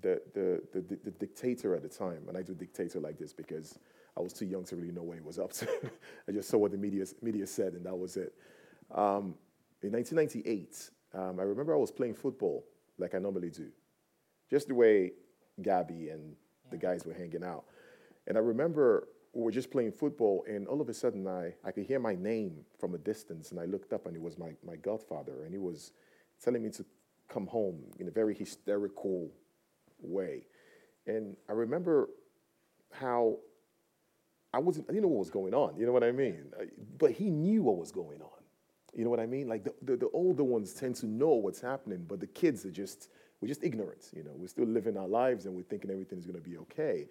the, 0.00 0.20
the, 0.34 0.62
the, 0.72 0.98
the, 1.04 1.10
dictator 1.12 1.74
at 1.74 1.82
the 1.82 1.88
time, 1.88 2.24
and 2.28 2.36
I 2.36 2.42
do 2.42 2.54
dictator 2.54 3.00
like 3.00 3.18
this 3.18 3.32
because 3.32 3.78
I 4.16 4.20
was 4.20 4.32
too 4.32 4.46
young 4.46 4.64
to 4.64 4.76
really 4.76 4.92
know 4.92 5.02
what 5.02 5.16
he 5.16 5.22
was 5.22 5.38
up 5.38 5.52
to. 5.54 5.68
I 6.28 6.32
just 6.32 6.48
saw 6.48 6.58
what 6.58 6.72
the 6.72 6.78
media, 6.78 7.04
media 7.22 7.46
said, 7.46 7.74
and 7.74 7.84
that 7.86 7.96
was 7.96 8.16
it. 8.16 8.34
Um, 8.90 9.34
in 9.82 9.92
1998, 9.92 10.90
um, 11.14 11.38
I 11.38 11.42
remember 11.42 11.74
I 11.74 11.78
was 11.78 11.90
playing 11.90 12.14
football 12.14 12.64
like 12.98 13.14
I 13.14 13.18
normally 13.18 13.50
do, 13.50 13.68
just 14.50 14.68
the 14.68 14.74
way 14.74 15.12
Gabby 15.62 16.08
and 16.08 16.34
the 16.70 16.76
guys 16.76 17.04
were 17.04 17.14
hanging 17.14 17.44
out. 17.44 17.64
And 18.26 18.36
I 18.36 18.40
remember 18.40 19.08
were 19.34 19.50
just 19.50 19.70
playing 19.70 19.92
football, 19.92 20.44
and 20.48 20.66
all 20.66 20.80
of 20.80 20.88
a 20.88 20.94
sudden 20.94 21.26
I, 21.26 21.54
I 21.64 21.70
could 21.72 21.86
hear 21.86 21.98
my 21.98 22.14
name 22.14 22.64
from 22.78 22.94
a 22.94 22.98
distance, 22.98 23.50
and 23.50 23.60
I 23.60 23.64
looked 23.64 23.92
up, 23.92 24.06
and 24.06 24.16
it 24.16 24.22
was 24.22 24.38
my, 24.38 24.52
my 24.64 24.76
godfather, 24.76 25.44
and 25.44 25.52
he 25.52 25.58
was 25.58 25.92
telling 26.42 26.62
me 26.62 26.70
to 26.70 26.84
come 27.28 27.46
home 27.46 27.80
in 27.98 28.08
a 28.08 28.10
very 28.10 28.34
hysterical 28.34 29.30
way. 30.00 30.46
And 31.06 31.36
I 31.48 31.52
remember 31.52 32.08
how 32.92 33.38
I 34.52 34.58
wasn't, 34.58 34.86
I 34.88 34.92
didn't 34.92 35.02
know 35.02 35.08
what 35.08 35.18
was 35.18 35.30
going 35.30 35.54
on, 35.54 35.76
you 35.76 35.84
know 35.84 35.92
what 35.92 36.04
I 36.04 36.12
mean? 36.12 36.44
But 36.98 37.12
he 37.12 37.30
knew 37.30 37.62
what 37.62 37.76
was 37.76 37.90
going 37.90 38.22
on. 38.22 38.28
You 38.94 39.02
know 39.02 39.10
what 39.10 39.18
I 39.18 39.26
mean? 39.26 39.48
Like 39.48 39.64
the, 39.64 39.74
the, 39.82 39.96
the 39.96 40.10
older 40.12 40.44
ones 40.44 40.72
tend 40.72 40.94
to 40.96 41.06
know 41.06 41.30
what's 41.30 41.60
happening, 41.60 42.04
but 42.08 42.20
the 42.20 42.28
kids 42.28 42.64
are 42.64 42.70
just, 42.70 43.08
we're 43.40 43.48
just 43.48 43.64
ignorant. 43.64 44.10
You 44.14 44.22
know, 44.22 44.30
we're 44.34 44.46
still 44.46 44.66
living 44.66 44.96
our 44.96 45.08
lives 45.08 45.46
and 45.46 45.54
we're 45.54 45.64
thinking 45.64 45.90
everything 45.90 46.18
is 46.18 46.26
going 46.26 46.40
to 46.40 46.48
be 46.48 46.56
okay. 46.58 47.06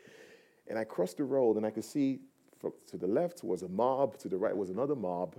And 0.68 0.78
I 0.80 0.84
crossed 0.84 1.18
the 1.18 1.24
road 1.24 1.58
and 1.58 1.66
I 1.66 1.72
could 1.72 1.84
see 1.84 2.20
fro- 2.60 2.74
to 2.88 2.98
the 2.98 3.08
left 3.08 3.44
was 3.44 3.64
a 3.64 3.68
mob, 3.68 4.18
to 4.20 4.30
the 4.30 4.38
right 4.38 4.56
was 4.56 4.70
another 4.70 4.96
mob, 4.96 5.36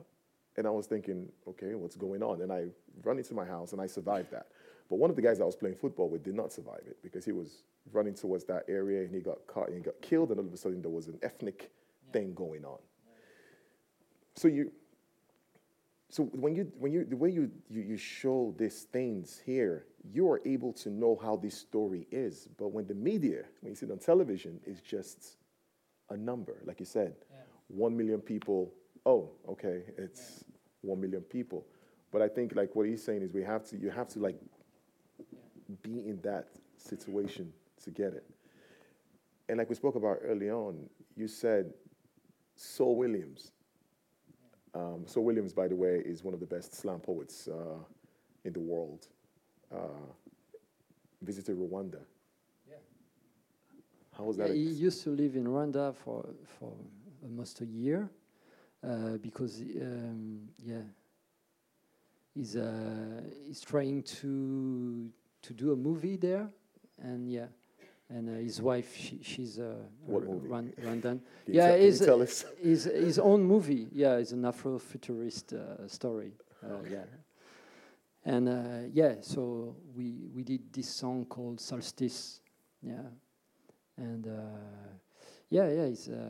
and 0.56 0.66
I 0.66 0.70
was 0.70 0.86
thinking, 0.86 1.28
okay, 1.48 1.74
what's 1.74 1.96
going 1.96 2.22
on? 2.22 2.42
And 2.42 2.52
I 2.52 2.66
run 3.02 3.18
into 3.18 3.34
my 3.34 3.44
house 3.44 3.72
and 3.72 3.80
I 3.80 3.86
survived 3.86 4.30
that. 4.30 4.46
But 4.88 4.96
one 4.96 5.10
of 5.10 5.16
the 5.16 5.22
guys 5.22 5.40
I 5.40 5.44
was 5.44 5.56
playing 5.56 5.76
football 5.76 6.08
with 6.08 6.22
did 6.22 6.34
not 6.34 6.52
survive 6.52 6.82
it 6.86 6.98
because 7.02 7.24
he 7.24 7.32
was 7.32 7.64
running 7.92 8.14
towards 8.14 8.44
that 8.44 8.64
area 8.68 9.02
and 9.02 9.14
he 9.14 9.20
got 9.20 9.38
caught 9.46 9.68
and 9.68 9.76
he 9.76 9.82
got 9.82 10.00
killed, 10.02 10.30
and 10.30 10.38
all 10.38 10.46
of 10.46 10.52
a 10.52 10.56
sudden 10.56 10.82
there 10.82 10.90
was 10.90 11.08
an 11.08 11.18
ethnic 11.22 11.70
thing 12.12 12.34
going 12.34 12.64
on. 12.64 12.78
So 14.36 14.48
you, 14.48 14.72
so 16.10 16.24
when 16.24 16.54
you 16.54 16.70
when 16.78 16.92
you 16.92 17.04
the 17.04 17.16
way 17.16 17.30
you, 17.30 17.50
you 17.68 17.82
you 17.82 17.96
show 17.96 18.54
these 18.58 18.82
things 18.92 19.40
here, 19.44 19.86
you 20.12 20.30
are 20.30 20.40
able 20.44 20.72
to 20.74 20.90
know 20.90 21.18
how 21.20 21.36
this 21.36 21.56
story 21.56 22.06
is. 22.10 22.48
But 22.58 22.68
when 22.68 22.86
the 22.86 22.94
media, 22.94 23.44
when 23.60 23.72
you 23.72 23.76
see 23.76 23.86
it 23.86 23.92
on 23.92 23.98
television, 23.98 24.60
is 24.64 24.80
just 24.80 25.38
a 26.10 26.16
number, 26.16 26.62
like 26.64 26.78
you 26.80 26.86
said, 26.86 27.14
one 27.68 27.96
million 27.96 28.20
people. 28.20 28.72
Oh, 29.06 29.30
okay, 29.48 29.82
it's 29.98 30.44
one 30.82 31.00
million 31.00 31.22
people. 31.22 31.66
But 32.12 32.22
I 32.22 32.28
think 32.28 32.54
like 32.54 32.76
what 32.76 32.86
he's 32.86 33.02
saying 33.02 33.22
is 33.22 33.32
we 33.32 33.42
have 33.42 33.64
to 33.70 33.76
you 33.76 33.90
have 33.90 34.08
to 34.08 34.20
like 34.20 34.36
be 35.82 36.06
in 36.06 36.20
that 36.22 36.48
situation 36.76 37.52
to 37.82 37.90
get 37.90 38.12
it. 38.12 38.24
And 39.48 39.58
like 39.58 39.68
we 39.68 39.74
spoke 39.74 39.96
about 39.96 40.18
early 40.22 40.50
on, 40.50 40.88
you 41.16 41.28
said 41.28 41.72
Saul 42.56 42.96
Williams. 42.96 43.52
Um, 44.74 45.06
Saul 45.06 45.24
Williams, 45.24 45.52
by 45.52 45.68
the 45.68 45.76
way, 45.76 46.02
is 46.04 46.24
one 46.24 46.34
of 46.34 46.40
the 46.40 46.46
best 46.46 46.74
slam 46.74 46.98
poets 47.00 47.48
uh, 47.48 47.78
in 48.44 48.52
the 48.52 48.60
world. 48.60 49.06
Uh, 49.72 49.78
visited 51.22 51.56
Rwanda. 51.56 52.00
Yeah. 52.68 52.76
How 54.16 54.24
was 54.24 54.36
Yeah, 54.36 54.48
that? 54.48 54.54
he 54.54 54.62
used 54.62 55.02
to 55.04 55.10
live 55.10 55.36
in 55.36 55.44
Rwanda 55.46 55.94
for 55.94 56.26
for 56.58 56.72
almost 57.22 57.60
a 57.60 57.66
year 57.66 58.08
uh, 58.82 59.16
because 59.22 59.60
um, 59.80 60.48
yeah 60.62 60.82
he's 62.34 62.56
uh, 62.56 63.22
he's 63.46 63.60
trying 63.62 64.02
to 64.02 65.10
to 65.42 65.52
do 65.54 65.72
a 65.72 65.76
movie 65.76 66.16
there 66.16 66.48
and 67.02 67.30
yeah 67.30 67.46
and 68.10 68.28
uh, 68.28 68.32
his 68.32 68.60
wife 68.60 68.94
she, 68.96 69.18
she's 69.22 69.58
uh, 69.58 69.74
What 70.06 70.22
R- 70.22 70.28
movie? 70.28 70.48
Rwandan. 70.82 71.20
Can 71.44 71.54
yeah 71.54 71.68
tell- 71.68 71.78
can 71.78 72.06
tell 72.06 72.22
us? 72.22 72.44
his 72.62 72.84
his 72.84 73.18
own 73.18 73.42
movie. 73.42 73.88
Yeah 73.92 74.16
it's 74.16 74.32
an 74.32 74.42
Afrofuturist 74.42 75.52
uh, 75.54 75.88
story. 75.88 76.32
Uh, 76.62 76.82
yeah. 76.90 77.04
And 78.24 78.48
uh, 78.48 78.88
yeah 78.92 79.16
so 79.20 79.76
we 79.96 80.28
we 80.34 80.42
did 80.42 80.72
this 80.72 80.88
song 80.88 81.26
called 81.26 81.60
Solstice. 81.60 82.40
Yeah. 82.82 83.08
And 83.96 84.26
uh, 84.26 84.40
yeah, 85.50 85.68
yeah, 85.68 85.82
it's 85.82 86.08
uh, 86.08 86.20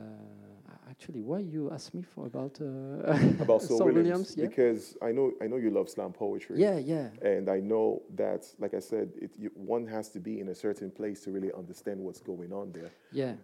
actually 0.90 1.22
why 1.22 1.38
you 1.40 1.70
asked 1.72 1.94
me 1.94 2.02
for 2.02 2.26
about 2.26 2.60
uh, 2.60 3.16
about 3.40 3.62
Saul, 3.62 3.84
Williams, 3.84 4.34
yeah, 4.36 4.46
because 4.46 4.96
I 5.02 5.12
know 5.12 5.32
I 5.42 5.46
know 5.46 5.56
you 5.56 5.70
love 5.70 5.88
slam 5.88 6.12
poetry. 6.12 6.60
yeah, 6.60 6.78
yeah, 6.78 7.08
And 7.22 7.48
I 7.48 7.60
know 7.60 8.02
that, 8.16 8.46
like 8.58 8.74
I 8.74 8.80
said, 8.80 9.12
it, 9.20 9.32
you, 9.38 9.50
one 9.54 9.86
has 9.86 10.08
to 10.10 10.20
be 10.20 10.40
in 10.40 10.48
a 10.48 10.54
certain 10.54 10.90
place 10.90 11.20
to 11.24 11.30
really 11.30 11.52
understand 11.52 12.00
what's 12.00 12.20
going 12.20 12.52
on 12.52 12.72
there. 12.72 12.90
yeah, 13.12 13.34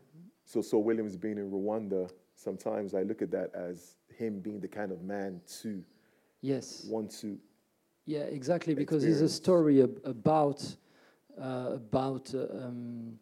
So, 0.45 0.61
Saul 0.63 0.83
Williams 0.83 1.17
being 1.17 1.39
in 1.39 1.51
Rwanda, 1.51 2.11
sometimes 2.35 2.95
I 2.95 3.03
look 3.03 3.23
at 3.23 3.31
that 3.31 3.51
as 3.55 3.97
him 4.17 4.41
being 4.41 4.61
the 4.61 4.69
kind 4.69 4.93
of 4.93 5.03
man 5.03 5.41
to 5.63 5.83
yes, 6.43 6.87
want 6.89 7.11
to. 7.21 7.39
yeah, 8.07 8.21
exactly, 8.39 8.75
because 8.75 9.05
it's 9.05 9.21
a 9.21 9.29
story 9.29 9.83
ab- 9.83 10.01
about 10.05 10.77
uh, 11.41 11.71
about 11.75 12.35
uh, 12.35 12.47
um, 12.65 13.19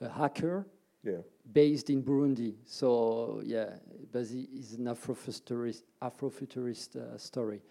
a 0.00 0.08
hacker 0.08 0.66
Yeah, 1.04 1.22
based 1.52 1.90
in 1.90 2.02
Burundi. 2.02 2.54
So 2.64 3.42
yeah, 3.44 3.70
but 4.12 4.22
it's 4.30 4.72
an 4.74 4.86
Afrofuturist 4.86 5.82
Afrofuturist 6.02 6.96
uh, 6.96 7.18
story. 7.18 7.62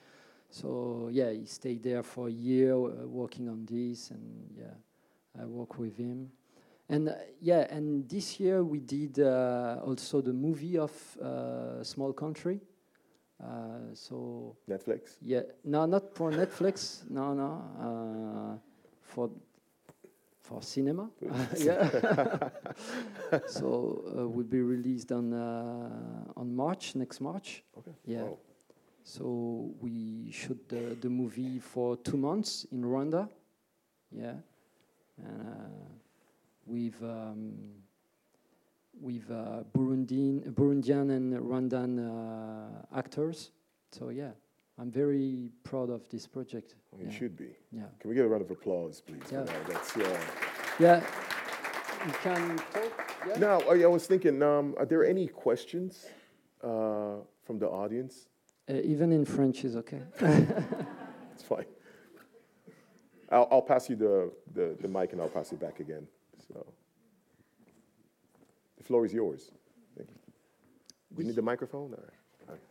So 0.49 1.09
yeah, 1.11 1.31
he 1.31 1.45
stayed 1.45 1.81
there 1.81 2.03
for 2.03 2.27
a 2.27 2.31
year 2.31 2.73
uh, 2.75 3.07
working 3.07 3.49
on 3.49 3.65
this, 3.65 4.11
and 4.11 4.53
yeah, 4.55 5.41
I 5.41 5.45
work 5.45 5.79
with 5.79 5.97
him. 5.97 6.29
And 6.89 7.09
uh, 7.09 7.13
yeah, 7.41 7.65
and 7.69 8.07
this 8.07 8.39
year 8.39 8.63
we 8.63 8.79
did 8.79 9.19
uh, 9.19 9.79
also 9.83 10.21
the 10.21 10.33
movie 10.33 10.77
of 10.77 10.91
uh, 11.17 11.83
Small 11.83 12.13
Country. 12.13 12.59
Uh, 13.43 13.93
so 13.93 14.55
Netflix. 14.69 15.17
yeah, 15.21 15.41
no, 15.65 15.85
not 15.85 16.15
for 16.15 16.31
Netflix. 16.31 17.09
No, 17.09 17.33
no, 17.33 17.61
uh, 17.81 18.57
for 19.01 19.31
for 20.43 20.61
cinema. 20.61 21.09
yeah. 21.57 21.89
so 23.47 24.03
uh, 24.17 24.27
will 24.27 24.43
be 24.43 24.61
released 24.61 25.11
on 25.11 25.33
uh, 25.33 26.39
on 26.39 26.53
March 26.55 26.95
next 26.95 27.21
March. 27.21 27.63
Okay. 27.77 27.95
Yeah. 28.05 28.23
Wow. 28.23 28.37
So 29.05 29.73
we 29.81 30.31
shoot 30.31 30.69
the, 30.69 30.95
the 30.99 31.09
movie 31.09 31.59
for 31.59 31.97
two 31.97 32.17
months 32.17 32.65
in 32.71 32.83
Rwanda. 32.83 33.29
Yeah, 34.11 34.35
and 35.17 35.41
uh, 35.41 35.93
with 36.65 37.01
um, 37.01 37.53
with 39.01 39.29
uh, 39.29 39.63
Burundian, 39.73 40.53
Burundian 40.53 41.11
and 41.11 41.33
Rwandan 41.33 41.99
uh, 41.99 42.97
actors. 42.97 43.51
So 43.91 44.09
yeah, 44.09 44.31
I'm 44.79 44.91
very 44.91 45.49
proud 45.63 45.89
of 45.89 46.07
this 46.09 46.25
project. 46.25 46.75
Well, 46.91 47.01
you 47.01 47.07
yeah. 47.09 47.17
should 47.17 47.37
be. 47.37 47.55
Yeah, 47.71 47.83
Can 47.99 48.09
we 48.09 48.15
get 48.15 48.25
a 48.25 48.27
round 48.27 48.41
of 48.41 48.51
applause, 48.51 49.01
please? 49.01 49.21
for 49.23 49.35
Yeah. 49.35 49.43
that? 49.43 49.67
That's, 49.67 49.97
uh, 49.97 50.19
yeah. 50.79 51.03
You 52.05 52.13
can 52.13 52.57
talk. 52.57 53.15
Yeah. 53.27 53.37
Now, 53.37 53.59
I, 53.61 53.83
I 53.83 53.87
was 53.87 54.07
thinking, 54.07 54.41
um, 54.41 54.75
are 54.77 54.85
there 54.85 55.05
any 55.05 55.27
questions 55.27 56.07
uh, 56.63 57.17
from 57.45 57.59
the 57.59 57.67
audience? 57.67 58.27
Uh, 58.69 58.73
even 58.83 59.11
in 59.11 59.25
French 59.25 59.63
is 59.65 59.75
okay. 59.75 60.01
It's 61.33 61.43
fine. 61.43 61.65
I'll, 63.31 63.47
I'll 63.51 63.61
pass 63.63 63.89
you 63.89 63.95
the, 63.95 64.31
the, 64.53 64.77
the 64.79 64.87
mic 64.87 65.13
and 65.13 65.21
I'll 65.21 65.27
pass 65.29 65.51
it 65.51 65.59
back 65.59 65.79
again. 65.79 66.07
So, 66.47 66.63
the 68.77 68.83
floor 68.83 69.03
is 69.05 69.13
yours. 69.13 69.49
Thank 69.97 70.09
you. 70.09 70.15
Do 71.15 71.21
you 71.21 71.27
need 71.27 71.35
the 71.35 71.41
microphone? 71.41 71.91
All 71.93 72.03
right. 72.03 72.49
All 72.49 72.53
right. 72.53 72.61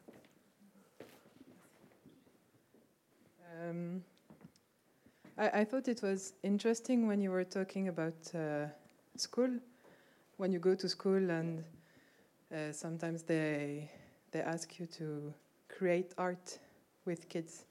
Um, 3.61 4.03
I, 5.37 5.61
I 5.61 5.65
thought 5.65 5.89
it 5.89 6.03
was 6.03 6.35
interesting 6.43 7.07
when 7.07 7.21
you 7.21 7.31
were 7.31 7.45
talking 7.45 7.89
about 7.89 8.15
uh, 8.35 8.67
school. 9.17 9.51
When 10.37 10.53
you 10.53 10.59
go 10.59 10.75
to 10.75 10.89
school 10.89 11.31
and 11.31 11.65
uh, 12.53 12.73
sometimes 12.73 13.23
they 13.23 13.91
they 14.31 14.41
ask 14.41 14.79
you 14.79 14.87
to 14.87 15.35
create 15.69 16.15
art 16.17 16.59
with 17.05 17.29
kids, 17.29 17.67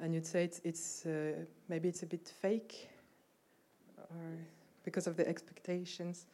and 0.00 0.14
you'd 0.14 0.26
say 0.26 0.44
it's, 0.44 0.60
it's 0.64 1.04
uh, 1.06 1.44
maybe 1.68 1.88
it's 1.88 2.02
a 2.02 2.06
bit 2.06 2.32
fake, 2.40 2.88
or 3.98 4.38
because 4.84 5.06
of 5.06 5.16
the 5.16 5.28
expectations. 5.28 6.26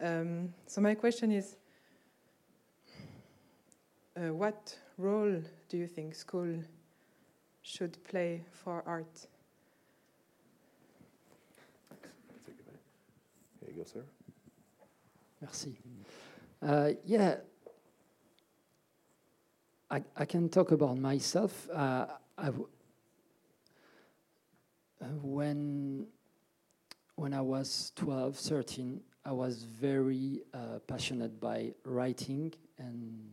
Um, 0.00 0.54
so 0.66 0.80
my 0.80 0.94
question 0.94 1.30
is, 1.30 1.56
uh, 4.16 4.32
what 4.32 4.74
role 4.96 5.42
do 5.68 5.76
you 5.76 5.86
think 5.86 6.14
school 6.14 6.54
should 7.62 8.02
play 8.04 8.44
for 8.50 8.82
art? 8.86 9.26
Take 12.46 12.56
it 12.58 12.66
back. 12.66 12.80
Here 13.60 13.70
you 13.70 13.82
go, 13.82 13.84
sir. 13.84 14.04
Merci. 15.40 15.76
Uh, 16.62 16.90
yeah, 17.04 17.36
I, 19.90 20.02
I 20.16 20.24
can 20.24 20.48
talk 20.48 20.72
about 20.72 20.98
myself. 20.98 21.68
Uh, 21.70 22.06
I 22.36 22.46
w- 22.46 22.68
uh, 25.02 25.06
when, 25.22 26.06
when 27.16 27.32
I 27.32 27.40
was 27.40 27.92
12, 27.96 28.36
13, 28.36 29.00
I 29.24 29.32
was 29.32 29.62
very 29.64 30.42
uh, 30.52 30.78
passionate 30.86 31.40
by 31.40 31.72
writing 31.84 32.52
and, 32.78 33.30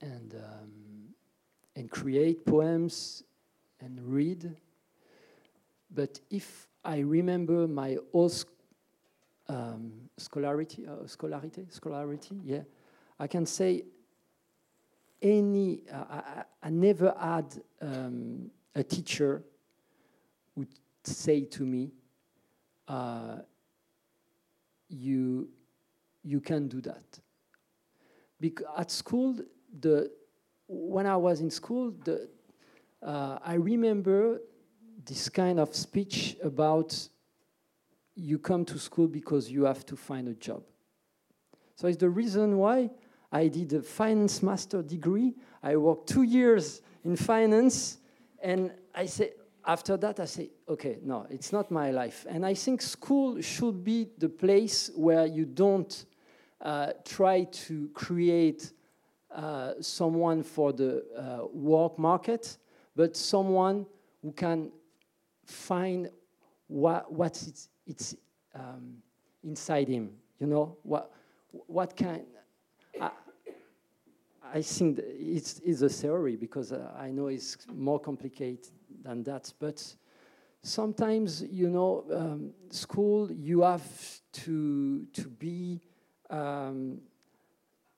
and, 0.00 0.34
um, 0.34 0.89
and 1.80 1.90
create 1.90 2.44
poems 2.44 3.22
and 3.80 3.98
read. 4.04 4.54
But 5.90 6.20
if 6.28 6.68
I 6.84 6.98
remember 6.98 7.66
my 7.66 7.96
old 8.12 8.44
um, 9.48 9.92
scholarity, 10.18 10.86
uh, 10.86 11.06
yeah, 12.44 12.62
I 13.18 13.26
can 13.26 13.46
say 13.46 13.84
any. 15.22 15.82
Uh, 15.90 16.04
I, 16.10 16.16
I- 16.18 16.44
I 16.62 16.68
never 16.68 17.14
had 17.18 17.46
um, 17.80 18.50
a 18.74 18.82
teacher 18.82 19.42
would 20.54 20.68
say 21.04 21.44
to 21.46 21.64
me, 21.64 21.92
uh, 22.88 23.38
"You, 24.90 25.48
you 26.22 26.40
can 26.42 26.68
do 26.68 26.82
that." 26.82 27.20
Because 28.38 28.66
at 28.76 28.90
school, 28.90 29.36
the 29.80 30.10
when 30.70 31.04
I 31.06 31.16
was 31.16 31.40
in 31.40 31.50
school, 31.50 31.92
the 32.04 32.28
uh, 33.02 33.38
I 33.44 33.54
remember 33.54 34.40
this 35.04 35.28
kind 35.28 35.58
of 35.58 35.74
speech 35.74 36.36
about 36.44 37.08
you 38.14 38.38
come 38.38 38.64
to 38.66 38.78
school 38.78 39.08
because 39.08 39.50
you 39.50 39.64
have 39.64 39.84
to 39.86 39.96
find 39.96 40.28
a 40.28 40.34
job. 40.34 40.62
So 41.74 41.88
it's 41.88 41.96
the 41.96 42.10
reason 42.10 42.58
why 42.58 42.90
I 43.32 43.48
did 43.48 43.72
a 43.72 43.82
finance 43.82 44.42
master 44.42 44.82
degree. 44.82 45.34
I 45.62 45.76
worked 45.76 46.08
two 46.08 46.22
years 46.22 46.82
in 47.04 47.16
finance, 47.16 47.98
and 48.42 48.70
I 48.94 49.06
say 49.06 49.32
after 49.64 49.96
that 49.96 50.20
I 50.20 50.26
say, 50.26 50.50
okay, 50.68 50.98
no, 51.02 51.26
it's 51.30 51.52
not 51.52 51.70
my 51.70 51.90
life. 51.90 52.26
And 52.28 52.46
I 52.46 52.54
think 52.54 52.82
school 52.82 53.40
should 53.40 53.82
be 53.82 54.08
the 54.18 54.28
place 54.28 54.90
where 54.94 55.26
you 55.26 55.46
don't 55.46 56.04
uh, 56.60 56.92
try 57.04 57.44
to 57.44 57.88
create 57.94 58.72
uh, 59.34 59.74
someone 59.80 60.42
for 60.42 60.72
the 60.72 61.04
uh, 61.16 61.46
work 61.52 61.98
market, 61.98 62.58
but 62.96 63.16
someone 63.16 63.86
who 64.22 64.32
can 64.32 64.70
find 65.44 66.10
what 66.66 67.12
what's 67.12 67.46
it's, 67.46 67.68
it's 67.86 68.16
um, 68.54 68.96
inside 69.44 69.88
him. 69.88 70.10
You 70.38 70.46
know 70.46 70.76
what 70.82 71.12
what 71.66 71.96
kind. 71.96 72.24
I, 74.52 74.62
think 74.62 74.98
it's, 74.98 75.60
it's 75.64 75.82
a 75.82 75.88
theory 75.88 76.34
because 76.34 76.72
uh, 76.72 76.90
I 76.98 77.12
know 77.12 77.28
it's 77.28 77.56
more 77.72 78.00
complicated 78.00 78.66
than 79.04 79.22
that. 79.22 79.52
But 79.60 79.94
sometimes, 80.62 81.42
you 81.42 81.68
know, 81.68 82.04
um, 82.12 82.50
school 82.70 83.30
you 83.30 83.62
have 83.62 83.86
to 84.32 85.06
to 85.12 85.28
be 85.28 85.80
um, 86.30 86.98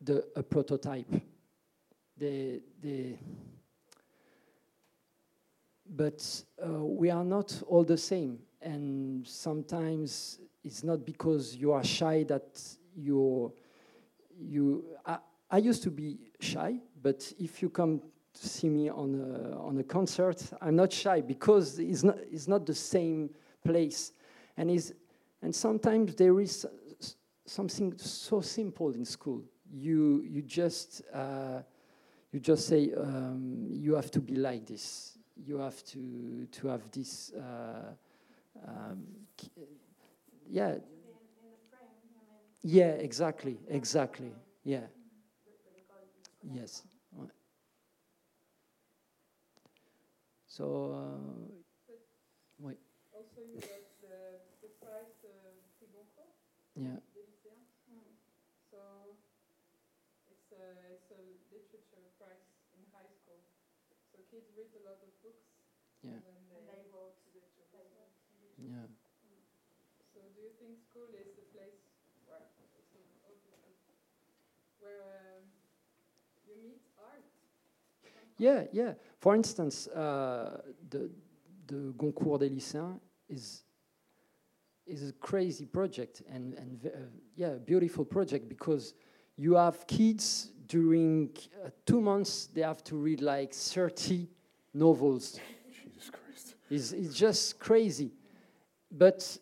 the 0.04 0.24
a 0.36 0.42
prototype. 0.42 1.10
The 2.16 2.62
the 2.80 3.16
but 5.94 6.44
uh, 6.64 6.84
we 6.84 7.10
are 7.10 7.24
not 7.24 7.62
all 7.66 7.84
the 7.84 7.98
same, 7.98 8.38
and 8.60 9.26
sometimes 9.26 10.38
it's 10.64 10.84
not 10.84 11.04
because 11.04 11.54
you 11.56 11.72
are 11.72 11.84
shy 11.84 12.24
that 12.24 12.60
you're 12.96 13.52
you. 14.38 14.84
I, 15.04 15.18
I 15.50 15.58
used 15.58 15.82
to 15.82 15.90
be 15.90 16.18
shy, 16.40 16.80
but 17.02 17.30
if 17.38 17.60
you 17.60 17.68
come 17.68 18.00
to 18.32 18.48
see 18.48 18.68
me 18.68 18.88
on 18.88 19.14
a, 19.14 19.58
on 19.58 19.78
a 19.78 19.82
concert, 19.82 20.42
I'm 20.60 20.76
not 20.76 20.92
shy 20.92 21.20
because 21.20 21.78
it's 21.78 22.02
not, 22.02 22.18
it's 22.30 22.48
not 22.48 22.64
the 22.64 22.74
same 22.74 23.30
place. 23.64 24.12
And, 24.56 24.70
is, 24.70 24.94
and 25.42 25.54
sometimes 25.54 26.14
there 26.14 26.40
is 26.40 26.66
something 27.46 27.96
so 27.98 28.40
simple 28.40 28.92
in 28.92 29.04
school. 29.04 29.42
You, 29.72 30.22
you, 30.28 30.42
just, 30.42 31.02
uh, 31.14 31.62
you 32.32 32.40
just 32.40 32.68
say, 32.68 32.92
um, 32.96 33.66
you 33.70 33.94
have 33.94 34.10
to 34.12 34.20
be 34.20 34.36
like 34.36 34.66
this. 34.66 35.18
You 35.46 35.58
have 35.58 35.82
to, 35.86 36.46
to 36.50 36.68
have 36.68 36.90
this, 36.90 37.32
uh, 37.32 37.94
um, 38.66 39.04
yeah. 40.50 40.76
Yeah, 42.62 42.92
exactly, 42.92 43.58
exactly, 43.68 44.32
yeah. 44.64 44.86
Yes. 46.54 46.82
So, 50.46 50.92
uh, 50.92 51.48
wait. 52.58 52.78
Also, 53.12 53.40
you 53.40 53.60
got 53.60 53.82
the, 54.00 54.38
the 54.62 54.68
prize 54.80 55.16
uh, 55.24 55.60
Yeah. 56.76 56.98
Mm. 57.90 58.16
So, 58.70 58.78
it's 60.30 60.50
a, 60.52 60.64
it's 60.92 61.10
a 61.12 61.20
literature 61.52 62.04
prize 62.18 62.44
in 62.76 62.82
high 62.92 63.08
school. 63.12 63.40
So 64.12 64.18
kids 64.30 64.48
read 64.56 64.72
a 64.76 64.82
lot 64.84 65.00
of 65.00 65.10
books. 65.24 65.46
Yeah. 66.02 66.18
And 66.18 66.24
then 66.24 66.40
they, 66.48 66.60
they 66.68 66.82
vote 66.92 67.16
literature. 67.32 67.88
Yeah. 68.68 68.88
So, 70.12 70.20
do 70.34 70.40
you 70.44 70.52
think 70.60 70.76
school 70.80 71.08
is 71.16 71.32
the 71.36 71.46
place 71.52 71.80
where, 72.28 72.44
where 74.80 75.00
um, 75.38 75.44
you 76.46 76.54
meet 76.60 76.82
art? 76.98 77.24
Yeah, 78.42 78.64
yeah. 78.72 78.94
For 79.20 79.36
instance, 79.36 79.86
uh, 79.86 80.62
the, 80.90 81.08
the 81.68 81.94
Goncourt 81.96 82.40
des 82.40 82.48
lycéens 82.48 82.98
is 83.28 83.62
is 84.84 85.10
a 85.10 85.12
crazy 85.12 85.64
project 85.64 86.22
and 86.28 86.54
and 86.54 86.86
uh, 86.86 86.98
yeah, 87.36 87.54
beautiful 87.64 88.04
project 88.04 88.48
because 88.48 88.94
you 89.36 89.54
have 89.54 89.86
kids 89.86 90.50
during 90.66 91.30
uh, 91.64 91.68
two 91.86 92.00
months 92.00 92.48
they 92.52 92.62
have 92.62 92.82
to 92.82 92.96
read 92.96 93.20
like 93.22 93.54
30 93.54 94.28
novels. 94.74 95.38
Jesus 95.84 96.10
Christ. 96.10 96.56
It's, 96.68 96.90
it's 96.90 97.14
just 97.14 97.60
crazy, 97.60 98.10
but 98.90 99.38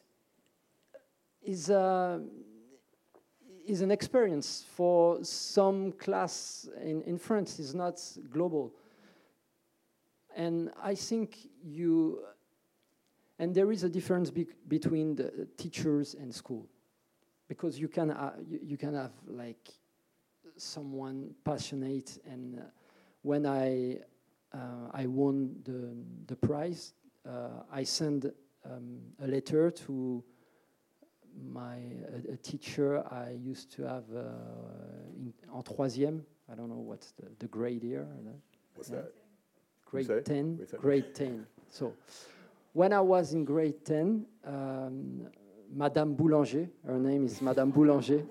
is 1.43 1.71
uh, 1.71 2.19
is 3.67 3.81
an 3.81 3.91
experience 3.91 4.67
for 4.77 5.25
some 5.25 5.93
class 5.93 6.69
in, 6.83 7.01
in 7.05 7.17
France. 7.17 7.59
It's 7.59 7.73
not 7.73 7.99
global. 8.31 8.75
And 10.41 10.71
I 10.83 10.95
think 10.95 11.37
you, 11.63 12.21
and 13.39 13.55
there 13.55 13.71
is 13.71 13.85
a 13.85 13.91
difference 13.91 14.31
be 14.31 14.47
between 14.69 15.15
the 15.15 15.47
teachers 15.59 16.15
and 16.15 16.35
school, 16.35 16.67
because 17.47 17.79
you 17.79 17.89
can 17.89 18.11
uh, 18.11 18.33
you, 18.49 18.59
you, 18.63 18.77
can 18.79 18.95
have 18.95 19.13
like 19.27 19.69
someone 20.57 21.35
passionate, 21.45 22.17
and 22.25 22.59
uh, 22.59 22.63
when 23.21 23.45
I 23.45 23.99
uh, 24.55 24.89
I 24.93 25.05
won 25.09 25.57
the 25.63 25.93
the 26.27 26.37
prize, 26.37 26.95
uh, 27.29 27.61
I 27.71 27.85
sent 27.85 28.25
um, 28.65 29.01
a 29.23 29.27
letter 29.27 29.71
to 29.71 30.25
my 31.53 31.77
a, 32.17 32.33
a, 32.33 32.37
teacher 32.39 33.05
I 33.13 33.33
used 33.33 33.73
to 33.73 33.83
have 33.83 34.05
uh, 34.17 34.23
in, 35.19 35.35
en 35.55 35.63
troisième. 35.63 36.25
I 36.51 36.55
don't 36.55 36.71
know 36.71 36.83
what's 36.91 37.13
the, 37.13 37.27
the 37.39 37.47
grade 37.47 37.83
here. 37.83 38.09
What's 38.75 38.89
that? 38.89 39.13
Grade 39.91 40.25
10, 40.25 40.67
grade 40.79 41.15
10. 41.15 41.47
So 41.69 41.95
when 42.73 42.93
I 42.93 43.01
was 43.01 43.33
in 43.33 43.45
grade 43.45 43.85
10, 43.85 44.25
um, 44.45 45.27
Madame 45.73 46.15
Boulanger, 46.15 46.69
her 46.87 46.99
name 46.99 47.27
is 47.27 47.43
Madame 47.43 47.71
Boulanger, 47.71 48.23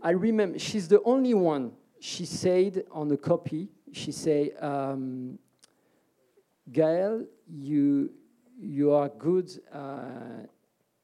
I 0.00 0.10
remember 0.10 0.58
she's 0.58 0.86
the 0.86 1.02
only 1.02 1.34
one, 1.34 1.72
she 1.98 2.24
said 2.24 2.84
on 2.92 3.08
the 3.08 3.16
copy, 3.16 3.68
she 3.92 4.12
said, 4.12 4.50
um, 4.60 5.38
Gaël, 6.70 7.26
you, 7.48 8.10
you 8.56 8.92
are 8.92 9.08
good 9.08 9.50
uh, 9.72 10.46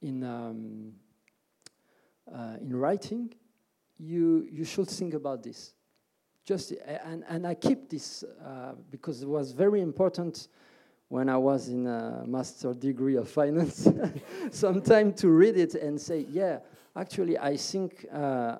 in, 0.00 0.22
um, 0.22 0.92
uh, 2.32 2.56
in 2.60 2.74
writing, 2.76 3.34
you, 3.98 4.46
you 4.50 4.64
should 4.64 4.88
think 4.88 5.14
about 5.14 5.42
this 5.42 5.75
just 6.46 6.72
and, 7.04 7.24
and 7.28 7.44
I 7.44 7.54
keep 7.54 7.90
this 7.90 8.22
uh, 8.22 8.72
because 8.90 9.20
it 9.22 9.28
was 9.28 9.50
very 9.50 9.80
important 9.80 10.46
when 11.08 11.28
I 11.28 11.36
was 11.36 11.68
in 11.68 11.86
a 11.86 12.22
master 12.24 12.72
degree 12.72 13.16
of 13.16 13.28
finance. 13.28 13.88
Sometime 14.50 15.12
to 15.14 15.28
read 15.28 15.56
it 15.56 15.74
and 15.74 16.00
say, 16.00 16.24
yeah, 16.30 16.60
actually, 16.94 17.36
I 17.36 17.56
think 17.56 18.06
uh, 18.12 18.58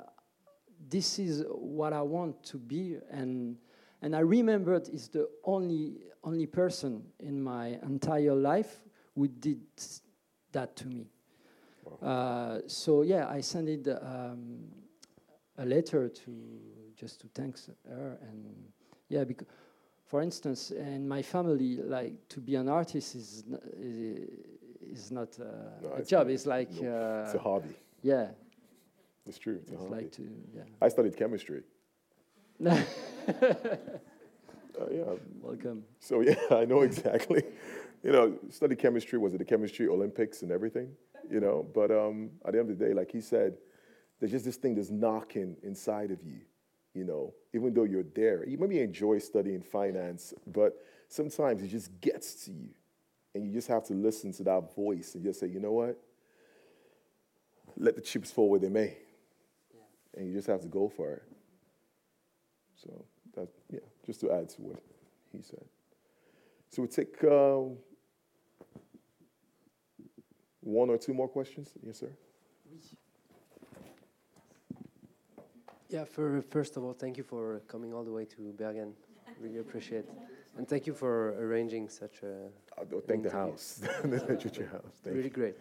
this 0.89 1.21
is 1.21 1.45
what 1.49 1.93
I 1.93 2.03
want 2.03 2.43
to 2.45 2.59
be. 2.59 2.97
And 3.11 3.57
and 4.03 4.17
I 4.17 4.21
remembered 4.21 4.89
is 4.89 5.09
the 5.09 5.29
only 5.45 5.99
only 6.25 6.47
person 6.47 7.05
in 7.21 7.41
my 7.41 7.79
entire 7.85 8.35
life 8.35 8.81
who 9.15 9.29
did 9.29 9.61
that 10.51 10.75
to 10.77 10.89
me. 10.89 11.07
Wow. 11.85 12.09
Uh, 12.09 12.61
so 12.67 13.03
yeah, 13.03 13.29
I 13.29 13.41
sent 13.41 13.69
it 13.69 13.89
um, 14.03 14.65
a 15.57 15.65
letter 15.65 16.09
to 16.09 16.31
just 16.97 17.21
to 17.21 17.29
thank 17.35 17.57
her 17.89 18.19
and 18.23 18.47
yeah 19.09 19.25
because 19.25 19.47
for 20.07 20.23
instance 20.23 20.71
in 20.71 21.07
my 21.07 21.23
family 21.23 21.77
like 21.77 22.15
to 22.29 22.41
be 22.41 22.55
an 22.57 22.69
artist 22.69 23.15
is 23.15 23.45
is 24.81 25.11
not 25.11 25.29
uh, 25.41 25.45
no, 25.83 25.93
a 25.97 26.03
job. 26.03 26.29
it's 26.29 26.47
like 26.47 26.71
no, 26.81 26.89
uh, 26.89 27.25
it's 27.25 27.35
a 27.35 27.39
hobby. 27.39 27.75
yeah. 28.03 28.29
It's 29.27 29.39
true 29.39 29.59
it's, 29.63 29.73
it's 29.73 29.91
like 29.91 30.13
to 30.13 30.23
yeah. 30.55 30.63
I 30.81 30.89
studied 30.89 31.17
chemistry. 31.17 31.63
Uh, 34.79 34.85
yeah. 34.93 35.05
Welcome. 35.41 35.83
So 36.01 36.21
yeah 36.29 36.35
i 36.51 36.67
know 36.67 36.83
exactly. 36.83 37.43
You 38.03 38.13
know 38.13 38.39
studied 38.51 38.79
chemistry 38.79 39.19
was 39.19 39.33
it 39.33 39.39
the 39.39 39.45
chemistry 39.45 39.89
olympics 39.89 40.43
and 40.43 40.53
everything? 40.53 40.89
You 41.31 41.41
know 41.41 41.67
but 41.75 41.91
um, 41.91 42.31
at 42.45 42.53
the 42.53 42.59
end 42.61 42.71
of 42.71 42.79
the 42.79 42.85
day 42.85 42.93
like 42.93 43.11
he 43.11 43.23
said 43.23 43.57
there's 44.21 44.33
just 44.33 44.45
this 44.45 44.57
thing 44.57 44.75
that's 44.75 44.91
knocking 44.91 45.57
inside 45.63 46.11
of 46.11 46.23
you 46.23 46.41
you 46.97 47.05
know, 47.05 47.35
even 47.55 47.75
though 47.75 47.85
you're 47.85 48.05
there. 48.15 48.49
You 48.49 48.59
maybe 48.59 48.81
enjoy 48.81 49.19
studying 49.19 49.61
finance, 49.61 50.33
but 50.47 50.73
sometimes 51.09 51.63
it 51.63 51.69
just 51.69 52.01
gets 52.01 52.45
to 52.47 52.53
you. 52.53 52.71
And 53.35 53.47
you 53.47 53.53
just 53.53 53.69
have 53.69 53.85
to 53.85 53.95
listen 53.95 54.33
to 54.35 54.45
that 54.45 54.75
voice 54.75 55.15
and 55.15 55.23
just 55.23 55.39
say, 55.41 55.47
you 55.47 55.61
know 55.61 55.73
what? 55.73 56.01
Let 57.77 57.95
the 57.95 58.01
chips 58.01 58.31
fall 58.31 58.49
where 58.49 58.59
they 58.59 58.71
may. 58.71 58.97
Yeah. 59.75 59.81
And 60.17 60.27
you 60.29 60.35
just 60.35 60.49
have 60.49 60.63
to 60.63 60.69
go 60.69 60.89
for 60.89 61.13
it. 61.13 61.23
So, 62.83 63.05
that, 63.35 63.49
yeah, 63.71 63.81
just 64.07 64.21
to 64.21 64.33
add 64.33 64.49
to 64.51 64.63
what 64.63 64.83
he 65.33 65.43
said. 65.43 65.65
So 66.71 66.83
we 66.83 66.89
take 66.89 67.23
uh, 67.23 67.61
one 70.61 70.89
or 70.91 70.97
two 70.97 71.13
more 71.13 71.29
questions. 71.29 71.73
Yes, 71.83 71.99
sir. 72.01 72.11
Yeah, 75.89 76.05
for, 76.05 76.43
first 76.43 76.77
of 76.77 76.83
all, 76.83 76.93
thank 76.93 77.17
you 77.17 77.23
for 77.23 77.61
coming 77.69 77.95
all 77.95 78.05
the 78.05 78.11
way 78.11 78.25
to 78.25 78.53
Bergen. 78.59 78.93
Really 79.41 79.59
appreciate 79.59 80.01
it. 80.01 80.11
And 80.57 80.67
thank 80.67 80.87
you 80.87 80.95
for 80.95 81.35
arranging 81.41 81.89
such 81.89 82.23
a. 82.23 82.47
Uh, 82.81 83.01
thank 83.07 83.23
the 83.23 83.31
house. 83.31 83.83
Literature 84.05 84.69
house. 84.73 84.97
Thank 85.05 85.17
really 85.17 85.29
you. 85.29 85.31
great. 85.31 85.55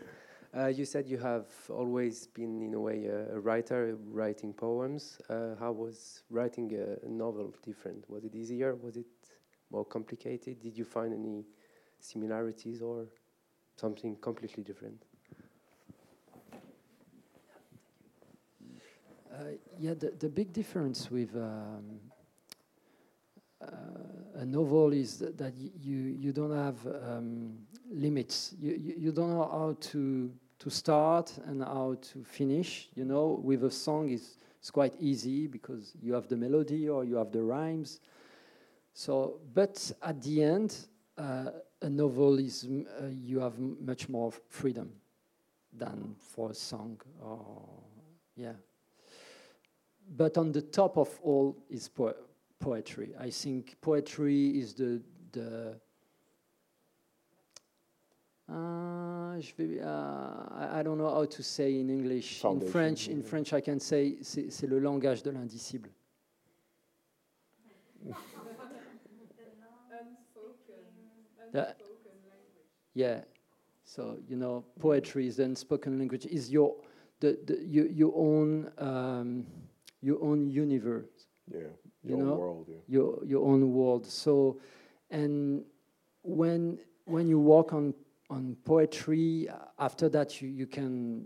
Uh, 0.57 0.67
you 0.67 0.85
said 0.85 1.05
you 1.05 1.17
have 1.17 1.47
always 1.69 2.27
been, 2.27 2.61
in 2.61 2.73
a 2.73 2.79
way, 2.79 3.05
a, 3.05 3.35
a 3.35 3.39
writer, 3.39 3.97
writing 4.07 4.53
poems. 4.53 5.19
Uh, 5.29 5.55
how 5.59 5.71
was 5.71 6.23
writing 6.29 6.73
a, 6.73 7.05
a, 7.05 7.09
novel 7.09 7.53
different? 7.61 8.09
Was 8.09 8.23
it 8.23 8.33
easier? 8.33 8.75
Was 8.75 8.95
it 8.95 9.05
more 9.69 9.83
complicated? 9.83 10.61
Did 10.61 10.77
you 10.77 10.85
find 10.85 11.13
any 11.13 11.45
similarities 11.99 12.81
or 12.81 13.07
something 13.75 14.15
completely 14.21 14.63
different? 14.63 15.03
Yeah, 19.79 19.93
the, 19.93 20.11
the 20.19 20.29
big 20.29 20.53
difference 20.53 21.09
with 21.11 21.35
um, 21.35 21.99
uh, 23.61 24.39
a 24.39 24.45
novel 24.45 24.93
is 24.93 25.17
that, 25.17 25.37
that 25.37 25.53
you 25.55 25.97
you 25.97 26.31
don't 26.31 26.55
have 26.55 26.77
um, 26.85 27.57
limits. 27.89 28.53
You, 28.59 28.71
you, 28.71 28.95
you 28.97 29.11
don't 29.11 29.29
know 29.29 29.47
how 29.51 29.77
to 29.91 30.31
to 30.59 30.69
start 30.69 31.37
and 31.45 31.63
how 31.63 31.97
to 32.13 32.23
finish. 32.23 32.89
You 32.95 33.05
know, 33.05 33.39
with 33.43 33.63
a 33.63 33.71
song 33.71 34.09
is 34.09 34.37
it's 34.59 34.71
quite 34.71 34.95
easy 34.99 35.47
because 35.47 35.93
you 36.01 36.13
have 36.13 36.27
the 36.27 36.35
melody 36.35 36.89
or 36.89 37.03
you 37.03 37.15
have 37.15 37.31
the 37.31 37.41
rhymes. 37.41 37.99
So, 38.93 39.39
but 39.53 39.91
at 40.01 40.21
the 40.21 40.43
end, 40.43 40.75
uh, 41.17 41.51
a 41.81 41.89
novel 41.89 42.39
is 42.39 42.65
uh, 42.65 43.07
you 43.07 43.39
have 43.39 43.59
much 43.59 44.09
more 44.09 44.31
freedom 44.49 44.91
than 45.71 46.15
for 46.17 46.51
a 46.51 46.53
song. 46.53 46.99
Or 47.21 47.67
yeah. 48.35 48.53
But 50.17 50.37
on 50.37 50.51
the 50.51 50.61
top 50.61 50.97
of 50.97 51.09
all 51.23 51.57
is 51.69 51.87
po 51.89 52.13
poetry. 52.59 53.13
I 53.19 53.29
think 53.29 53.75
poetry 53.81 54.59
is 54.59 54.73
the 54.73 55.01
the 55.31 55.75
uh, 58.47 59.37
vais, 59.57 59.81
uh, 59.81 60.69
I 60.71 60.83
don't 60.83 60.99
know 60.99 61.09
how 61.09 61.25
to 61.25 61.43
say 61.43 61.79
in 61.79 61.89
English. 61.89 62.39
Foundation. 62.39 62.67
In 62.67 62.71
French, 62.71 63.07
in 63.07 63.23
French, 63.23 63.53
I 63.53 63.61
can 63.61 63.79
say 63.79 64.17
c'est 64.21 64.67
le 64.69 64.79
langage 64.79 65.23
de 65.23 65.31
l'indicible. 65.31 65.89
yeah. 72.93 73.21
So 73.83 74.19
you 74.27 74.35
know, 74.35 74.63
poetry 74.79 75.27
is 75.27 75.37
the 75.37 75.43
unspoken 75.45 75.97
language. 75.97 76.25
Is 76.27 76.51
your 76.51 76.75
the, 77.19 77.37
the 77.45 77.57
you, 77.65 77.89
your 77.91 78.13
own 78.15 78.71
um, 78.77 79.47
your 80.05 80.21
own 80.21 80.49
universe. 80.51 81.27
Yeah. 81.51 81.61
You 82.03 82.09
Your 82.09 82.19
own 82.19 82.25
know? 82.25 82.35
world. 82.35 82.65
Yeah. 82.69 82.75
your 82.87 83.25
your 83.25 83.45
own 83.51 83.73
world. 83.73 84.05
So, 84.05 84.59
and 85.09 85.65
when 86.21 86.79
when 87.05 87.27
you 87.27 87.39
work 87.39 87.73
on 87.73 87.93
on 88.29 88.55
poetry, 88.63 89.49
after 89.79 90.09
that 90.09 90.41
you 90.41 90.49
you 90.49 90.67
can 90.67 91.25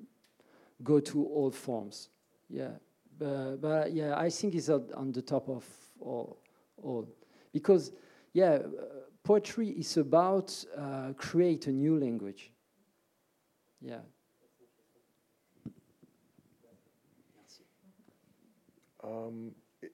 go 0.81 0.99
to 1.01 1.25
all 1.25 1.51
forms. 1.51 2.09
Yeah, 2.49 2.71
but, 3.17 3.57
but 3.57 3.91
yeah, 3.91 4.17
I 4.17 4.29
think 4.29 4.55
it's 4.55 4.69
on 4.69 4.87
on 4.95 5.11
the 5.11 5.21
top 5.21 5.49
of 5.49 5.65
all 5.99 6.37
all 6.81 7.05
because 7.51 7.91
yeah, 8.33 8.53
uh, 8.53 8.61
poetry 9.23 9.69
is 9.69 9.97
about 9.97 10.65
uh, 10.77 11.13
create 11.17 11.67
a 11.67 11.71
new 11.71 11.99
language. 11.99 12.51
Yeah. 13.81 14.01
Um, 19.03 19.51
it- 19.81 19.91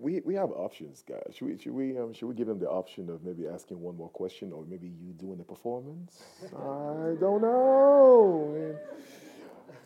we 0.00 0.20
we 0.20 0.34
have 0.34 0.50
options, 0.52 1.02
guys. 1.02 1.34
Should 1.34 1.46
we 1.48 1.58
should 1.58 1.72
we 1.72 1.98
um, 1.98 2.12
should 2.12 2.26
we 2.28 2.34
give 2.34 2.46
them 2.46 2.58
the 2.58 2.68
option 2.70 3.08
of 3.10 3.22
maybe 3.24 3.46
asking 3.48 3.80
one 3.80 3.96
more 3.96 4.08
question, 4.10 4.52
or 4.52 4.64
maybe 4.64 4.88
you 4.88 5.12
doing 5.12 5.38
the 5.38 5.44
performance? 5.44 6.22
I 6.56 7.14
don't 7.20 7.42
know. 7.42 8.76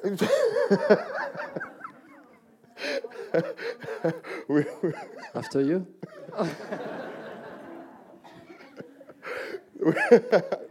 man. 0.04 0.18
We- 4.48 4.64
we- 4.82 4.92
After 5.34 5.60
you. 5.62 5.86
Are 9.84 9.96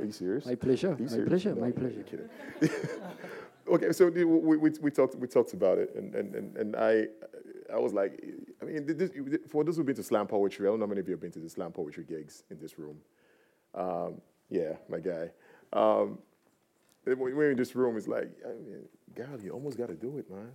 you 0.05 0.11
serious? 0.11 0.45
My 0.45 0.55
pleasure. 0.55 0.95
You 0.99 1.05
My 1.05 1.25
pleasure. 1.25 1.55
No, 1.55 1.61
My 1.61 1.71
pleasure. 1.71 2.29
okay, 3.67 3.91
so 3.91 4.07
we, 4.09 4.23
we, 4.23 4.69
we 4.81 4.91
talked 4.91 5.15
we 5.15 5.27
talked 5.27 5.53
about 5.53 5.77
it, 5.79 5.93
and, 5.95 6.13
and, 6.15 6.35
and, 6.35 6.57
and 6.57 6.75
I 6.75 7.07
I 7.73 7.79
was 7.79 7.93
like, 7.93 8.23
I 8.61 8.65
mean, 8.65 8.85
this, 8.85 9.11
for 9.49 9.63
those 9.63 9.77
who've 9.77 9.85
been 9.85 9.95
to 9.95 10.03
slam 10.03 10.27
poetry, 10.27 10.67
I 10.67 10.71
don't 10.71 10.79
know 10.79 10.85
how 10.85 10.89
many 10.89 11.01
of 11.01 11.07
you 11.07 11.13
have 11.13 11.21
been 11.21 11.31
to 11.31 11.39
the 11.39 11.49
slam 11.49 11.71
poetry 11.71 12.03
gigs 12.03 12.43
in 12.49 12.59
this 12.59 12.77
room. 12.77 12.97
Um, 13.73 14.21
yeah, 14.49 14.73
my 14.89 14.99
guy. 14.99 15.29
Um, 15.73 16.19
when 17.05 17.17
we're 17.19 17.51
in 17.51 17.57
this 17.57 17.75
room, 17.75 17.97
it's 17.97 18.07
like, 18.07 18.29
I 18.45 18.49
mean, 18.49 18.83
God, 19.15 19.41
you 19.43 19.51
almost 19.51 19.77
got 19.77 19.87
to 19.87 19.95
do 19.95 20.17
it, 20.17 20.29
man. 20.29 20.51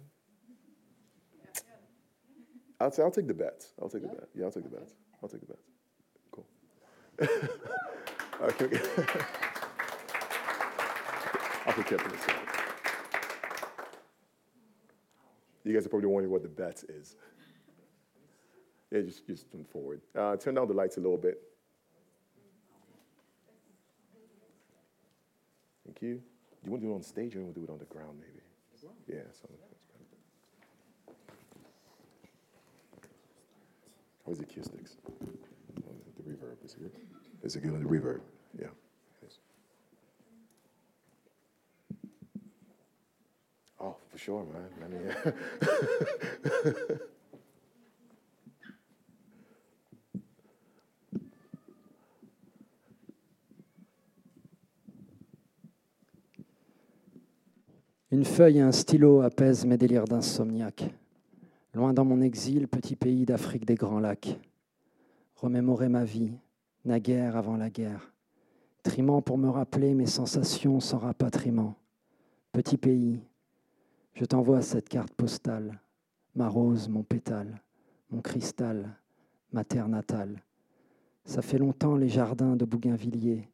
I'll, 2.81 2.91
t- 2.91 3.03
I'll 3.03 3.11
take 3.11 3.27
the 3.27 3.35
bet. 3.35 3.65
I'll 3.81 3.89
take 3.89 4.03
the 4.03 4.09
bet. 4.09 4.29
Yeah, 4.35 4.45
I'll 4.45 4.53
take 4.53 4.65
the 4.65 4.71
bet. 4.71 4.89
I'll 5.23 5.29
take 5.29 5.41
the 5.41 5.47
bet. 5.47 5.59
Cool. 6.31 6.47
okay. 8.43 8.81
I'll 11.67 11.73
put 11.73 11.87
Kevin 11.87 12.13
aside. 12.13 12.66
You 15.67 15.75
guys 15.75 15.85
are 15.85 15.89
probably 15.89 16.07
wondering 16.07 16.31
what 16.33 16.43
the 16.43 16.49
bet 16.49 16.85
is. 16.89 17.17
Yeah, 18.93 19.01
just, 19.01 19.27
just 19.27 19.51
turn 19.51 19.65
forward. 19.65 20.01
Uh, 20.17 20.37
turn 20.37 20.55
down 20.55 20.69
the 20.69 20.75
lights 20.75 20.97
a 20.97 21.01
little 21.01 21.17
bit. 21.19 21.43
Thank 25.85 26.03
you. 26.03 26.15
Do 26.15 26.23
you 26.67 26.71
want 26.71 26.83
to 26.83 26.87
do 26.87 26.93
it 26.93 26.95
on 26.95 27.03
stage 27.03 27.35
or 27.35 27.39
you 27.41 27.45
want 27.47 27.55
to 27.57 27.61
do 27.61 27.65
it 27.67 27.71
on 27.73 27.79
the 27.81 27.85
ground, 27.87 28.19
maybe? 28.21 28.45
Yeah, 29.09 29.25
so 29.33 29.49
that's 29.61 29.83
better. 29.91 31.17
How's 34.25 34.39
the 34.39 34.45
acoustics? 34.45 34.99
Oh, 35.11 35.15
The 36.17 36.31
reverb, 36.31 36.65
is 36.65 36.75
it 36.75 36.83
good? 36.83 36.93
Is 37.43 37.57
it 37.57 37.63
good 37.65 37.73
on 37.73 37.83
the 37.83 37.89
reverb? 37.89 38.21
Une 58.11 58.25
feuille 58.25 58.59
et 58.59 58.63
un 58.63 58.73
stylo 58.73 59.21
apaisent 59.21 59.67
mes 59.67 59.77
délires 59.77 60.07
d'insomniaque. 60.07 60.87
Loin 61.75 61.93
dans 61.93 62.07
mon 62.07 62.23
exil, 62.23 62.69
petit 62.69 62.97
pays 62.97 63.27
d'Afrique 63.27 63.67
des 63.67 63.75
grands 63.75 64.01
lacs. 64.01 64.39
Remémorer 65.35 65.91
ma 65.91 66.05
vie, 66.05 66.33
naguère 66.87 67.37
avant 67.37 67.59
la 67.59 67.69
guerre. 67.69 68.15
Trimant 68.83 69.21
pour 69.21 69.37
me 69.37 69.51
rappeler 69.51 69.93
mes 69.93 70.07
sensations 70.07 70.81
sans 70.81 70.97
rapatriement. 70.99 71.75
Petit 72.53 72.79
pays, 72.79 73.21
je 74.17 74.25
t'envoie 74.25 74.63
cette 74.63 74.89
carte 74.89 75.13
postale. 75.13 75.79
Ma 76.35 76.49
rose, 76.49 76.89
mon 76.89 77.03
pétale, 77.03 77.61
mon 78.11 78.23
cristal, 78.23 78.97
ma 79.53 79.63
terre 79.63 79.89
natale. 79.89 80.43
Ça 81.27 81.43
fait 81.43 81.59
longtemps 81.59 81.97
les 81.97 82.09
jardins 82.09 82.57
de 82.57 82.65
Bougainvilliers. 82.65 83.47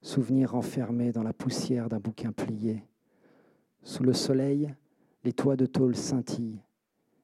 Souvenirs 0.00 0.54
enfermés 0.54 1.10
dans 1.10 1.24
la 1.24 1.32
poussière 1.32 1.88
d'un 1.88 1.98
bouquin 1.98 2.30
plié. 2.30 2.84
Sous 3.82 4.04
le 4.04 4.12
soleil, 4.12 4.72
les 5.24 5.32
toits 5.32 5.56
de 5.56 5.66
tôle 5.66 5.96
scintillent. 5.96 6.62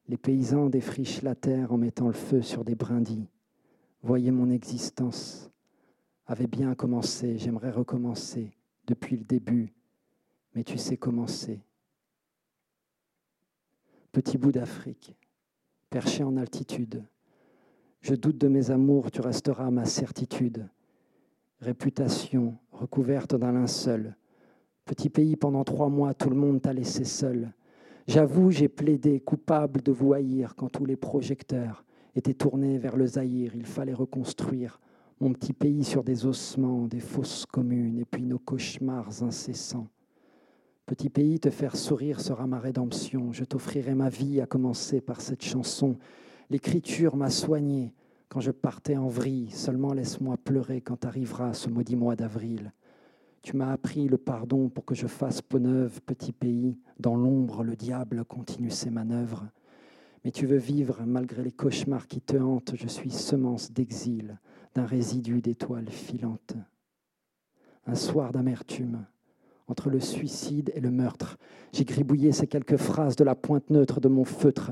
Les 0.09 0.17
paysans 0.17 0.69
défrichent 0.69 1.21
la 1.21 1.35
terre 1.35 1.71
en 1.71 1.77
mettant 1.77 2.07
le 2.07 2.13
feu 2.13 2.41
sur 2.41 2.65
des 2.65 2.75
brindilles. 2.75 3.29
Voyez 4.03 4.31
mon 4.31 4.49
existence. 4.49 5.49
Avait 6.25 6.47
bien 6.47 6.75
commencé, 6.75 7.37
j'aimerais 7.37 7.71
recommencer 7.71 8.51
depuis 8.87 9.15
le 9.15 9.23
début, 9.23 9.73
mais 10.53 10.65
tu 10.65 10.77
sais 10.77 10.97
commencer. 10.97 11.61
Petit 14.17 14.39
bout 14.39 14.51
d'Afrique, 14.51 15.15
perché 15.91 16.23
en 16.23 16.37
altitude. 16.37 17.03
Je 18.01 18.15
doute 18.15 18.39
de 18.39 18.47
mes 18.47 18.71
amours, 18.71 19.11
tu 19.11 19.21
resteras 19.21 19.69
ma 19.69 19.85
certitude. 19.85 20.67
Réputation 21.59 22.57
recouverte 22.71 23.35
d'un 23.35 23.51
linceul. 23.51 24.15
Petit 24.85 25.11
pays, 25.11 25.35
pendant 25.35 25.63
trois 25.63 25.89
mois, 25.89 26.15
tout 26.15 26.31
le 26.31 26.35
monde 26.35 26.63
t'a 26.63 26.73
laissé 26.73 27.03
seul. 27.03 27.53
J'avoue, 28.07 28.49
j'ai 28.49 28.69
plaidé 28.69 29.19
coupable 29.19 29.83
de 29.83 29.91
vous 29.91 30.13
haïr 30.13 30.55
quand 30.55 30.69
tous 30.69 30.85
les 30.85 30.95
projecteurs 30.95 31.85
étaient 32.15 32.33
tournés 32.33 32.79
vers 32.79 32.97
le 32.97 33.05
Zaïre. 33.05 33.55
Il 33.55 33.67
fallait 33.67 33.93
reconstruire 33.93 34.81
mon 35.19 35.31
petit 35.31 35.53
pays 35.53 35.83
sur 35.83 36.03
des 36.03 36.25
ossements, 36.25 36.87
des 36.87 37.01
fosses 37.01 37.45
communes 37.45 37.99
et 37.99 38.05
puis 38.05 38.25
nos 38.25 38.39
cauchemars 38.39 39.21
incessants. 39.21 39.89
Petit 40.87 41.09
pays, 41.09 41.37
te 41.37 41.49
faire 41.49 41.75
sourire 41.75 42.21
sera 42.21 42.47
ma 42.47 42.59
rédemption. 42.59 43.33
Je 43.33 43.43
t'offrirai 43.43 43.93
ma 43.93 44.07
vie, 44.07 44.39
à 44.39 44.45
commencer 44.45 45.01
par 45.01 45.19
cette 45.19 45.43
chanson. 45.43 45.97
L'écriture 46.49 47.17
m'a 47.17 47.29
soigné 47.29 47.93
quand 48.29 48.39
je 48.39 48.51
partais 48.51 48.95
en 48.95 49.09
vrille. 49.09 49.51
Seulement 49.51 49.91
laisse-moi 49.91 50.37
pleurer 50.37 50.79
quand 50.79 51.03
arrivera 51.03 51.53
ce 51.53 51.69
maudit 51.69 51.97
mois 51.97 52.15
d'avril. 52.15 52.71
Tu 53.41 53.57
m'as 53.57 53.73
appris 53.73 54.07
le 54.07 54.17
pardon 54.17 54.69
pour 54.69 54.85
que 54.85 54.95
je 54.95 55.07
fasse 55.07 55.41
peau 55.41 55.59
neuve, 55.59 55.99
petit 56.03 56.31
pays. 56.31 56.79
Dans 57.01 57.17
l'ombre, 57.17 57.65
le 57.65 57.75
diable 57.75 58.23
continue 58.23 58.71
ses 58.71 58.89
manœuvres. 58.89 59.45
Mais 60.23 60.31
tu 60.31 60.45
veux 60.45 60.55
vivre 60.55 61.01
malgré 61.05 61.43
les 61.43 61.51
cauchemars 61.51 62.07
qui 62.07 62.21
te 62.21 62.37
hantent. 62.37 62.75
Je 62.75 62.87
suis 62.87 63.11
semence 63.11 63.73
d'exil, 63.73 64.39
d'un 64.73 64.85
résidu 64.85 65.41
d'étoiles 65.41 65.89
filantes. 65.89 66.55
Un 67.85 67.95
soir 67.95 68.31
d'amertume, 68.31 69.05
entre 69.67 69.89
le 69.89 69.99
suicide 69.99 70.71
et 70.75 70.79
le 70.79 70.91
meurtre. 70.91 71.37
J'ai 71.73 71.85
gribouillé 71.85 72.31
ces 72.31 72.47
quelques 72.47 72.77
phrases 72.77 73.15
de 73.15 73.23
la 73.23 73.35
pointe 73.35 73.69
neutre 73.69 73.99
de 73.99 74.07
mon 74.07 74.23
feutre. 74.23 74.71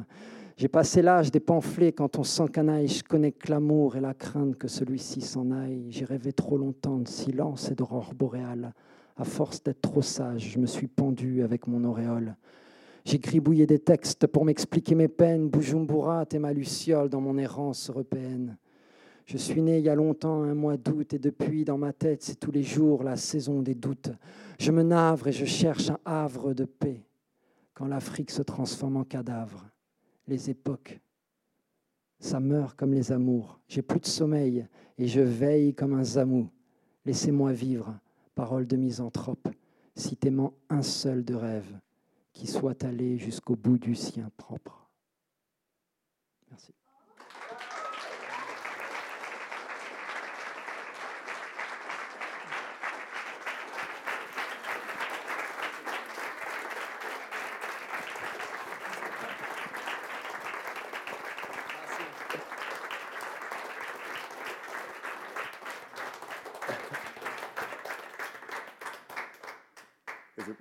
J'ai 0.58 0.70
passé 0.70 1.02
l'âge 1.02 1.32
des 1.32 1.41
pamphlets 1.41 1.91
quand 1.91 2.18
on 2.18 2.24
s'encanaille. 2.24 2.88
Je 2.88 3.04
connais 3.04 3.34
que 3.34 3.52
l'amour 3.52 3.98
et 3.98 4.02
la 4.02 4.14
crainte 4.14 4.58
que 4.58 4.70
celui-ci 4.70 5.20
s'en 5.20 5.52
aille. 5.52 5.86
J'ai 5.89 6.06
rêvé 6.06 6.32
trop 6.32 6.58
longtemps 6.58 7.00
de 7.00 7.08
silence 7.08 7.70
et 7.72 7.76
d'aurore 7.76 8.14
boréale. 8.14 8.74
À 9.18 9.26
force 9.26 9.62
d'être 9.62 9.82
trop 9.82 10.02
sage, 10.02 10.52
je 10.54 10.60
me 10.60 10.66
suis 10.66 10.88
pendu 10.88 11.43
avec 11.43 11.68
mon 11.68 11.84
auréole. 11.84 12.36
J'ai 13.04 13.20
gribouillé 13.20 13.68
des 13.68 13.80
textes 13.80 14.28
pour 14.28 14.46
m'expliquer 14.46 14.96
mes 14.96 15.10
peines. 15.10 15.50
Bujumbura, 15.50 16.26
et 16.32 16.39
ma 16.39 16.54
luciole 16.54 17.10
dans 17.10 17.22
mon 17.22 17.38
errance 17.38 17.89
européenne. 17.89 18.58
Je 19.26 19.38
suis 19.38 19.62
né 19.62 19.80
il 19.80 19.86
y 19.86 19.90
a 19.90 19.96
longtemps, 19.96 20.44
un 20.44 20.54
mois 20.54 20.78
d'août, 20.78 21.14
et 21.14 21.20
depuis, 21.20 21.66
dans 21.66 21.80
ma 21.80 21.94
tête, 21.94 22.22
c'est 22.22 22.40
tous 22.40 22.52
les 22.52 22.64
jours 22.64 23.04
la 23.04 23.18
saison 23.18 23.62
des 23.62 23.74
doutes. 23.74 24.12
Je 24.60 24.72
me 24.72 24.84
navre 24.84 25.28
et 25.28 25.32
je 25.32 25.46
cherche 25.46 25.90
un 25.90 26.00
havre 26.06 26.54
de 26.54 26.66
paix 26.66 27.04
quand 27.74 27.88
l'Afrique 27.88 28.32
se 28.32 28.44
transforme 28.44 28.98
en 28.98 29.04
cadavre. 29.04 29.66
Les 30.28 30.50
époques, 30.50 31.00
ça 32.20 32.40
meurt 32.40 32.78
comme 32.78 32.94
les 32.94 33.12
amours. 33.12 33.60
J'ai 33.68 33.82
plus 33.82 34.00
de 34.00 34.06
sommeil 34.06 34.68
et 34.98 35.08
je 35.08 35.22
veille 35.22 35.74
comme 35.74 35.94
un 35.94 36.04
zamou. 36.04 36.50
Laissez-moi 37.06 37.52
vivre, 37.52 38.00
parole 38.36 38.68
de 38.68 38.78
misanthrope, 38.78 39.50
si 39.96 40.16
t'aimant 40.16 40.54
un 40.70 40.82
seul 40.82 41.24
de 41.26 41.36
rêve 41.36 41.80
qui 42.32 42.48
soit 42.48 42.84
allé 42.84 43.18
jusqu'au 43.18 43.56
bout 43.56 43.78
du 43.78 43.96
sien 43.96 44.30
propre. 44.38 44.90
Merci. 46.50 46.74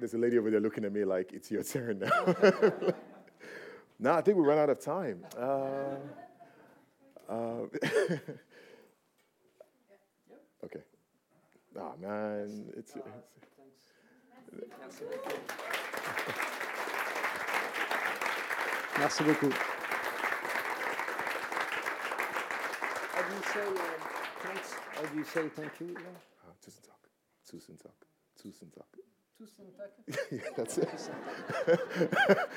There's 0.05 0.13
a, 0.13 0.19
lady 0.19 0.37
over 0.37 0.51
there 0.51 0.61
looking 0.61 0.85
at 0.85 0.93
me 0.93 1.03
like, 1.07 1.33
it's 1.33 1.51
your 1.51 1.63
turn 1.63 2.01
now. 2.01 2.11
no, 3.99 4.13
I 4.13 4.21
think 4.21 4.37
we 4.37 4.45
ran 4.45 4.59
out 4.59 4.69
of 4.69 4.79
time. 4.79 5.25
Uh, 5.35 5.97
uh, 7.27 7.33
okay. 10.63 10.83
Ah, 11.81 11.93
man. 11.99 12.71
It's, 12.77 12.95
it's, 12.95 13.07
Merci 18.99 19.25
beaucoup. 19.25 19.55
How 23.15 23.23
do 23.23 23.35
you 23.35 23.43
say 23.55 23.67
uh, 23.67 23.81
thanks? 24.43 24.75
How 24.95 25.07
do 25.07 25.17
you 25.17 25.25
say 25.25 25.49
thank 25.49 25.81
you? 25.81 25.87
Ilan? 25.87 26.19
uh, 26.45 26.53
tusen 26.61 26.83
takk. 26.83 27.09
Tusen 27.49 27.77
takk. 27.79 28.07
Tusen 28.37 28.71
takk. 28.71 29.14
Tusen 29.41 29.67
tack. 29.77 29.91
that's 30.57 30.79
it. 30.79 31.11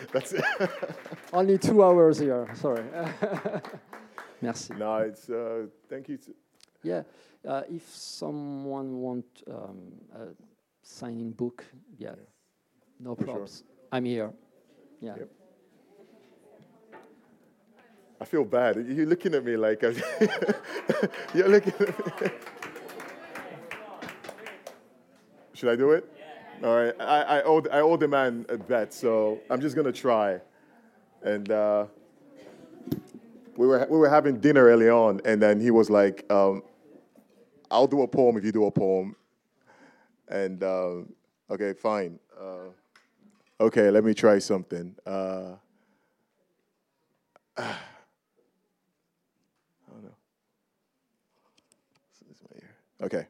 that's 0.11 0.33
it. 0.33 0.43
Only 1.33 1.57
two 1.57 1.83
hours 1.83 2.19
here. 2.19 2.47
Sorry. 2.55 2.83
Merci. 4.41 4.73
no, 4.75 4.97
it's, 4.97 5.29
uh, 5.29 5.65
thank 5.89 6.07
you. 6.09 6.17
To, 6.17 6.35
Yeah. 6.83 7.03
Uh, 7.47 7.63
if 7.69 7.87
someone 7.89 8.97
want 8.99 9.25
um, 9.49 9.91
a 10.13 10.27
signing 10.83 11.31
book, 11.31 11.65
yeah, 11.97 12.15
no 12.99 13.15
For 13.15 13.21
sure. 13.21 13.25
problems. 13.25 13.63
I'm 13.91 14.05
here. 14.05 14.31
Yeah. 14.99 15.15
Yep. 15.17 15.29
I 18.19 18.25
feel 18.25 18.43
bad. 18.45 18.75
You're 18.87 19.05
looking 19.05 19.33
at 19.35 19.43
me 19.45 19.55
like 19.57 19.83
I- 19.83 19.93
you're 21.33 21.47
looking 21.49 21.73
at 21.79 22.21
me. 22.21 22.29
Should 25.53 25.69
I 25.69 25.75
do 25.75 25.91
it? 25.91 26.16
All 26.63 26.75
right. 26.75 26.93
I, 26.99 27.21
I, 27.21 27.43
owe, 27.43 27.63
I 27.71 27.81
owe 27.81 27.97
the 27.97 28.07
man 28.07 28.45
a 28.49 28.57
bet, 28.57 28.91
so 28.91 29.39
I'm 29.49 29.61
just 29.61 29.75
to 29.85 29.91
try. 29.91 30.39
And 31.21 31.51
uh, 31.51 31.85
we, 33.55 33.67
were, 33.67 33.85
we 33.89 33.97
were 33.97 34.09
having 34.09 34.39
dinner 34.39 34.65
early 34.65 34.89
on, 34.89 35.21
and 35.23 35.39
then 35.41 35.59
he 35.59 35.69
was 35.69 35.91
like, 35.91 36.25
um, 36.31 36.63
I'll 37.69 37.85
do 37.85 38.01
a 38.01 38.07
poem 38.07 38.37
if 38.37 38.43
you 38.43 38.51
do 38.51 38.65
a 38.65 38.71
poem. 38.71 39.15
And, 40.29 40.63
um, 40.63 41.13
okay, 41.51 41.73
fine. 41.73 42.17
Uh, 42.39 42.71
okay, 43.61 43.91
let 43.91 44.03
me 44.03 44.15
try 44.15 44.39
something. 44.39 44.95
Uh, 45.05 45.51
I 47.57 47.75
don't 49.91 50.03
know. 50.03 50.15
Okay. 53.03 53.27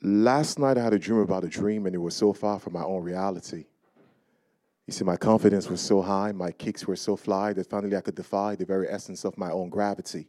Last 0.00 0.60
night 0.60 0.78
I 0.78 0.84
had 0.84 0.92
a 0.92 0.98
dream 0.98 1.20
about 1.20 1.44
a 1.44 1.48
dream, 1.48 1.86
and 1.86 1.94
it 1.94 1.98
was 1.98 2.14
so 2.14 2.32
far 2.32 2.60
from 2.60 2.74
my 2.74 2.84
own 2.84 3.02
reality. 3.02 3.64
You 4.86 4.92
see, 4.92 5.04
my 5.04 5.16
confidence 5.16 5.68
was 5.68 5.80
so 5.80 6.00
high, 6.00 6.30
my 6.32 6.52
kicks 6.52 6.86
were 6.86 6.96
so 6.96 7.16
fly 7.16 7.52
that 7.52 7.68
finally 7.68 7.96
I 7.96 8.00
could 8.00 8.14
defy 8.14 8.54
the 8.54 8.64
very 8.64 8.88
essence 8.88 9.24
of 9.24 9.36
my 9.36 9.50
own 9.50 9.68
gravity. 9.68 10.28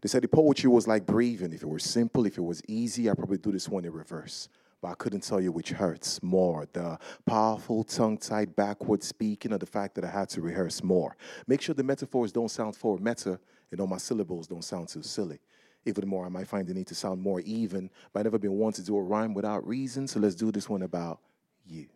They 0.00 0.08
said 0.08 0.22
the 0.22 0.28
poetry 0.28 0.70
was 0.70 0.86
like 0.86 1.06
breathing. 1.06 1.52
If 1.52 1.62
it 1.62 1.68
were 1.68 1.78
simple, 1.78 2.26
if 2.26 2.38
it 2.38 2.42
was 2.42 2.62
easy, 2.68 3.08
I'd 3.08 3.16
probably 3.16 3.38
do 3.38 3.50
this 3.50 3.68
one 3.68 3.84
in 3.84 3.92
reverse. 3.92 4.48
But 4.80 4.88
I 4.88 4.94
couldn't 4.94 5.22
tell 5.22 5.40
you 5.40 5.50
which 5.50 5.70
hurts 5.70 6.22
more 6.22 6.68
the 6.72 6.98
powerful, 7.26 7.82
tongue 7.82 8.18
tied, 8.18 8.54
backward 8.54 9.02
speaking, 9.02 9.52
or 9.52 9.58
the 9.58 9.66
fact 9.66 9.96
that 9.96 10.04
I 10.04 10.10
had 10.10 10.28
to 10.30 10.42
rehearse 10.42 10.84
more. 10.84 11.16
Make 11.48 11.62
sure 11.62 11.74
the 11.74 11.82
metaphors 11.82 12.30
don't 12.30 12.50
sound 12.50 12.76
for 12.76 12.98
meta, 12.98 13.40
and 13.72 13.80
all 13.80 13.88
my 13.88 13.98
syllables 13.98 14.46
don't 14.46 14.62
sound 14.62 14.88
too 14.88 15.02
silly. 15.02 15.40
Even 15.84 16.08
more, 16.08 16.26
I 16.26 16.28
might 16.28 16.48
find 16.48 16.66
the 16.66 16.74
need 16.74 16.86
to 16.88 16.94
sound 16.94 17.20
more 17.20 17.40
even, 17.40 17.90
but 18.12 18.20
I've 18.20 18.26
never 18.26 18.38
been 18.38 18.58
one 18.58 18.72
to 18.74 18.82
do 18.82 18.96
a 18.96 19.02
rhyme 19.02 19.34
without 19.34 19.66
reason, 19.66 20.06
so 20.06 20.20
let's 20.20 20.34
do 20.34 20.52
this 20.52 20.68
one 20.68 20.82
about 20.82 21.20
you 21.66 21.88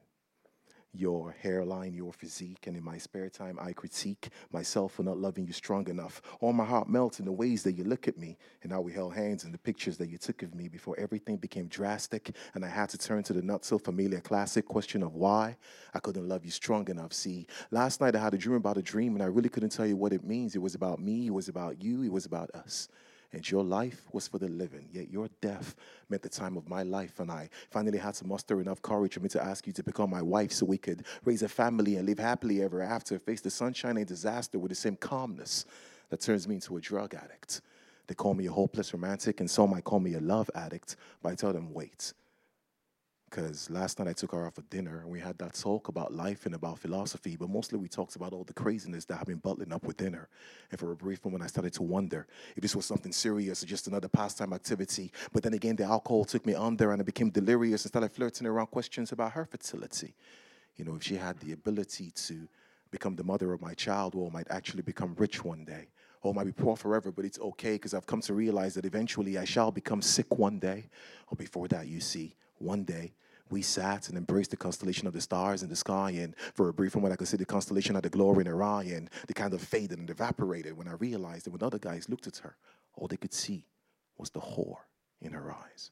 your 0.95 1.35
hairline, 1.41 1.95
your 1.95 2.13
physique, 2.13 2.67
and 2.67 2.77
in 2.77 2.85
my 2.85 2.99
spare 2.99 3.31
time, 3.31 3.59
I 3.61 3.73
critique 3.73 4.29
myself 4.51 4.93
for 4.93 5.03
not 5.03 5.17
loving 5.17 5.47
you 5.47 5.53
strong 5.53 5.89
enough. 5.89 6.21
All 6.41 6.53
my 6.53 6.65
heart 6.65 6.89
melts 6.89 7.19
in 7.19 7.25
the 7.25 7.33
ways 7.33 7.63
that 7.63 7.73
you 7.73 7.85
look 7.85 8.09
at 8.09 8.19
me, 8.19 8.37
and 8.63 8.71
how 8.71 8.83
we 8.83 8.93
held 8.93 9.15
hands 9.15 9.45
in 9.45 9.53
the 9.53 9.59
pictures 9.59 9.97
that 9.99 10.11
you 10.11 10.19
took 10.19 10.43
of 10.43 10.55
me 10.55 10.69
before 10.69 10.99
everything 10.99 11.37
became 11.37 11.67
drastic, 11.67 12.37
and 12.55 12.65
I 12.65 12.69
had 12.69 12.91
to 12.91 12.99
turn 12.99 13.23
to 13.25 13.33
the 13.33 13.43
not 13.43 13.65
so 13.65 13.79
familiar 13.79 14.21
classic 14.21 14.67
question 14.67 15.03
of 15.03 15.15
why 15.15 15.57
I 15.95 15.99
couldn't 15.99 16.29
love 16.29 16.45
you 16.45 16.51
strong 16.51 16.89
enough. 16.89 17.15
See, 17.15 17.47
last 17.71 18.01
night 18.01 18.15
I 18.15 18.21
had 18.21 18.35
a 18.35 18.39
dream 18.39 18.57
about 18.57 18.77
a 18.77 18.83
dream, 18.83 19.15
and 19.15 19.23
I 19.23 19.27
really 19.27 19.49
couldn't 19.49 19.71
tell 19.71 19.87
you 19.87 19.97
what 19.97 20.13
it 20.13 20.25
means. 20.25 20.55
It 20.55 20.63
was 20.63 20.75
about 20.75 21.01
me, 21.01 21.27
it 21.27 21.33
was 21.33 21.49
about 21.49 21.83
you, 21.83 22.03
it 22.03 22.13
was 22.13 22.27
about 22.27 22.51
us 22.55 22.89
and 23.33 23.51
your 23.51 23.65
life 23.65 24.03
was 24.13 24.29
for 24.29 24.39
the 24.39 24.49
living. 24.49 24.89
Yet 24.93 25.11
your 25.11 25.29
death 25.41 25.75
meant 26.09 26.23
the 26.23 26.29
time 26.29 26.57
of 26.57 26.69
my 26.69 26.83
life, 26.83 27.19
and 27.21 27.31
I 27.31 27.49
finally 27.71 27.99
had 27.99 28.15
to 28.15 28.27
muster 28.27 28.61
enough 28.61 28.83
courage 28.83 29.15
for 29.15 29.21
me 29.21 29.29
to 29.31 29.43
ask 29.43 29.67
you 29.67 29.73
to 29.75 29.83
become 29.83 30.11
my 30.11 30.23
wife 30.23 30.53
so 30.53 30.67
we 30.67 30.79
could 30.79 31.05
raise 31.25 31.43
a 31.43 31.49
family 31.49 31.97
and 31.97 32.07
live 32.07 32.19
happily 32.19 32.63
ever 32.63 32.83
after, 32.83 33.19
face 33.19 33.41
the 33.41 33.51
sunshine 33.51 33.97
and 33.97 34.07
disaster 34.07 34.59
with 34.59 34.71
the 34.71 34.77
same 34.77 34.97
calmness 34.97 35.65
that 36.11 36.21
turns 36.21 36.47
me 36.47 36.57
into 36.57 36.77
a 36.77 36.81
drug 36.81 37.15
addict. 37.15 37.63
They 38.07 38.15
call 38.15 38.35
me 38.35 38.47
a 38.47 38.53
hopeless 38.53 38.93
romantic, 38.93 39.41
and 39.41 39.51
some 39.51 39.71
might 39.71 39.85
call 39.85 40.01
me 40.01 40.15
a 40.15 40.21
love 40.21 40.51
addict, 40.55 40.97
but 41.23 41.33
I 41.33 41.35
tell 41.35 41.53
them, 41.53 41.73
wait. 41.73 42.13
Because 43.35 43.71
last 43.71 43.99
night 43.99 44.09
I 44.09 44.13
took 44.13 44.33
her 44.33 44.47
out 44.47 44.57
for 44.57 44.61
dinner 44.69 44.99
and 44.99 45.09
we 45.09 45.19
had 45.19 45.39
that 45.39 45.55
talk 45.55 45.89
about 45.89 46.13
life 46.13 46.45
and 46.45 46.55
about 46.55 46.79
philosophy, 46.79 47.35
but 47.35 47.49
mostly 47.49 47.79
we 47.79 47.89
talked 47.89 48.15
about 48.15 48.35
all 48.35 48.45
the 48.45 48.53
craziness 48.53 49.07
that 49.07 49.17
had 49.17 49.27
been 49.27 49.39
bubbling 49.39 49.73
up 49.73 49.85
within 49.85 50.13
her. 50.13 50.29
And 50.71 50.79
for 50.79 50.93
a 50.93 50.95
brief 50.95 51.25
moment, 51.25 51.43
I 51.43 51.47
started 51.47 51.73
to 51.75 51.83
wonder 51.83 52.27
if 52.55 52.61
this 52.61 52.77
was 52.77 52.85
something 52.85 53.11
serious 53.11 53.63
or 53.63 53.67
just 53.67 53.87
another 53.87 54.09
pastime 54.09 54.53
activity. 54.53 55.11
But 55.33 55.45
then 55.45 55.55
again, 55.55 55.77
the 55.77 55.85
alcohol 55.85 56.27
took 56.27 56.45
me 56.45 56.55
under 56.55 56.93
and 56.93 57.01
I 57.01 57.05
became 57.07 57.31
delirious 57.31 57.87
and 57.87 57.89
started 57.89 58.13
flirting 58.13 58.47
around 58.47 58.67
questions 58.67 59.13
about 59.13 59.33
her 59.33 59.47
fertility. 59.47 60.13
You 60.77 60.85
know, 60.85 60.97
if 60.97 61.03
she 61.03 61.17
had 61.17 61.39
the 61.41 61.53
ability 61.53 62.11
to 62.11 62.47
become 62.91 63.17
the 63.17 63.25
mother 63.25 63.55
of 63.55 63.63
my 63.63 63.73
child 63.73 64.15
or 64.15 64.31
might 64.31 64.51
actually 64.51 64.83
become 64.83 65.15
rich 65.17 65.43
one 65.43 65.65
day, 65.65 65.89
I 66.23 66.33
might 66.33 66.45
be 66.45 66.53
poor 66.53 66.77
forever, 66.77 67.11
but 67.11 67.25
it's 67.25 67.41
okay 67.41 67.73
because 67.77 67.95
I've 67.95 68.07
come 68.07 68.21
to 68.21 68.35
realize 68.35 68.75
that 68.75 68.85
eventually 68.85 69.39
I 69.39 69.47
shall 69.47 69.71
become 69.71 70.03
sick 70.03 70.37
one 70.37 70.59
day. 70.59 70.91
Or 71.29 71.37
before 71.37 71.67
that, 71.69 71.87
you 71.89 71.99
see, 71.99 72.37
one 72.59 72.85
day 72.85 73.13
we 73.53 73.63
sat 73.63 74.09
and 74.09 74.17
embraced 74.17 74.51
the 74.51 74.57
constellation 74.57 75.07
of 75.07 75.13
the 75.13 75.21
stars 75.21 75.63
in 75.63 75.69
the 75.69 75.77
sky. 75.77 76.11
And 76.13 76.35
for 76.55 76.69
a 76.69 76.75
brief 76.75 76.97
moment, 76.97 77.13
I 77.13 77.17
could 77.17 77.29
see 77.29 77.37
the 77.37 77.45
constellation 77.45 77.95
of 77.95 78.03
the 78.03 78.09
glory 78.09 78.41
in 78.41 78.47
her 78.47 78.63
eye, 78.63 78.85
and 78.85 79.11
they 79.29 79.35
kind 79.35 79.53
of 79.53 79.61
faded 79.61 79.99
and 79.99 80.09
evaporated 80.09 80.77
when 80.77 80.89
I 80.89 80.95
realized 80.95 81.47
that 81.47 81.51
when 81.51 81.63
other 81.63 81.79
guys 81.79 82.09
looked 82.09 82.27
at 82.27 82.39
her, 82.39 82.57
all 82.95 83.07
they 83.07 83.19
could 83.19 83.35
see 83.35 83.67
was 84.17 84.31
the 84.31 84.41
whore 84.41 84.85
in 85.21 85.33
her 85.33 85.53
eyes. 85.53 85.91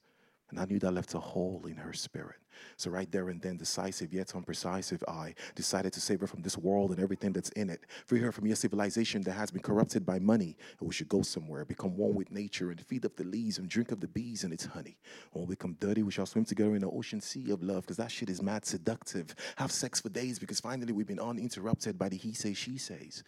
And 0.51 0.59
I 0.59 0.65
knew 0.65 0.79
that 0.79 0.91
left 0.91 1.13
a 1.13 1.19
hole 1.19 1.63
in 1.67 1.77
her 1.77 1.93
spirit. 1.93 2.35
So, 2.77 2.91
right 2.91 3.11
there 3.11 3.29
and 3.29 3.41
then, 3.41 3.57
decisive 3.57 4.13
yet 4.13 4.35
unprecisive, 4.35 5.03
I 5.07 5.33
decided 5.55 5.93
to 5.93 6.01
save 6.01 6.19
her 6.19 6.27
from 6.27 6.41
this 6.41 6.57
world 6.57 6.91
and 6.91 6.99
everything 6.99 7.31
that's 7.31 7.49
in 7.51 7.69
it. 7.69 7.85
Free 8.05 8.19
her 8.19 8.31
from 8.31 8.45
your 8.45 8.55
civilization 8.55 9.21
that 9.23 9.33
has 9.33 9.49
been 9.49 9.61
corrupted 9.61 10.05
by 10.05 10.19
money. 10.19 10.57
And 10.79 10.87
we 10.87 10.93
should 10.93 11.09
go 11.09 11.21
somewhere, 11.21 11.65
become 11.65 11.95
one 11.95 12.13
with 12.13 12.31
nature, 12.31 12.69
and 12.69 12.79
feed 12.79 13.05
up 13.05 13.15
the 13.15 13.23
leaves 13.23 13.57
and 13.57 13.69
drink 13.69 13.91
of 13.91 13.99
the 13.99 14.07
bees 14.07 14.43
and 14.43 14.53
its 14.53 14.65
honey. 14.65 14.97
When 15.31 15.47
we 15.47 15.55
become 15.55 15.77
dirty, 15.79 16.03
we 16.03 16.11
shall 16.11 16.25
swim 16.25 16.45
together 16.45 16.75
in 16.75 16.81
the 16.81 16.89
ocean 16.89 17.21
sea 17.21 17.49
of 17.51 17.63
love, 17.63 17.83
because 17.83 17.97
that 17.97 18.11
shit 18.11 18.29
is 18.29 18.41
mad 18.41 18.65
seductive. 18.65 19.33
Have 19.55 19.71
sex 19.71 20.01
for 20.01 20.09
days, 20.09 20.37
because 20.37 20.59
finally 20.59 20.93
we've 20.93 21.07
been 21.07 21.19
uninterrupted 21.19 21.97
by 21.97 22.09
the 22.09 22.17
he 22.17 22.33
says, 22.33 22.57
she 22.57 22.77
says. 22.77 23.23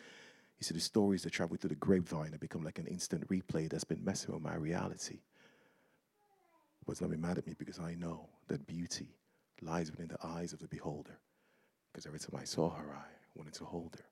You 0.60 0.64
see, 0.64 0.74
the 0.76 0.80
stories 0.80 1.24
that 1.24 1.32
travel 1.32 1.58
through 1.58 1.70
the 1.70 1.76
grapevine 1.76 2.32
have 2.32 2.40
become 2.40 2.64
like 2.64 2.80
an 2.80 2.88
instant 2.88 3.28
replay 3.30 3.70
that's 3.70 3.84
been 3.84 4.04
messing 4.04 4.34
with 4.34 4.44
my 4.44 4.56
reality. 4.56 5.20
But 6.86 6.98
don't 6.98 7.12
be 7.12 7.18
mad 7.18 7.38
at 7.38 7.48
me 7.48 7.54
because 7.58 7.80
I 7.80 7.96
know 7.96 8.30
that 8.48 8.68
beauty 8.68 9.16
lies 9.62 9.90
within 9.90 10.10
the 10.10 10.18
eyes 10.24 10.54
of 10.54 10.60
the 10.60 10.68
beholder. 10.68 11.20
Because 11.92 12.06
every 12.06 12.20
time 12.20 12.40
I 12.40 12.44
saw 12.44 12.72
her, 12.72 12.94
I 12.94 13.06
wanted 13.36 13.54
to 13.56 13.66
hold 13.66 13.96
her. 13.96 14.06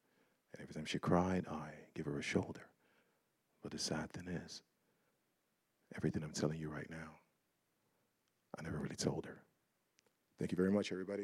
And 0.53 0.61
every 0.61 0.74
time 0.74 0.86
she 0.86 0.99
cried, 0.99 1.45
I 1.49 1.72
give 1.95 2.05
her 2.05 2.17
a 2.19 2.24
shoulder. 2.24 2.61
But 3.61 3.72
the 3.72 3.80
sad 3.80 4.11
thing 4.11 4.28
is, 4.28 4.61
everything 5.95 6.24
I'm 6.24 6.32
telling 6.32 6.59
you 6.59 6.69
right 6.69 6.89
now, 6.89 7.19
I 8.57 8.63
never 8.63 8.78
really 8.78 8.95
told 8.95 9.26
her. 9.26 9.41
Thank 10.39 10.51
you 10.51 10.55
very 10.55 10.72
much, 10.72 10.91
everybody. 10.91 11.24